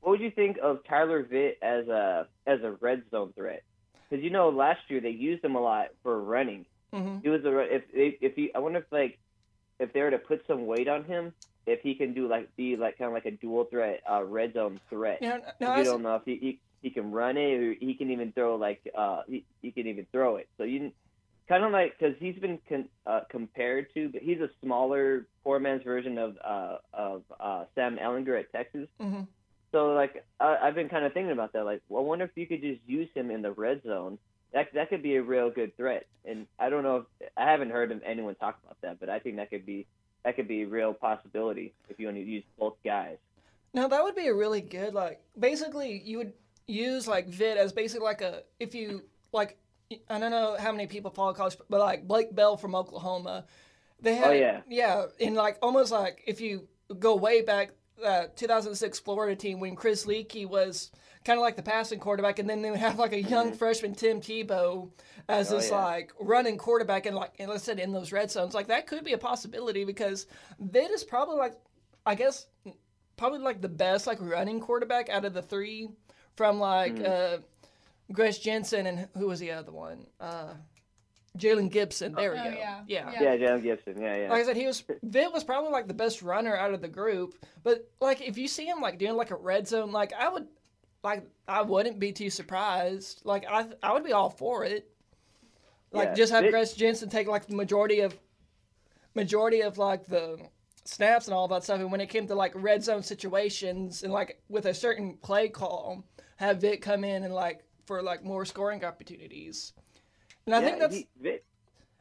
what 0.00 0.12
would 0.12 0.20
you 0.20 0.30
think 0.30 0.58
of 0.62 0.84
Tyler 0.88 1.22
Vitt 1.24 1.54
as 1.62 1.88
a 1.88 2.26
as 2.46 2.60
a 2.62 2.72
red 2.80 3.02
zone 3.10 3.32
threat? 3.34 3.62
Because 4.08 4.24
you 4.24 4.30
know 4.30 4.48
last 4.48 4.80
year 4.88 5.00
they 5.00 5.10
used 5.10 5.44
him 5.44 5.54
a 5.56 5.60
lot 5.60 5.88
for 6.02 6.22
running. 6.22 6.66
mhm. 6.94 7.22
He 7.22 7.28
was 7.28 7.44
a 7.44 7.58
if 7.60 7.82
if, 7.92 8.14
if 8.22 8.34
he 8.36 8.54
I 8.54 8.58
wonder 8.60 8.78
if 8.80 8.86
like 8.90 9.18
if 9.78 9.92
they 9.92 10.00
were 10.02 10.10
to 10.10 10.18
put 10.18 10.46
some 10.46 10.66
weight 10.66 10.88
on 10.88 11.04
him, 11.04 11.34
if 11.66 11.80
he 11.82 11.94
can 11.94 12.14
do 12.14 12.28
like 12.28 12.54
be 12.56 12.76
like 12.76 12.98
kind 12.98 13.08
of 13.08 13.14
like 13.14 13.26
a 13.26 13.32
dual 13.32 13.64
threat 13.64 14.00
uh, 14.10 14.22
red 14.24 14.54
zone 14.54 14.80
threat. 14.88 15.18
you 15.20 15.28
know, 15.28 15.36
If 15.72 15.76
you 15.76 15.84
don't 15.84 16.02
know 16.02 16.16
if 16.16 16.22
he, 16.24 16.36
he 16.36 16.60
he 16.82 16.90
can 16.90 17.10
run 17.12 17.36
it 17.36 17.54
or 17.60 17.74
he 17.78 17.94
can 17.94 18.10
even 18.10 18.32
throw 18.32 18.56
like 18.56 18.80
uh 18.96 19.22
he, 19.28 19.44
he 19.62 19.72
can 19.72 19.86
even 19.86 20.06
throw 20.12 20.36
it. 20.36 20.48
So 20.56 20.64
you 20.64 20.92
kind 21.50 21.64
of 21.64 21.72
like 21.72 21.98
because 21.98 22.14
he's 22.20 22.36
been 22.36 22.58
con, 22.68 22.88
uh, 23.06 23.20
compared 23.28 23.92
to, 23.92 24.08
but 24.08 24.22
he's 24.22 24.40
a 24.40 24.48
smaller 24.62 25.26
poor 25.42 25.58
man's 25.58 25.82
version 25.82 26.16
of 26.16 26.36
uh 26.42 26.76
of 26.94 27.22
uh 27.38 27.64
Sam 27.74 27.98
Ehlinger 27.98 28.38
at 28.38 28.52
Texas. 28.52 28.88
mhm. 29.02 29.26
So 29.72 29.92
like 29.92 30.24
I, 30.38 30.56
I've 30.62 30.76
been 30.76 30.88
kind 30.88 31.04
of 31.04 31.12
thinking 31.12 31.32
about 31.32 31.52
that. 31.52 31.64
Like, 31.64 31.82
well, 31.88 32.02
I 32.02 32.06
wonder 32.06 32.24
if 32.24 32.30
you 32.36 32.46
could 32.46 32.62
just 32.62 32.80
use 32.86 33.08
him 33.14 33.30
in 33.30 33.42
the 33.42 33.52
red 33.52 33.82
zone. 33.82 34.18
That 34.52 34.68
that 34.74 34.88
could 34.90 35.02
be 35.02 35.16
a 35.16 35.22
real 35.22 35.50
good 35.50 35.76
threat. 35.76 36.06
And 36.24 36.46
I 36.58 36.70
don't 36.70 36.84
know 36.84 37.04
if 37.20 37.28
I 37.36 37.50
haven't 37.50 37.70
heard 37.70 37.90
of 37.90 38.00
anyone 38.06 38.36
talk 38.36 38.58
about 38.64 38.76
that, 38.82 39.00
but 39.00 39.08
I 39.08 39.18
think 39.18 39.36
that 39.36 39.50
could 39.50 39.66
be 39.66 39.86
that 40.24 40.36
could 40.36 40.48
be 40.48 40.62
a 40.62 40.68
real 40.68 40.94
possibility 40.94 41.74
if 41.88 41.98
you 41.98 42.06
want 42.06 42.18
to 42.18 42.22
use 42.22 42.44
both 42.58 42.76
guys. 42.84 43.18
Now 43.74 43.88
that 43.88 44.02
would 44.04 44.14
be 44.14 44.28
a 44.28 44.34
really 44.34 44.60
good 44.60 44.94
like 44.94 45.20
basically 45.38 46.00
you 46.04 46.18
would 46.18 46.32
use 46.68 47.08
like 47.08 47.28
Vitt 47.28 47.56
as 47.56 47.72
basically 47.72 48.04
like 48.04 48.22
a 48.22 48.42
if 48.60 48.74
you 48.74 49.02
like 49.32 49.56
I 50.08 50.18
don't 50.20 50.30
know 50.30 50.56
how 50.58 50.70
many 50.70 50.86
people 50.86 51.10
follow 51.10 51.32
college 51.32 51.56
but 51.68 51.80
like 51.80 52.06
Blake 52.06 52.34
Bell 52.34 52.56
from 52.56 52.74
Oklahoma. 52.74 53.46
They 54.00 54.14
had 54.14 54.28
Oh, 54.30 54.32
yeah. 54.32 54.60
yeah, 54.68 55.06
and 55.20 55.34
like 55.34 55.58
almost 55.62 55.90
like 55.90 56.22
if 56.26 56.40
you 56.40 56.68
go 56.98 57.16
way 57.16 57.42
back 57.42 57.72
uh, 58.04 58.26
2006 58.36 59.00
Florida 59.00 59.34
team 59.36 59.58
when 59.60 59.74
Chris 59.76 60.06
Leakey 60.06 60.48
was 60.48 60.90
kind 61.24 61.38
of 61.38 61.42
like 61.42 61.56
the 61.56 61.62
passing 61.62 61.98
quarterback, 61.98 62.38
and 62.38 62.48
then 62.48 62.62
they 62.62 62.70
would 62.70 62.78
have 62.80 62.98
like 62.98 63.12
a 63.12 63.20
young 63.22 63.52
freshman 63.52 63.94
Tim 63.94 64.20
Tebow 64.20 64.90
as 65.28 65.48
Mm-hmm. 65.48 65.54
Oh, 65.54 65.58
this 65.58 65.70
yeah. 65.70 65.84
like 65.84 66.12
running 66.20 66.56
quarterback, 66.56 67.06
and 67.06 67.16
like 67.16 67.32
and 67.40 67.50
let's 67.50 67.64
say 67.64 67.80
in 67.80 67.92
those 67.92 68.12
red 68.12 68.30
zones, 68.30 68.54
like 68.54 68.68
that 68.68 68.86
could 68.86 69.04
be 69.04 69.12
a 69.12 69.18
possibility 69.18 69.84
because 69.84 70.26
Vitt 70.64 70.90
is 70.92 71.02
probably 71.04 71.36
like 71.36 71.58
I 72.06 72.14
guess 72.14 72.46
probably 73.16 73.40
like 73.40 73.60
the 73.60 73.68
best 73.68 74.06
like 74.06 74.18
running 74.20 74.60
quarterback 74.60 75.08
out 75.10 75.24
of 75.24 75.34
the 75.34 75.42
three 75.42 75.88
from 76.36 76.60
like 76.60 76.94
Mm-hmm. 76.94 77.38
uh 77.38 77.42
Gresch 78.12 78.40
Jensen 78.40 78.86
and 78.86 79.08
who 79.16 79.26
was 79.28 79.40
the 79.40 79.50
other 79.52 79.72
one? 79.72 80.06
Uh 80.20 80.54
Jalen 81.38 81.70
Gibson. 81.70 82.12
There 82.12 82.32
we 82.32 82.38
Oh, 82.38 82.44
go. 82.44 82.50
yeah. 82.50 82.82
yeah. 82.88 83.12
Yeah. 83.12 83.22
Yeah, 83.22 83.36
Jalen 83.36 83.62
Gibson. 83.62 84.00
Yeah, 84.02 84.16
yeah. 84.16 84.30
Like 84.30 84.42
I 84.42 84.44
said, 84.46 84.56
he 84.56 84.66
was 84.66 84.82
Vitt 85.06 85.32
was 85.32 85.44
probably 85.44 85.70
like 85.70 85.86
the 85.86 85.94
best 85.94 86.22
runner 86.22 86.56
out 86.56 86.74
of 86.74 86.80
the 86.80 86.88
group. 86.88 87.34
But 87.62 87.88
like 88.00 88.20
if 88.20 88.36
you 88.36 88.48
see 88.48 88.66
him 88.66 88.80
like 88.80 88.98
doing 88.98 89.14
like 89.14 89.30
a 89.30 89.36
red 89.36 89.68
zone, 89.68 89.92
like 89.92 90.12
I 90.12 90.28
would 90.28 90.48
like 91.04 91.24
I 91.46 91.62
wouldn't 91.62 92.00
be 92.00 92.12
too 92.12 92.30
surprised. 92.30 93.22
Like 93.24 93.44
I 93.48 93.68
I 93.82 93.92
would 93.92 94.04
be 94.04 94.12
all 94.12 94.28
for 94.30 94.64
it. 94.64 94.90
Like 95.92 96.08
Yeah, 96.08 96.14
just 96.14 96.32
have 96.32 96.44
Vitt- 96.44 96.52
Gresch 96.52 96.76
Jensen 96.76 97.08
take 97.08 97.28
like 97.28 97.46
the 97.46 97.54
majority 97.56 98.00
of 98.00 98.18
majority 99.14 99.60
of 99.62 99.78
like 99.78 100.06
the 100.06 100.38
snaps 100.84 101.26
and 101.26 101.34
all 101.34 101.46
that 101.48 101.62
stuff. 101.64 101.80
And 101.80 101.92
when 101.92 102.00
it 102.00 102.08
came 102.08 102.26
to 102.26 102.34
like 102.34 102.52
red 102.54 102.82
zone 102.82 103.02
situations 103.02 104.02
and 104.02 104.12
like 104.12 104.40
with 104.48 104.66
a 104.66 104.74
certain 104.74 105.16
play 105.22 105.48
call, 105.48 106.04
have 106.36 106.58
Vitt 106.58 106.80
come 106.82 107.04
in 107.04 107.22
and 107.22 107.34
like 107.34 107.62
for 107.90 108.02
like 108.02 108.22
more 108.22 108.44
scoring 108.44 108.84
opportunities. 108.84 109.72
And 110.46 110.54
I 110.54 110.60
yeah, 110.60 110.64
think 110.64 110.78
that's 110.78 110.94
he, 110.94 111.08
Vic- 111.20 111.44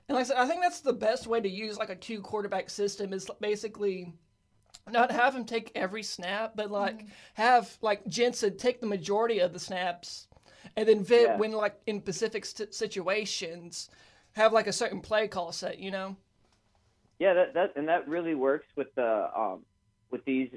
and 0.07 0.15
like 0.15 0.25
I 0.25 0.27
said, 0.27 0.37
I 0.37 0.45
think 0.45 0.61
that's 0.61 0.81
the 0.81 0.93
best 0.93 1.25
way 1.25 1.41
to 1.41 1.49
use 1.49 1.79
like 1.79 1.89
a 1.89 1.95
two 1.95 2.21
quarterback 2.21 2.69
system 2.69 3.11
is 3.11 3.27
basically 3.41 4.13
not 4.87 5.11
have 5.11 5.33
him 5.33 5.45
take 5.45 5.71
every 5.73 6.03
snap, 6.03 6.51
but 6.55 6.69
like 6.69 7.07
have 7.33 7.75
like 7.81 8.05
Jensen 8.07 8.55
take 8.55 8.81
the 8.81 8.85
majority 8.85 9.39
of 9.39 9.51
the 9.51 9.57
snaps 9.57 10.27
and 10.77 10.87
then 10.87 11.03
Vitt 11.03 11.23
Yeah. 11.23 11.37
when 11.37 11.53
like 11.53 11.79
in 11.87 12.01
specific 12.01 12.45
st- 12.45 12.75
situations 12.75 13.89
have 14.33 14.53
like 14.53 14.67
a 14.67 14.71
certain 14.71 15.01
play 15.01 15.27
call 15.27 15.51
set. 15.51 15.79
You 15.79 15.89
know. 15.89 16.15
Yeah, 17.17 17.33
that, 17.33 17.55
that 17.55 17.73
and 17.75 17.87
that 17.87 18.07
really 18.07 18.35
works 18.35 18.67
with 18.75 18.93
the 18.93 19.27
um 19.35 19.65
with 20.11 20.23
these 20.25 20.51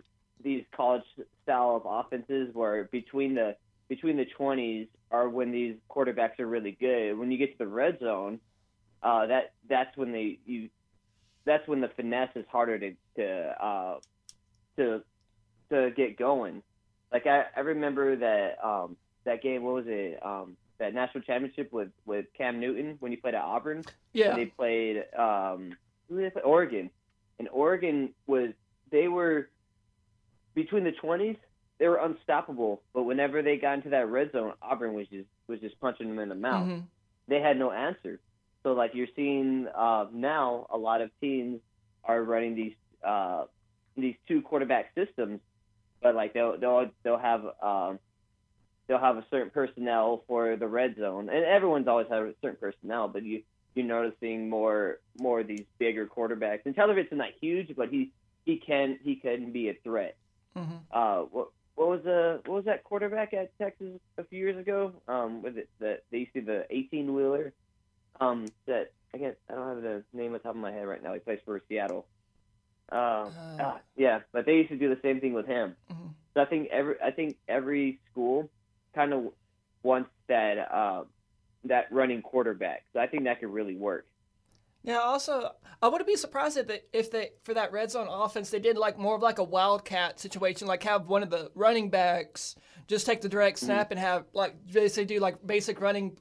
these 0.45 0.65
college 0.77 1.05
style 1.43 1.83
of 1.83 1.85
offenses 1.87 2.51
where 2.53 2.85
between 2.93 3.35
the 3.35 3.57
between 3.89 4.17
the 4.19 4.27
twenties 4.37 4.89
are 5.13 5.29
when 5.29 5.53
these 5.53 5.77
quarterbacks 5.91 6.41
are 6.41 6.47
really 6.47 6.73
good. 6.73 7.15
When 7.15 7.31
you 7.31 7.39
get 7.39 7.53
to 7.53 7.59
the 7.59 7.67
red 7.67 7.99
zone, 8.01 8.41
uh, 9.03 9.27
that 9.27 9.53
that's 9.69 9.97
when 9.97 10.13
they 10.13 10.39
you 10.47 10.71
that's 11.45 11.67
when 11.69 11.81
the 11.81 11.89
finesse 11.89 12.31
is 12.35 12.45
harder 12.51 12.79
to 12.79 12.95
to 13.17 13.65
uh, 13.65 13.99
to 14.77 15.03
to 15.71 15.91
get 15.97 16.17
going. 16.17 16.63
Like 17.13 17.27
I, 17.27 17.45
I 17.57 17.61
remember 17.61 18.17
that 18.17 18.59
um 18.65 18.97
that 19.25 19.43
game. 19.43 19.63
What 19.63 19.75
was 19.75 19.85
it? 19.87 20.25
Um, 20.25 20.57
that 20.79 20.95
national 20.95 21.23
championship 21.23 21.73
with 21.73 21.91
with 22.05 22.27
Cam 22.37 22.59
Newton 22.59 22.97
when 23.01 23.13
he 23.13 23.17
played 23.17 23.35
at 23.35 23.43
Auburn. 23.43 23.85
Yeah. 24.13 24.35
They 24.35 24.47
played 24.47 25.05
um, 25.17 25.77
who 26.09 26.17
did 26.17 26.27
they 26.27 26.31
play? 26.31 26.43
Oregon, 26.43 26.91
and 27.39 27.49
Oregon 27.51 28.15
was 28.27 28.51
they 28.91 29.09
were 29.09 29.49
between 30.55 30.85
the 30.85 30.93
twenties. 30.93 31.37
They 31.83 31.89
were 31.89 31.97
unstoppable, 31.97 32.81
but 32.95 33.03
whenever 33.03 33.43
they 33.43 33.57
got 33.57 33.73
into 33.75 33.89
that 33.89 34.09
red 34.09 34.31
zone, 34.31 34.53
Auburn 34.63 34.95
was 34.95 35.09
just 35.09 35.27
was 35.49 35.59
just 35.59 35.81
punching 35.81 36.07
them 36.07 36.21
in 36.21 36.29
the 36.29 36.37
mouth. 36.37 36.69
Mhm. 36.69 36.85
They 37.27 37.41
had 37.41 37.59
no 37.59 37.73
answer. 37.73 38.21
So 38.63 38.73
like 38.73 38.95
you're 38.95 39.09
seeing 39.17 39.67
uh, 39.67 40.07
now, 40.13 40.69
a 40.71 40.79
lot 40.79 41.01
of 41.01 41.11
teams 41.21 41.61
are 42.05 42.23
running 42.23 42.55
these 42.55 42.77
uh, 43.03 43.47
these 43.97 44.15
two 44.29 44.43
quarterback 44.43 44.95
systems, 44.95 45.41
but 46.01 46.15
like 46.15 46.35
they'll 46.35 46.57
they'll 46.57 46.89
they'll 47.03 47.19
have 47.19 47.45
um, 47.61 47.99
they'll 48.87 49.01
have 49.01 49.17
a 49.17 49.27
certain 49.29 49.51
personnel 49.51 50.23
for 50.29 50.55
the 50.55 50.69
red 50.69 50.95
zone, 50.95 51.31
and 51.31 51.45
everyone's 51.45 51.89
always 51.89 52.07
had 52.09 52.23
a 52.23 52.33
certain 52.41 52.59
personnel, 52.61 53.09
but 53.09 53.25
you 53.25 53.43
you're 53.75 53.87
noticing 53.87 54.49
more 54.49 55.01
more 55.19 55.41
of 55.41 55.49
these 55.49 55.65
bigger 55.79 56.07
quarterbacks. 56.07 56.61
And 56.65 56.77
Television's 56.77 57.19
not 57.19 57.31
huge, 57.41 57.75
but 57.75 57.89
he 57.89 58.13
he 58.45 58.57
can 58.57 59.01
he 59.03 59.17
can 59.17 59.51
be 59.51 59.69
a 59.69 59.75
threat. 59.83 60.17
Mhm. 60.57 60.79
Uh, 60.93 61.25
what 61.75 61.89
was 61.89 62.01
the 62.05 62.41
what 62.47 62.57
was 62.57 62.65
that 62.67 62.85
quarterback 62.85 63.33
at 63.35 63.57
Texas 63.59 63.99
a 64.19 64.25
few 64.25 64.39
years 64.39 64.59
ago? 64.59 64.93
Um, 65.09 65.43
was 65.43 65.57
it 65.57 65.69
that 65.81 66.03
they 66.11 66.19
used 66.19 66.35
to 66.35 66.41
be 66.41 66.47
the 66.47 66.67
18 66.71 67.15
wheeler? 67.15 67.53
Um, 68.21 68.47
that 68.67 68.93
I 69.15 69.19
guess 69.19 69.35
I 69.51 69.55
don't 69.55 69.69
have 69.69 69.83
the 69.83 70.05
name 70.13 70.35
on 70.35 70.41
top 70.41 70.55
of 70.55 70.61
my 70.61 70.73
head 70.73 70.87
right 70.87 71.03
now. 71.03 71.15
He 71.15 71.21
plays 71.21 71.41
for 71.45 71.61
Seattle. 71.69 72.07
Uh, 72.91 73.31
ah, 73.59 73.81
yeah, 73.97 74.21
but 74.33 74.45
they 74.45 74.57
used 74.57 74.69
to 74.71 74.77
do 74.77 74.91
the 74.91 75.01
same 75.03 75.21
thing 75.21 75.33
with 75.33 75.47
him. 75.47 75.77
Mhm. 75.91 76.11
So 76.35 76.41
I 76.43 76.45
think 76.45 76.69
every 76.71 77.01
I 77.03 77.11
think 77.11 77.37
every 77.49 78.01
school 78.11 78.51
kind 78.95 79.13
of 79.13 79.33
wants 79.83 80.11
that 80.29 80.59
uh, 80.59 81.05
that 81.65 81.91
running 81.91 82.23
quarterback. 82.23 82.85
So 82.93 83.01
I 83.01 83.07
think 83.07 83.25
that 83.25 83.41
could 83.41 83.53
really 83.53 83.77
work. 83.77 84.07
Yeah. 84.83 84.99
Also, 84.99 85.53
I 85.81 85.89
wouldn't 85.89 86.09
be 86.09 86.17
surprised 86.17 86.57
if 86.57 86.67
they, 86.67 86.81
if 86.93 87.11
they 87.11 87.31
for 87.45 87.55
that 87.55 87.73
red 87.73 87.91
zone 87.91 88.09
offense 88.11 88.51
they 88.51 88.59
did 88.59 88.77
like 88.77 88.99
more 88.99 89.17
of 89.17 89.23
like 89.23 89.39
a 89.39 89.45
wildcat 89.45 90.21
situation, 90.21 90.67
like 90.67 90.83
have 90.85 91.09
one 91.09 91.23
of 91.23 91.31
the 91.31 91.51
running 91.55 91.91
backs 91.91 92.57
just 92.89 93.07
take 93.07 93.21
the 93.21 93.29
direct 93.29 93.59
snap 93.59 93.89
mm. 93.89 93.93
and 93.93 94.01
have 94.01 94.25
like 94.33 94.55
basically 94.71 95.05
do 95.05 95.21
like 95.21 95.45
basic 95.47 95.81
running 95.81 96.17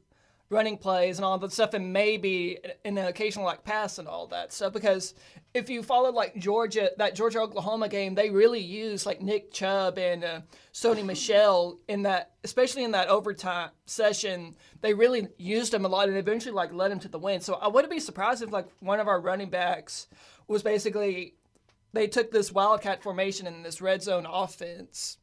running 0.52 0.78
plays 0.78 1.18
and 1.18 1.26
all 1.26 1.38
that 1.40 1.52
stuff, 1.52 1.74
and 1.74 1.92
maybe 1.92 2.60
an 2.86 2.98
occasional 2.98 3.46
like 3.46 3.64
pass 3.64 3.98
and 3.98 4.08
all 4.08 4.28
that 4.28 4.54
stuff. 4.54 4.74
Because 4.74 5.16
if 5.54 5.70
you 5.70 5.82
follow 5.82 6.12
like 6.12 6.36
Georgia, 6.36 6.92
that 6.98 7.16
Georgia 7.16 7.40
Oklahoma 7.40 7.90
game, 7.90 8.14
they 8.14 8.30
really 8.30 8.60
used 8.60 9.06
like 9.06 9.22
Nick 9.22 9.52
Chubb 9.52 9.98
and 9.98 10.24
uh, 10.24 10.42
Sony 10.74 11.04
Michel 11.04 11.80
in 11.88 12.04
that, 12.04 12.32
especially 12.44 12.84
in 12.84 12.92
that 12.92 13.08
overtime 13.08 13.72
session. 13.86 14.56
They 14.82 14.94
really 14.94 15.28
used 15.38 15.74
him 15.74 15.86
a 15.86 15.88
lot 15.88 16.10
and 16.10 16.18
eventually 16.18 16.54
like 16.54 16.74
led 16.74 16.92
him 16.92 17.00
to 17.00 17.08
the 17.08 17.20
win. 17.20 17.42
So 17.42 17.56
I 17.56 17.70
wouldn't 17.70 17.92
be 17.92 18.00
surprised 18.00 18.44
if 18.44 18.52
like 18.52 18.68
one 18.80 19.00
of 19.00 19.08
our 19.08 19.20
running 19.20 19.50
backs 19.50 20.08
was 20.48 20.62
basically 20.62 21.36
they 21.94 22.08
took 22.08 22.32
this 22.32 22.52
wildcat 22.52 23.02
formation 23.02 23.48
in 23.48 23.64
this 23.64 23.82
red 23.82 24.04
zone 24.04 24.28
offense. 24.30 25.18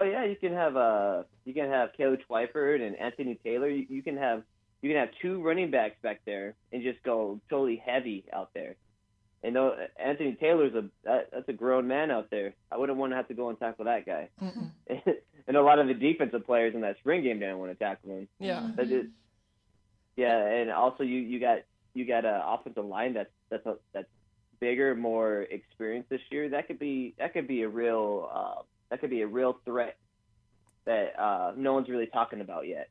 Oh 0.00 0.04
yeah, 0.04 0.24
you 0.24 0.36
can 0.36 0.52
have 0.52 0.76
uh 0.76 1.22
you 1.44 1.54
can 1.54 1.68
have 1.68 1.90
Caleb 1.96 2.20
Twyford 2.28 2.86
and 2.86 2.96
Anthony 2.96 3.38
Taylor. 3.42 3.68
You, 3.68 3.86
you 3.88 4.02
can 4.02 4.16
have 4.16 4.42
you 4.82 4.90
can 4.90 4.98
have 4.98 5.08
two 5.22 5.42
running 5.42 5.70
backs 5.70 5.96
back 6.02 6.20
there 6.26 6.54
and 6.72 6.82
just 6.82 7.02
go 7.02 7.40
totally 7.48 7.82
heavy 7.84 8.24
out 8.32 8.50
there. 8.54 8.76
And 9.42 9.54
though 9.54 9.76
Anthony 9.98 10.36
Taylor's 10.38 10.74
a 10.74 10.84
that, 11.04 11.28
that's 11.32 11.48
a 11.48 11.52
grown 11.52 11.86
man 11.86 12.10
out 12.10 12.30
there. 12.30 12.54
I 12.70 12.76
wouldn't 12.76 12.98
want 12.98 13.12
to 13.12 13.16
have 13.16 13.28
to 13.28 13.34
go 13.34 13.48
and 13.48 13.58
tackle 13.58 13.84
that 13.86 14.04
guy. 14.04 14.28
and 15.46 15.56
a 15.56 15.62
lot 15.62 15.78
of 15.78 15.86
the 15.86 15.94
defensive 15.94 16.44
players 16.44 16.74
in 16.74 16.80
that 16.82 16.98
spring 16.98 17.22
game 17.22 17.38
didn't 17.38 17.58
want 17.58 17.70
to 17.70 17.78
tackle 17.78 18.10
him. 18.10 18.28
Yeah. 18.38 18.70
That 18.76 18.90
is, 18.90 19.06
yeah, 20.16 20.46
and 20.46 20.70
also 20.70 21.04
you 21.04 21.18
you 21.18 21.38
got 21.38 21.58
you 21.94 22.06
got 22.06 22.24
a 22.24 22.42
offensive 22.46 22.84
line 22.84 23.14
that's 23.14 23.30
that's 23.50 23.66
a, 23.66 23.76
that's 23.92 24.08
bigger, 24.60 24.94
more 24.94 25.42
experienced 25.42 26.10
this 26.10 26.20
year. 26.30 26.48
That 26.48 26.66
could 26.66 26.78
be 26.78 27.14
that 27.18 27.32
could 27.32 27.46
be 27.46 27.62
a 27.62 27.68
real 27.68 28.28
uh, 28.32 28.62
that 28.90 29.00
could 29.00 29.10
be 29.10 29.22
a 29.22 29.26
real 29.26 29.58
threat 29.64 29.96
that 30.84 31.18
uh, 31.18 31.52
no 31.56 31.74
one's 31.74 31.88
really 31.88 32.06
talking 32.06 32.40
about 32.40 32.66
yet. 32.66 32.88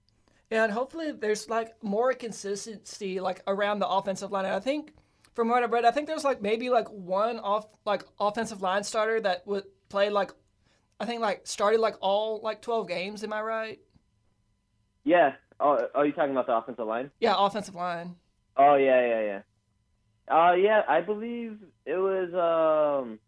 And 0.51 0.71
hopefully 0.71 1.12
there's 1.12 1.49
like 1.49 1.71
more 1.84 2.13
consistency 2.13 3.19
like 3.19 3.41
around 3.47 3.79
the 3.79 3.88
offensive 3.88 4.31
line. 4.31 4.45
And 4.45 4.53
I 4.53 4.60
think 4.60 4.93
from 5.34 5.49
what 5.49 5.63
I've 5.63 5.71
read, 5.71 5.86
I 5.86 5.91
think 5.91 6.08
there's 6.08 6.23
like 6.23 6.41
maybe 6.41 6.69
like 6.69 6.88
one 6.89 7.39
off 7.39 7.67
like 7.86 8.03
offensive 8.19 8.62
line 8.62 8.84
starter 8.84 9.19
that 9.21 9.45
would 9.47 9.63
play 9.89 10.10
like 10.10 10.31
I 10.99 11.05
think 11.05 11.21
like 11.21 11.47
started 11.47 11.79
like 11.79 11.95
all 11.99 12.41
like 12.43 12.62
12 12.62 12.88
games. 12.88 13.23
Am 13.23 13.34
I 13.34 13.41
right? 13.41 13.79
Yeah. 15.03 15.34
Oh, 15.60 15.88
are 15.95 16.05
you 16.05 16.12
talking 16.12 16.31
about 16.31 16.47
the 16.47 16.55
offensive 16.55 16.86
line? 16.86 17.12
Yeah, 17.19 17.36
offensive 17.38 17.75
line. 17.75 18.15
Oh 18.58 18.75
yeah, 18.75 19.05
yeah, 19.05 19.21
yeah. 19.21 19.41
Uh 20.34 20.53
yeah, 20.53 20.81
I 20.88 21.01
believe 21.01 21.58
it 21.86 21.97
was 21.97 22.29
um 22.34 23.19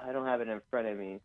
I 0.00 0.12
don't 0.12 0.26
have 0.26 0.40
it 0.40 0.48
in 0.48 0.60
front 0.70 0.88
of 0.88 0.98
me. 0.98 1.20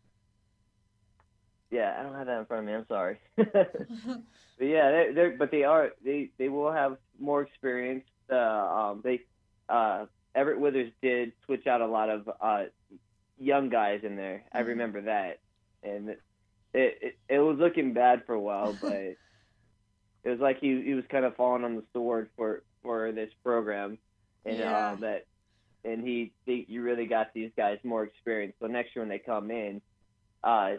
Yeah, 1.75 1.95
I 1.99 2.03
don't 2.03 2.15
have 2.15 2.27
that 2.27 2.39
in 2.39 2.45
front 2.45 2.61
of 2.61 2.67
me. 2.67 2.73
I'm 2.73 2.88
sorry. 2.88 3.19
but 3.38 4.65
yeah, 4.65 4.91
they 4.91 5.11
they're 5.13 5.38
but 5.38 5.51
they 5.51 5.63
are 5.63 5.91
they 6.03 6.29
they 6.38 6.49
will 6.49 6.71
have 6.71 6.97
more 7.19 7.41
experience. 7.41 8.05
Uh 8.31 8.35
um 8.35 9.01
they 9.03 9.21
uh 9.69 10.05
Everett 10.35 10.59
Withers 10.59 10.91
did 11.01 11.33
switch 11.45 11.67
out 11.67 11.81
a 11.81 11.88
lot 11.88 12.09
of 12.09 12.29
uh 12.41 12.63
young 13.38 13.69
guys 13.69 14.01
in 14.03 14.15
there. 14.15 14.43
I 14.53 14.59
remember 14.59 15.01
that. 15.03 15.39
And 15.83 16.09
it 16.09 16.21
it, 16.73 16.97
it, 17.01 17.13
it 17.29 17.39
was 17.39 17.57
looking 17.59 17.93
bad 17.93 18.23
for 18.25 18.33
a 18.33 18.41
while, 18.41 18.73
but 18.81 18.91
it 18.91 20.29
was 20.29 20.39
like 20.39 20.59
he 20.59 20.81
he 20.83 20.93
was 20.93 21.05
kind 21.09 21.25
of 21.25 21.35
falling 21.35 21.63
on 21.63 21.75
the 21.75 21.83
sword 21.93 22.29
for 22.35 22.63
for 22.83 23.11
this 23.11 23.31
program, 23.43 23.97
and 24.45 24.59
Yeah. 24.59 24.71
uh, 24.71 24.95
that 25.01 25.25
and 25.83 26.07
he, 26.07 26.33
he 26.45 26.65
you 26.67 26.81
really 26.81 27.05
got 27.05 27.33
these 27.33 27.51
guys 27.57 27.79
more 27.83 28.03
experience. 28.03 28.55
So 28.59 28.67
next 28.67 28.95
year 28.95 29.03
when 29.03 29.09
they 29.09 29.19
come 29.19 29.51
in, 29.51 29.81
uh, 30.43 30.75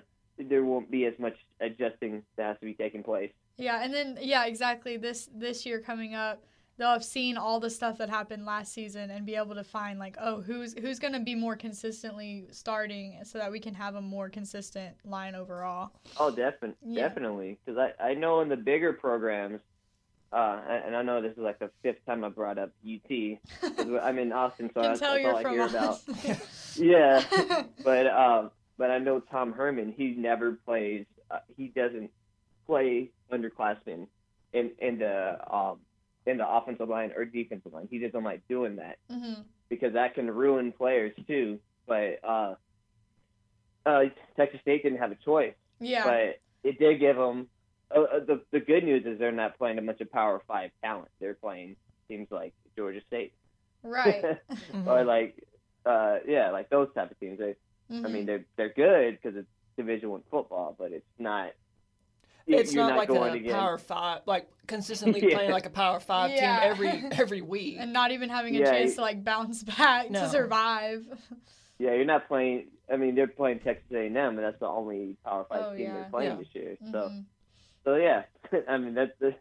there 0.49 0.65
won't 0.65 0.91
be 0.91 1.05
as 1.07 1.15
much 1.19 1.37
adjusting 1.61 2.23
that 2.37 2.45
has 2.47 2.59
to 2.61 2.65
be 2.67 2.75
taking 2.75 3.03
place. 3.03 3.33
Yeah, 3.59 3.83
and 3.83 3.93
then 3.93 4.19
yeah, 4.21 4.47
exactly. 4.47 4.97
This 4.97 5.29
this 5.35 5.65
year 5.65 5.81
coming 5.81 6.15
up, 6.15 6.43
they'll 6.77 6.91
have 6.93 7.05
seen 7.05 7.37
all 7.37 7.59
the 7.61 7.71
stuff 7.71 7.97
that 7.99 8.11
happened 8.11 8.45
last 8.45 8.73
season 8.73 9.11
and 9.11 9.25
be 9.25 9.35
able 9.37 9.55
to 9.55 9.65
find 9.65 9.99
like, 9.99 10.17
oh, 10.21 10.43
who's 10.43 10.75
who's 10.75 10.99
going 10.99 11.15
to 11.15 11.21
be 11.21 11.35
more 11.35 11.57
consistently 11.57 12.47
starting, 12.51 13.19
so 13.25 13.39
that 13.39 13.51
we 13.51 13.59
can 13.61 13.75
have 13.75 13.95
a 13.95 14.01
more 14.01 14.29
consistent 14.29 14.95
line 15.05 15.35
overall. 15.35 15.91
Oh, 16.19 16.31
definitely, 16.31 16.77
Yeah. 16.85 17.09
definitely. 17.09 17.59
Because 17.65 17.79
I, 17.79 18.11
I 18.11 18.15
know 18.15 18.41
in 18.41 18.49
the 18.51 18.57
bigger 18.57 18.93
programs, 18.93 19.61
uh, 20.33 20.61
and 20.85 20.95
I 20.95 21.01
know 21.03 21.23
this 21.23 21.33
is 21.33 21.39
like 21.39 21.59
the 21.59 21.71
fifth 21.83 22.05
time 22.05 22.25
I 22.25 22.29
brought 22.29 22.59
up 22.59 22.73
UT. 22.87 23.39
I'm 24.03 24.19
in 24.19 24.33
Austin, 24.33 24.71
so 24.75 24.83
that's, 24.83 25.01
that's 25.01 25.25
all 25.25 25.37
I 25.37 25.51
hear 25.51 25.63
us. 25.63 25.71
about. 25.71 26.01
Yeah, 26.79 27.23
but 27.85 28.07
um, 28.07 28.51
but 28.79 28.91
I 28.91 28.99
know 28.99 29.21
Tom 29.21 29.53
Herman. 29.53 29.95
He 29.97 30.15
never 30.17 30.53
plays. 30.67 31.07
Uh, 31.31 31.39
he 31.57 31.69
doesn't 31.69 32.11
play 32.67 33.11
underclassmen 33.33 34.07
in 34.53 34.71
in 34.79 34.99
the 34.99 35.39
um 35.55 35.79
in 36.27 36.39
the 36.39 36.49
offensive 36.49 36.89
line 36.89 37.13
or 37.17 37.25
defensive 37.25 37.73
line. 37.73 37.89
He 37.91 37.99
doesn't 37.99 38.25
like 38.25 38.43
doing 38.49 38.77
that 38.77 38.99
hmm 39.11 39.43
because 39.69 39.95
that 39.95 40.15
can 40.15 40.31
ruin 40.31 40.73
players 40.73 41.13
too. 41.27 41.59
But 41.89 42.21
uh, 42.23 42.55
uh, 43.85 44.03
Texas 44.37 44.61
State 44.61 44.83
didn't 44.83 44.99
have 44.99 45.13
a 45.13 45.17
choice 45.25 45.55
Yeah. 45.81 46.05
but 46.05 46.41
it 46.69 46.79
did 46.79 47.01
give 47.01 47.17
them. 47.17 47.49
Uh, 47.95 48.01
uh, 48.01 48.19
the 48.27 48.43
the 48.51 48.59
good 48.61 48.83
news 48.83 49.05
is 49.07 49.19
they're 49.19 49.31
not 49.31 49.57
playing 49.59 49.79
a 49.79 49.83
bunch 49.83 50.01
of 50.01 50.11
Power 50.11 50.43
Five 50.49 50.71
talent. 50.83 51.09
They're 51.21 51.35
playing 51.35 51.77
teams 52.09 52.27
like 52.33 52.53
Georgia 52.77 53.01
State, 53.07 53.33
right. 53.85 54.25
or 54.87 55.05
like, 55.05 55.37
uh, 55.85 56.17
yeah, 56.27 56.51
like 56.51 56.69
those 56.69 56.89
type 56.95 57.13
of 57.13 57.21
teams. 57.21 57.39
They, 57.39 57.55
I 57.91 57.93
Mhm. 57.95 58.11
mean, 58.13 58.27
they're 58.27 58.45
they're 58.57 58.73
good 58.73 59.19
because 59.21 59.37
it's 59.37 59.49
Division 59.77 60.11
One 60.11 60.23
football, 60.31 60.75
but 60.79 60.93
it's 60.93 61.07
not. 61.19 61.53
It's 62.49 62.73
you're 62.73 62.87
not, 62.87 62.97
like 62.97 63.09
going 63.09 63.33
a 63.33 63.37
against- 63.37 63.55
power 63.57 63.77
five, 63.77 64.23
like 64.27 64.49
consistently 64.69 65.21
Yeah. 65.29 65.35
playing 65.37 65.51
like 65.51 65.67
a 65.67 65.71
power 65.71 65.99
five 65.99 66.31
Yeah. 66.31 66.61
team 66.61 66.71
every 66.71 66.89
every 67.21 67.41
week. 67.43 67.77
and 67.79 67.93
not 67.93 68.11
even 68.13 68.29
having 68.29 68.55
a 68.57 68.61
Yeah, 68.61 68.71
chance 68.71 68.91
you- 68.91 68.97
to 68.97 69.01
like 69.03 69.25
bounce 69.25 69.63
back 69.65 70.11
No. 70.11 70.21
to 70.21 70.29
survive. 70.29 71.07
Yeah, 71.79 71.95
you're 71.95 72.05
not 72.05 72.27
playing. 72.29 72.69
I 72.91 72.97
mean, 72.97 73.17
they're 73.17 73.27
playing 73.27 73.59
Texas 73.61 73.91
A&M, 73.93 74.17
and 74.17 74.39
that's 74.39 74.61
the 74.61 74.69
only 74.69 75.17
Power 75.25 75.45
Five 75.49 75.61
Oh, 75.65 75.71
team 75.77 75.87
yeah. 75.87 75.95
they're 75.95 76.09
playing 76.11 76.31
Yeah. 76.33 76.37
this 76.39 76.55
year. 76.55 76.77
So, 76.93 77.09
Mhm. 77.11 77.25
so 77.85 77.97
yeah, 77.97 78.23
I 78.69 78.79
mean 78.79 78.95
that's 78.95 79.17
the. 79.19 79.35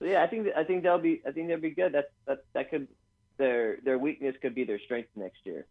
So 0.00 0.04
yeah, 0.04 0.22
I 0.22 0.26
think 0.28 0.48
I 0.56 0.64
think 0.64 0.82
that'll 0.84 0.98
be 0.98 1.22
I 1.26 1.30
think 1.32 1.48
that'll 1.48 1.62
be 1.62 1.70
good. 1.70 1.92
That's 1.92 2.10
that 2.26 2.44
that 2.54 2.70
could 2.70 2.88
their 3.36 3.78
their 3.84 3.98
weakness 3.98 4.36
could 4.42 4.54
be 4.54 4.64
their 4.64 4.78
strength 4.80 5.10
next 5.16 5.44
year. 5.46 5.66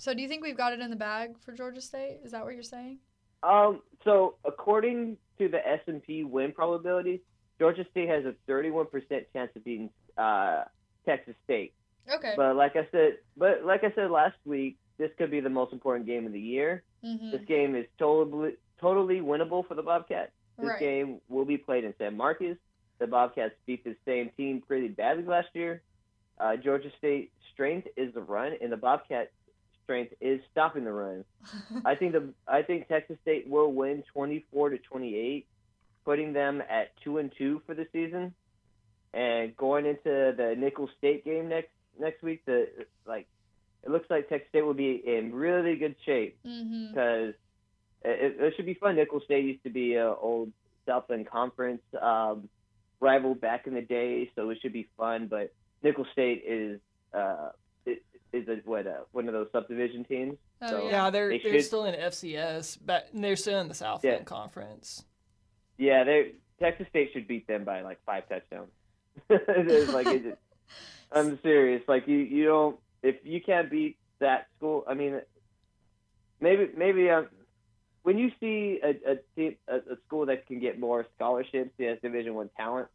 So 0.00 0.14
do 0.14 0.22
you 0.22 0.28
think 0.28 0.42
we've 0.42 0.56
got 0.56 0.72
it 0.72 0.80
in 0.80 0.88
the 0.90 0.96
bag 0.96 1.38
for 1.44 1.52
Georgia 1.52 1.80
State? 1.80 2.20
Is 2.24 2.32
that 2.32 2.42
what 2.44 2.54
you're 2.54 2.62
saying? 2.62 2.98
Um, 3.42 3.82
so 4.04 4.36
according 4.44 5.18
to 5.38 5.48
the 5.48 5.58
S 5.66 5.80
and 5.86 6.02
P 6.02 6.24
win 6.24 6.52
probability, 6.52 7.20
Georgia 7.58 7.84
State 7.90 8.08
has 8.08 8.24
a 8.24 8.34
31% 8.50 8.86
chance 9.34 9.50
of 9.54 9.64
beating 9.64 9.90
uh, 10.16 10.64
Texas 11.06 11.34
State. 11.44 11.74
Okay. 12.10 12.32
But 12.36 12.56
like 12.56 12.76
I 12.76 12.88
said, 12.90 13.18
but 13.36 13.64
like 13.64 13.84
I 13.84 13.92
said 13.94 14.10
last 14.10 14.36
week, 14.46 14.78
this 14.98 15.10
could 15.18 15.30
be 15.30 15.40
the 15.40 15.50
most 15.50 15.72
important 15.72 16.06
game 16.06 16.26
of 16.26 16.32
the 16.32 16.40
year. 16.40 16.82
hmm 17.04 17.30
This 17.30 17.42
game 17.46 17.74
is 17.76 17.86
totally 17.98 18.52
totally 18.80 19.20
winnable 19.20 19.66
for 19.68 19.74
the 19.74 19.82
Bobcats. 19.82 20.32
This 20.58 20.68
Right. 20.70 20.80
game 20.80 21.20
will 21.28 21.44
be 21.44 21.58
played 21.58 21.84
in 21.84 21.94
San 21.98 22.16
Marcos. 22.16 22.56
The 22.98 23.06
Bobcats 23.06 23.54
beat 23.66 23.84
the 23.84 23.96
same 24.06 24.30
team 24.36 24.62
pretty 24.66 24.88
badly 24.88 25.24
last 25.24 25.48
year. 25.54 25.82
Uh, 26.38 26.56
Georgia 26.56 26.90
State's 26.96 27.32
strength 27.52 27.86
is 27.98 28.12
the 28.14 28.22
run, 28.22 28.54
and 28.62 28.72
the 28.72 28.76
Bobcats' 28.78 29.30
strength 29.90 30.14
is 30.20 30.40
stopping 30.52 30.84
the 30.84 30.92
run. 30.92 31.24
I 31.84 31.96
think 31.96 32.12
the 32.12 32.32
I 32.46 32.62
think 32.62 32.86
Texas 32.86 33.16
State 33.22 33.48
will 33.48 33.72
win 33.72 34.04
24 34.12 34.70
to 34.70 34.78
28, 34.78 35.46
putting 36.04 36.32
them 36.32 36.62
at 36.70 36.92
two 37.02 37.18
and 37.18 37.32
two 37.36 37.60
for 37.66 37.74
the 37.74 37.86
season. 37.92 38.32
And 39.12 39.56
going 39.56 39.86
into 39.86 40.32
the 40.36 40.54
Nicholls 40.56 40.90
State 40.98 41.24
game 41.24 41.48
next 41.48 41.70
next 41.98 42.22
week, 42.22 42.44
the 42.46 42.68
like 43.04 43.26
it 43.82 43.90
looks 43.90 44.08
like 44.10 44.28
Texas 44.28 44.48
State 44.50 44.64
will 44.64 44.74
be 44.74 45.02
in 45.04 45.34
really 45.34 45.74
good 45.74 45.96
shape 46.06 46.38
because 46.92 47.34
it, 48.04 48.36
it 48.38 48.54
should 48.56 48.66
be 48.66 48.74
fun. 48.74 48.94
Nicholls 48.94 49.24
State 49.24 49.44
used 49.44 49.64
to 49.64 49.70
be 49.70 49.94
a 49.94 50.14
old 50.14 50.52
Southland 50.86 51.28
Conference 51.28 51.82
um, 52.00 52.48
rival 53.00 53.34
back 53.34 53.66
in 53.66 53.74
the 53.74 53.82
day, 53.82 54.30
so 54.36 54.50
it 54.50 54.58
should 54.62 54.72
be 54.72 54.88
fun. 54.96 55.26
But 55.26 55.52
Nicholls 55.82 56.06
State 56.12 56.44
is 56.46 56.78
uh, 57.12 57.50
is, 58.32 58.48
is 58.48 58.48
a, 58.48 58.68
what 58.68 58.86
uh, 58.86 58.92
one 59.12 59.26
of 59.28 59.34
those 59.34 59.48
subdivision 59.52 60.04
teams. 60.04 60.36
Oh, 60.62 60.68
So- 60.68 60.84
yeah. 60.84 60.90
Yeah, 60.90 61.10
they're 61.10 61.28
They 61.28 61.38
they 61.38 61.48
are 61.50 61.52
should- 61.54 61.64
still 61.64 61.84
in 61.84 61.94
FCS, 61.94 62.78
but 62.84 63.08
they're 63.12 63.36
still 63.36 63.60
in 63.60 63.68
the 63.68 63.74
Southland 63.74 64.18
Yeah. 64.20 64.24
Conference. 64.24 65.04
Yeah, 65.78 66.04
they 66.04 66.32
Texas 66.60 66.86
State 66.88 67.10
should 67.12 67.26
beat 67.26 67.46
them 67.46 67.64
by 67.64 67.80
like 67.82 67.98
five 68.04 68.28
touchdowns. 68.28 68.70
It's 69.30 69.92
like 69.92 70.06
it 70.06 70.22
just, 70.24 70.36
I'm 71.12 71.38
serious. 71.42 71.82
Like 71.88 72.06
you, 72.06 72.18
you 72.18 72.44
don't 72.44 72.78
if 73.02 73.16
you 73.24 73.40
can't 73.40 73.70
beat 73.70 73.96
that 74.18 74.46
school. 74.58 74.84
I 74.86 74.94
mean, 74.94 75.20
maybe 76.40 76.68
maybe 76.76 77.08
um, 77.10 77.28
when 78.02 78.18
you 78.18 78.30
see 78.40 78.80
a 78.82 78.90
a, 79.12 79.16
team, 79.36 79.56
a 79.68 79.76
a 79.76 79.96
school 80.06 80.26
that 80.26 80.46
can 80.46 80.60
get 80.60 80.78
more 80.78 81.06
scholarships, 81.16 81.70
yes, 81.78 81.98
Division 82.02 82.34
One 82.34 82.50
talent. 82.56 82.88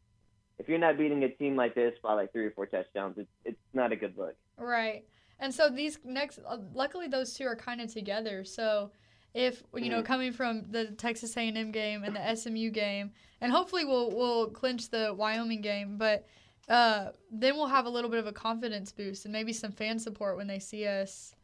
If 0.58 0.70
you're 0.70 0.78
not 0.80 0.98
beating 0.98 1.24
a 1.24 1.30
team 1.30 1.56
like 1.58 1.76
this 1.76 1.94
by 2.02 2.14
like 2.14 2.32
three 2.32 2.46
or 2.46 2.52
four 2.52 2.66
touchdowns, 2.68 3.18
it's 3.18 3.30
it's 3.44 3.58
not 3.74 3.92
a 3.92 3.96
good 3.96 4.14
look. 4.18 4.36
Right. 4.58 5.04
And 5.40 5.54
so 5.54 5.70
these 5.70 6.00
next, 6.04 6.40
uh, 6.48 6.58
luckily 6.74 7.08
those 7.08 7.34
two 7.34 7.46
are 7.46 7.56
kind 7.56 7.82
of 7.82 7.92
together. 7.92 8.44
So 8.44 8.92
if 9.34 9.64
you 9.76 9.90
know 9.90 10.02
Mhm. 10.02 10.06
coming 10.06 10.32
from 10.32 10.64
the 10.72 10.92
Texas 10.92 11.36
A&M 11.36 11.72
game 11.72 12.04
and 12.04 12.16
the 12.16 12.26
SMU 12.36 12.70
game, 12.72 13.12
and 13.42 13.52
hopefully 13.52 13.84
we'll 13.86 14.10
we'll 14.12 14.50
clinch 14.50 14.90
the 14.90 15.14
Wyoming 15.14 15.62
game, 15.62 15.98
but 15.98 16.26
uh, 16.70 17.12
then 17.30 17.56
we'll 17.56 17.68
have 17.68 17.86
a 17.86 17.90
little 17.90 18.10
bit 18.10 18.20
of 18.20 18.28
a 18.28 18.32
confidence 18.32 18.92
boost 18.92 19.26
and 19.26 19.32
maybe 19.34 19.52
some 19.54 19.72
fan 19.72 20.00
support 20.00 20.36
when 20.38 20.48
they 20.48 20.58
see 20.60 20.88
us. 20.88 21.36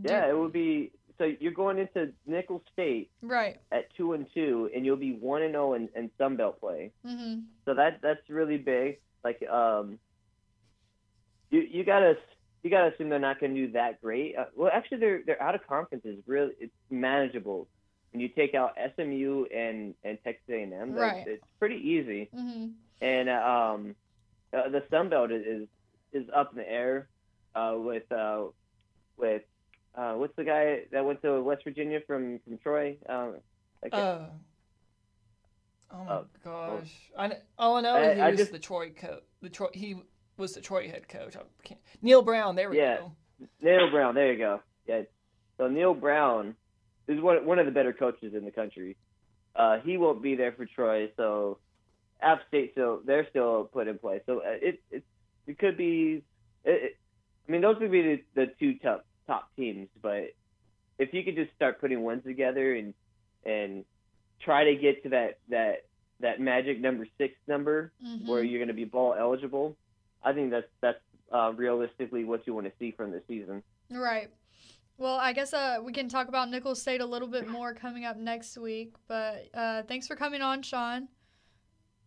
do- 0.00 0.12
Yeah, 0.12 0.28
it 0.28 0.38
would 0.38 0.52
be. 0.52 0.92
So 1.18 1.24
you're 1.24 1.52
going 1.52 1.78
into 1.78 2.12
Nicholls 2.26 2.62
State 2.72 3.10
Right. 3.22 3.58
at 3.72 3.92
two 3.96 4.12
and 4.12 4.26
two, 4.34 4.70
and 4.74 4.84
you'll 4.84 4.96
be 4.96 5.14
one 5.14 5.42
and 5.42 5.52
zero 5.54 5.72
in, 5.74 5.88
in 5.96 6.10
Sun 6.18 6.36
Belt 6.36 6.60
play. 6.60 6.92
hmm 7.04 7.40
So 7.64 7.74
that 7.74 8.00
that's 8.02 8.28
really 8.30 8.58
big. 8.58 9.00
Like 9.24 9.42
um, 9.48 9.98
you 11.50 11.60
you 11.60 11.84
gotta 11.84 12.14
you 12.62 12.70
gotta 12.70 12.92
assume 12.94 13.08
they're 13.08 13.18
not 13.18 13.40
gonna 13.40 13.54
do 13.54 13.70
that 13.72 14.00
great. 14.02 14.36
Uh, 14.36 14.46
well, 14.56 14.70
actually, 14.72 14.98
they're 14.98 15.22
they're 15.24 15.42
out 15.42 15.54
of 15.54 15.66
conference 15.66 16.04
is 16.04 16.18
really 16.26 16.52
it's 16.60 16.72
manageable. 16.90 17.68
When 18.12 18.20
you 18.20 18.28
take 18.28 18.54
out 18.54 18.76
SMU 18.96 19.44
and 19.54 19.94
and 20.04 20.18
Texas 20.24 20.44
A&M, 20.48 20.70
that's- 20.70 20.94
Right. 20.94 21.26
it's 21.26 21.44
pretty 21.58 21.76
easy. 21.76 22.28
hmm 22.34 22.68
And 23.00 23.28
um, 23.28 23.94
uh, 24.52 24.68
the 24.70 24.82
Sun 24.90 25.10
Belt 25.10 25.30
is 25.30 25.68
is, 26.12 26.28
up 26.34 26.52
in 26.52 26.58
the 26.58 26.70
air 26.70 27.08
uh, 27.54 27.74
with 27.76 28.10
uh, 28.10 28.44
with 29.16 29.42
uh, 29.94 30.14
what's 30.14 30.34
the 30.36 30.44
guy 30.44 30.82
that 30.92 31.04
went 31.04 31.20
to 31.22 31.40
West 31.42 31.62
Virginia 31.64 32.00
from 32.06 32.38
from 32.40 32.58
Troy? 32.58 32.96
Um, 33.08 33.36
Uh, 33.92 34.26
oh 35.92 35.96
my 36.04 36.10
Oh, 36.12 36.24
gosh! 36.44 37.10
I 37.18 37.32
all 37.58 37.76
I 37.76 37.80
know 37.82 37.94
I- 37.94 38.02
is 38.10 38.16
he 38.16 38.22
I 38.22 38.30
was 38.30 38.38
just- 38.38 38.52
the 38.52 38.58
Troy 38.58 38.90
coach. 38.90 39.22
The 39.42 39.48
Troy 39.50 39.68
he 39.74 39.96
was 40.36 40.54
the 40.54 40.60
Troy 40.60 40.88
head 40.88 41.08
coach. 41.08 41.36
I 41.36 41.40
can't, 41.62 41.80
Neal 42.02 42.22
Brown. 42.22 42.56
There 42.56 42.70
we 42.70 42.78
Yeah. 42.78 42.98
go. 42.98 43.12
Neal 43.60 43.90
Brown, 43.90 44.14
there 44.14 44.32
you 44.32 44.38
go. 44.38 44.60
Yeah. 44.86 45.02
So 45.58 45.68
Neal 45.68 45.94
Brown 45.94 46.54
is 47.08 47.20
one 47.20 47.44
one 47.46 47.58
of 47.58 47.66
the 47.66 47.72
better 47.72 47.92
coaches 47.92 48.34
in 48.34 48.44
the 48.44 48.50
country. 48.50 48.96
Uh, 49.54 49.78
he 49.80 49.96
won't 49.96 50.22
be 50.22 50.34
there 50.34 50.52
for 50.52 50.66
Troy, 50.66 51.10
so 51.16 51.58
App 52.20 52.40
State 52.48 52.72
still 52.72 53.00
they're 53.04 53.26
still 53.30 53.64
put 53.72 53.88
in 53.88 53.98
place. 53.98 54.22
So 54.26 54.38
uh, 54.38 54.56
it 54.60 54.82
it 54.90 55.04
it 55.46 55.58
could 55.58 55.76
be. 55.76 56.22
It, 56.64 56.70
it, 56.84 56.96
I 57.48 57.52
mean, 57.52 57.60
those 57.60 57.78
would 57.80 57.92
be 57.92 58.02
the, 58.02 58.22
the 58.34 58.46
two 58.58 58.74
top 58.78 59.06
top 59.26 59.48
teams, 59.56 59.88
but 60.02 60.30
if 60.98 61.12
you 61.14 61.22
could 61.22 61.36
just 61.36 61.54
start 61.54 61.80
putting 61.80 62.02
ones 62.02 62.24
together 62.24 62.74
and 62.74 62.92
and 63.44 63.84
try 64.40 64.64
to 64.64 64.74
get 64.76 65.02
to 65.04 65.10
that 65.10 65.38
that 65.48 65.84
that 66.20 66.40
magic 66.40 66.80
number 66.80 67.06
six 67.18 67.34
number 67.46 67.92
hmm 68.02 68.26
where 68.26 68.42
you're 68.42 68.58
going 68.58 68.68
to 68.68 68.74
be 68.74 68.84
ball 68.84 69.14
eligible, 69.18 69.76
I 70.22 70.32
think 70.32 70.50
that's 70.50 70.68
that's 70.80 71.00
uh, 71.32 71.52
realistically 71.54 72.24
what 72.24 72.46
you 72.46 72.54
want 72.54 72.66
to 72.66 72.72
see 72.78 72.92
from 72.92 73.10
the 73.12 73.22
season. 73.28 73.62
Right. 73.90 74.28
Well, 74.98 75.16
I 75.16 75.32
guess 75.32 75.52
uh, 75.52 75.78
we 75.82 75.92
can 75.92 76.08
talk 76.08 76.28
about 76.28 76.50
Nicholls 76.50 76.80
State 76.80 77.02
a 77.02 77.06
little 77.06 77.28
bit 77.28 77.46
more 77.46 77.74
coming 77.74 78.04
up 78.06 78.16
next 78.16 78.56
week. 78.56 78.94
But 79.08 79.48
uh, 79.52 79.82
thanks 79.82 80.06
for 80.06 80.16
coming 80.16 80.40
on, 80.40 80.62
Sean. 80.62 81.08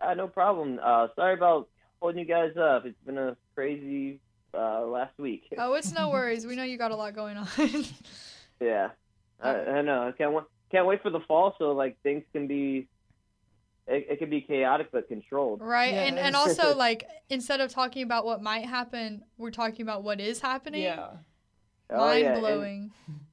Uh, 0.01 0.13
no 0.15 0.27
problem. 0.27 0.79
Uh, 0.81 1.07
sorry 1.15 1.35
about 1.35 1.69
holding 2.01 2.19
you 2.19 2.25
guys 2.25 2.57
up. 2.57 2.85
It's 2.85 2.97
been 3.05 3.17
a 3.17 3.37
crazy 3.53 4.19
uh, 4.53 4.81
last 4.85 5.17
week. 5.19 5.43
Oh, 5.57 5.73
it's 5.73 5.91
no 5.91 6.09
worries. 6.09 6.47
We 6.47 6.55
know 6.55 6.63
you 6.63 6.77
got 6.77 6.91
a 6.91 6.95
lot 6.95 7.13
going 7.13 7.37
on. 7.37 7.47
Yeah, 8.61 8.89
I, 9.41 9.55
I 9.55 9.81
know. 9.83 10.05
I 10.05 10.11
can't 10.11 10.33
wait. 10.33 10.43
Can't 10.69 10.85
wait 10.85 11.01
for 11.01 11.09
the 11.09 11.21
fall 11.21 11.55
so 11.57 11.71
like 11.71 11.95
things 12.03 12.23
can 12.33 12.45
be. 12.45 12.89
It, 13.89 14.05
it 14.11 14.19
can 14.19 14.29
be 14.29 14.41
chaotic 14.41 14.89
but 14.91 15.07
controlled. 15.07 15.61
right. 15.61 15.93
And 15.93 16.19
and 16.19 16.35
also 16.35 16.75
like 16.85 17.05
instead 17.29 17.59
of 17.59 17.71
talking 17.73 18.03
about 18.03 18.23
what 18.25 18.41
might 18.41 18.65
happen, 18.65 19.23
we're 19.37 19.51
talking 19.51 19.81
about 19.81 20.03
what 20.03 20.19
is 20.21 20.39
happening. 20.39 20.83
Yeah. 20.83 21.09
Oh, 21.91 21.95
yeah, 21.95 21.97
Mind 21.97 22.27
and- 22.27 22.39
blowing. 22.39 22.91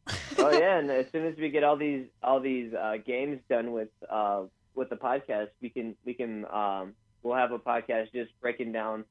oh 0.38 0.50
yeah, 0.50 0.78
and 0.78 0.90
as 0.90 1.06
soon 1.12 1.26
as 1.26 1.36
we 1.36 1.50
get 1.50 1.62
all 1.64 1.76
these 1.76 2.06
all 2.22 2.40
these 2.40 2.72
uh, 2.72 2.94
games 3.04 3.38
done 3.50 3.72
with 3.72 3.88
uh, 4.08 4.42
with 4.74 4.88
the 4.88 4.96
podcast, 4.96 5.48
we 5.60 5.68
can 5.68 5.94
we 6.04 6.14
can 6.14 6.46
um, 6.52 6.94
we'll 7.22 7.34
have 7.36 7.52
a 7.52 7.58
podcast 7.58 8.12
just 8.12 8.30
breaking 8.40 8.72
down 8.72 9.04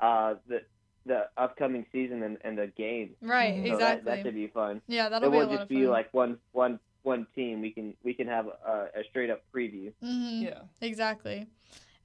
uh, 0.00 0.34
the 0.46 0.60
the 1.06 1.24
upcoming 1.36 1.84
season 1.92 2.22
and, 2.22 2.38
and 2.44 2.56
the 2.56 2.66
games. 2.76 3.12
Right, 3.20 3.56
So 3.64 3.68
So 3.68 3.74
exactly. 3.74 4.04
that, 4.04 4.04
that 4.04 4.22
should 4.24 4.34
be 4.34 4.46
fun. 4.46 4.80
yeah, 4.86 5.08
that'll 5.10 5.28
it 5.28 5.32
be 5.32 5.36
a 5.36 5.38
won't 5.40 5.50
lot 5.50 5.54
just 5.56 5.62
of 5.64 5.68
be 5.70 5.82
fun. 5.82 5.90
like 5.90 6.14
one 6.14 6.38
one 6.52 6.78
one 7.04 7.26
team. 7.34 7.60
We 7.60 7.70
can 7.70 7.94
we 8.02 8.12
can 8.14 8.26
have 8.26 8.46
a, 8.46 8.88
a 8.94 9.04
straight 9.10 9.30
up 9.30 9.42
preview. 9.54 9.92
hmm 10.02 10.42
Yeah. 10.42 10.60
Exactly. 10.80 11.46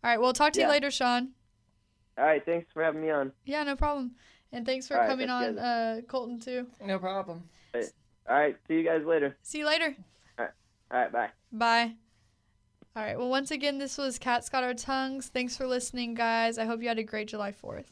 All 0.04 0.10
right. 0.12 0.22
Well, 0.22 0.34
talk 0.34 0.54
to 0.54 0.62
you 0.62 0.68
later, 0.68 0.92
Sean. 0.92 1.30
All 2.18 2.26
right, 2.26 2.44
thanks 2.46 2.68
for 2.74 2.84
having 2.84 3.02
me 3.02 3.10
on. 3.10 3.32
Yeah, 3.46 3.64
no 3.64 3.76
problem. 3.76 4.12
And 4.52 4.66
thanks 4.66 4.88
for 4.88 4.96
All 4.96 5.02
right, 5.02 5.10
coming 5.10 5.28
that's 5.28 5.58
on, 5.58 5.60
uh, 5.60 6.02
Colton 6.08 6.40
too. 6.40 6.68
No 6.86 7.00
problem. 7.00 7.44
All 7.74 7.82
right, 8.28 8.58
see 8.68 8.76
you 8.76 8.84
guys 8.84 9.04
later. 9.06 9.38
See 9.42 9.60
you 9.60 9.66
later. 9.66 9.96
All 10.38 10.48
right, 10.92 11.12
bye. 11.12 11.30
Bye. 11.52 11.94
All 12.96 13.04
right. 13.04 13.18
Well, 13.18 13.30
once 13.30 13.52
again, 13.52 13.78
this 13.78 13.98
was 13.98 14.18
Cat 14.18 14.50
Got 14.52 14.64
Our 14.64 14.74
Tongues. 14.74 15.28
Thanks 15.28 15.56
for 15.56 15.68
listening, 15.68 16.16
guys. 16.16 16.58
I 16.58 16.66
hope 16.66 16.82
you 16.82 16.88
had 16.88 16.98
a 16.98 17.04
great 17.04 17.28
July 17.28 17.52
4th. 17.52 17.86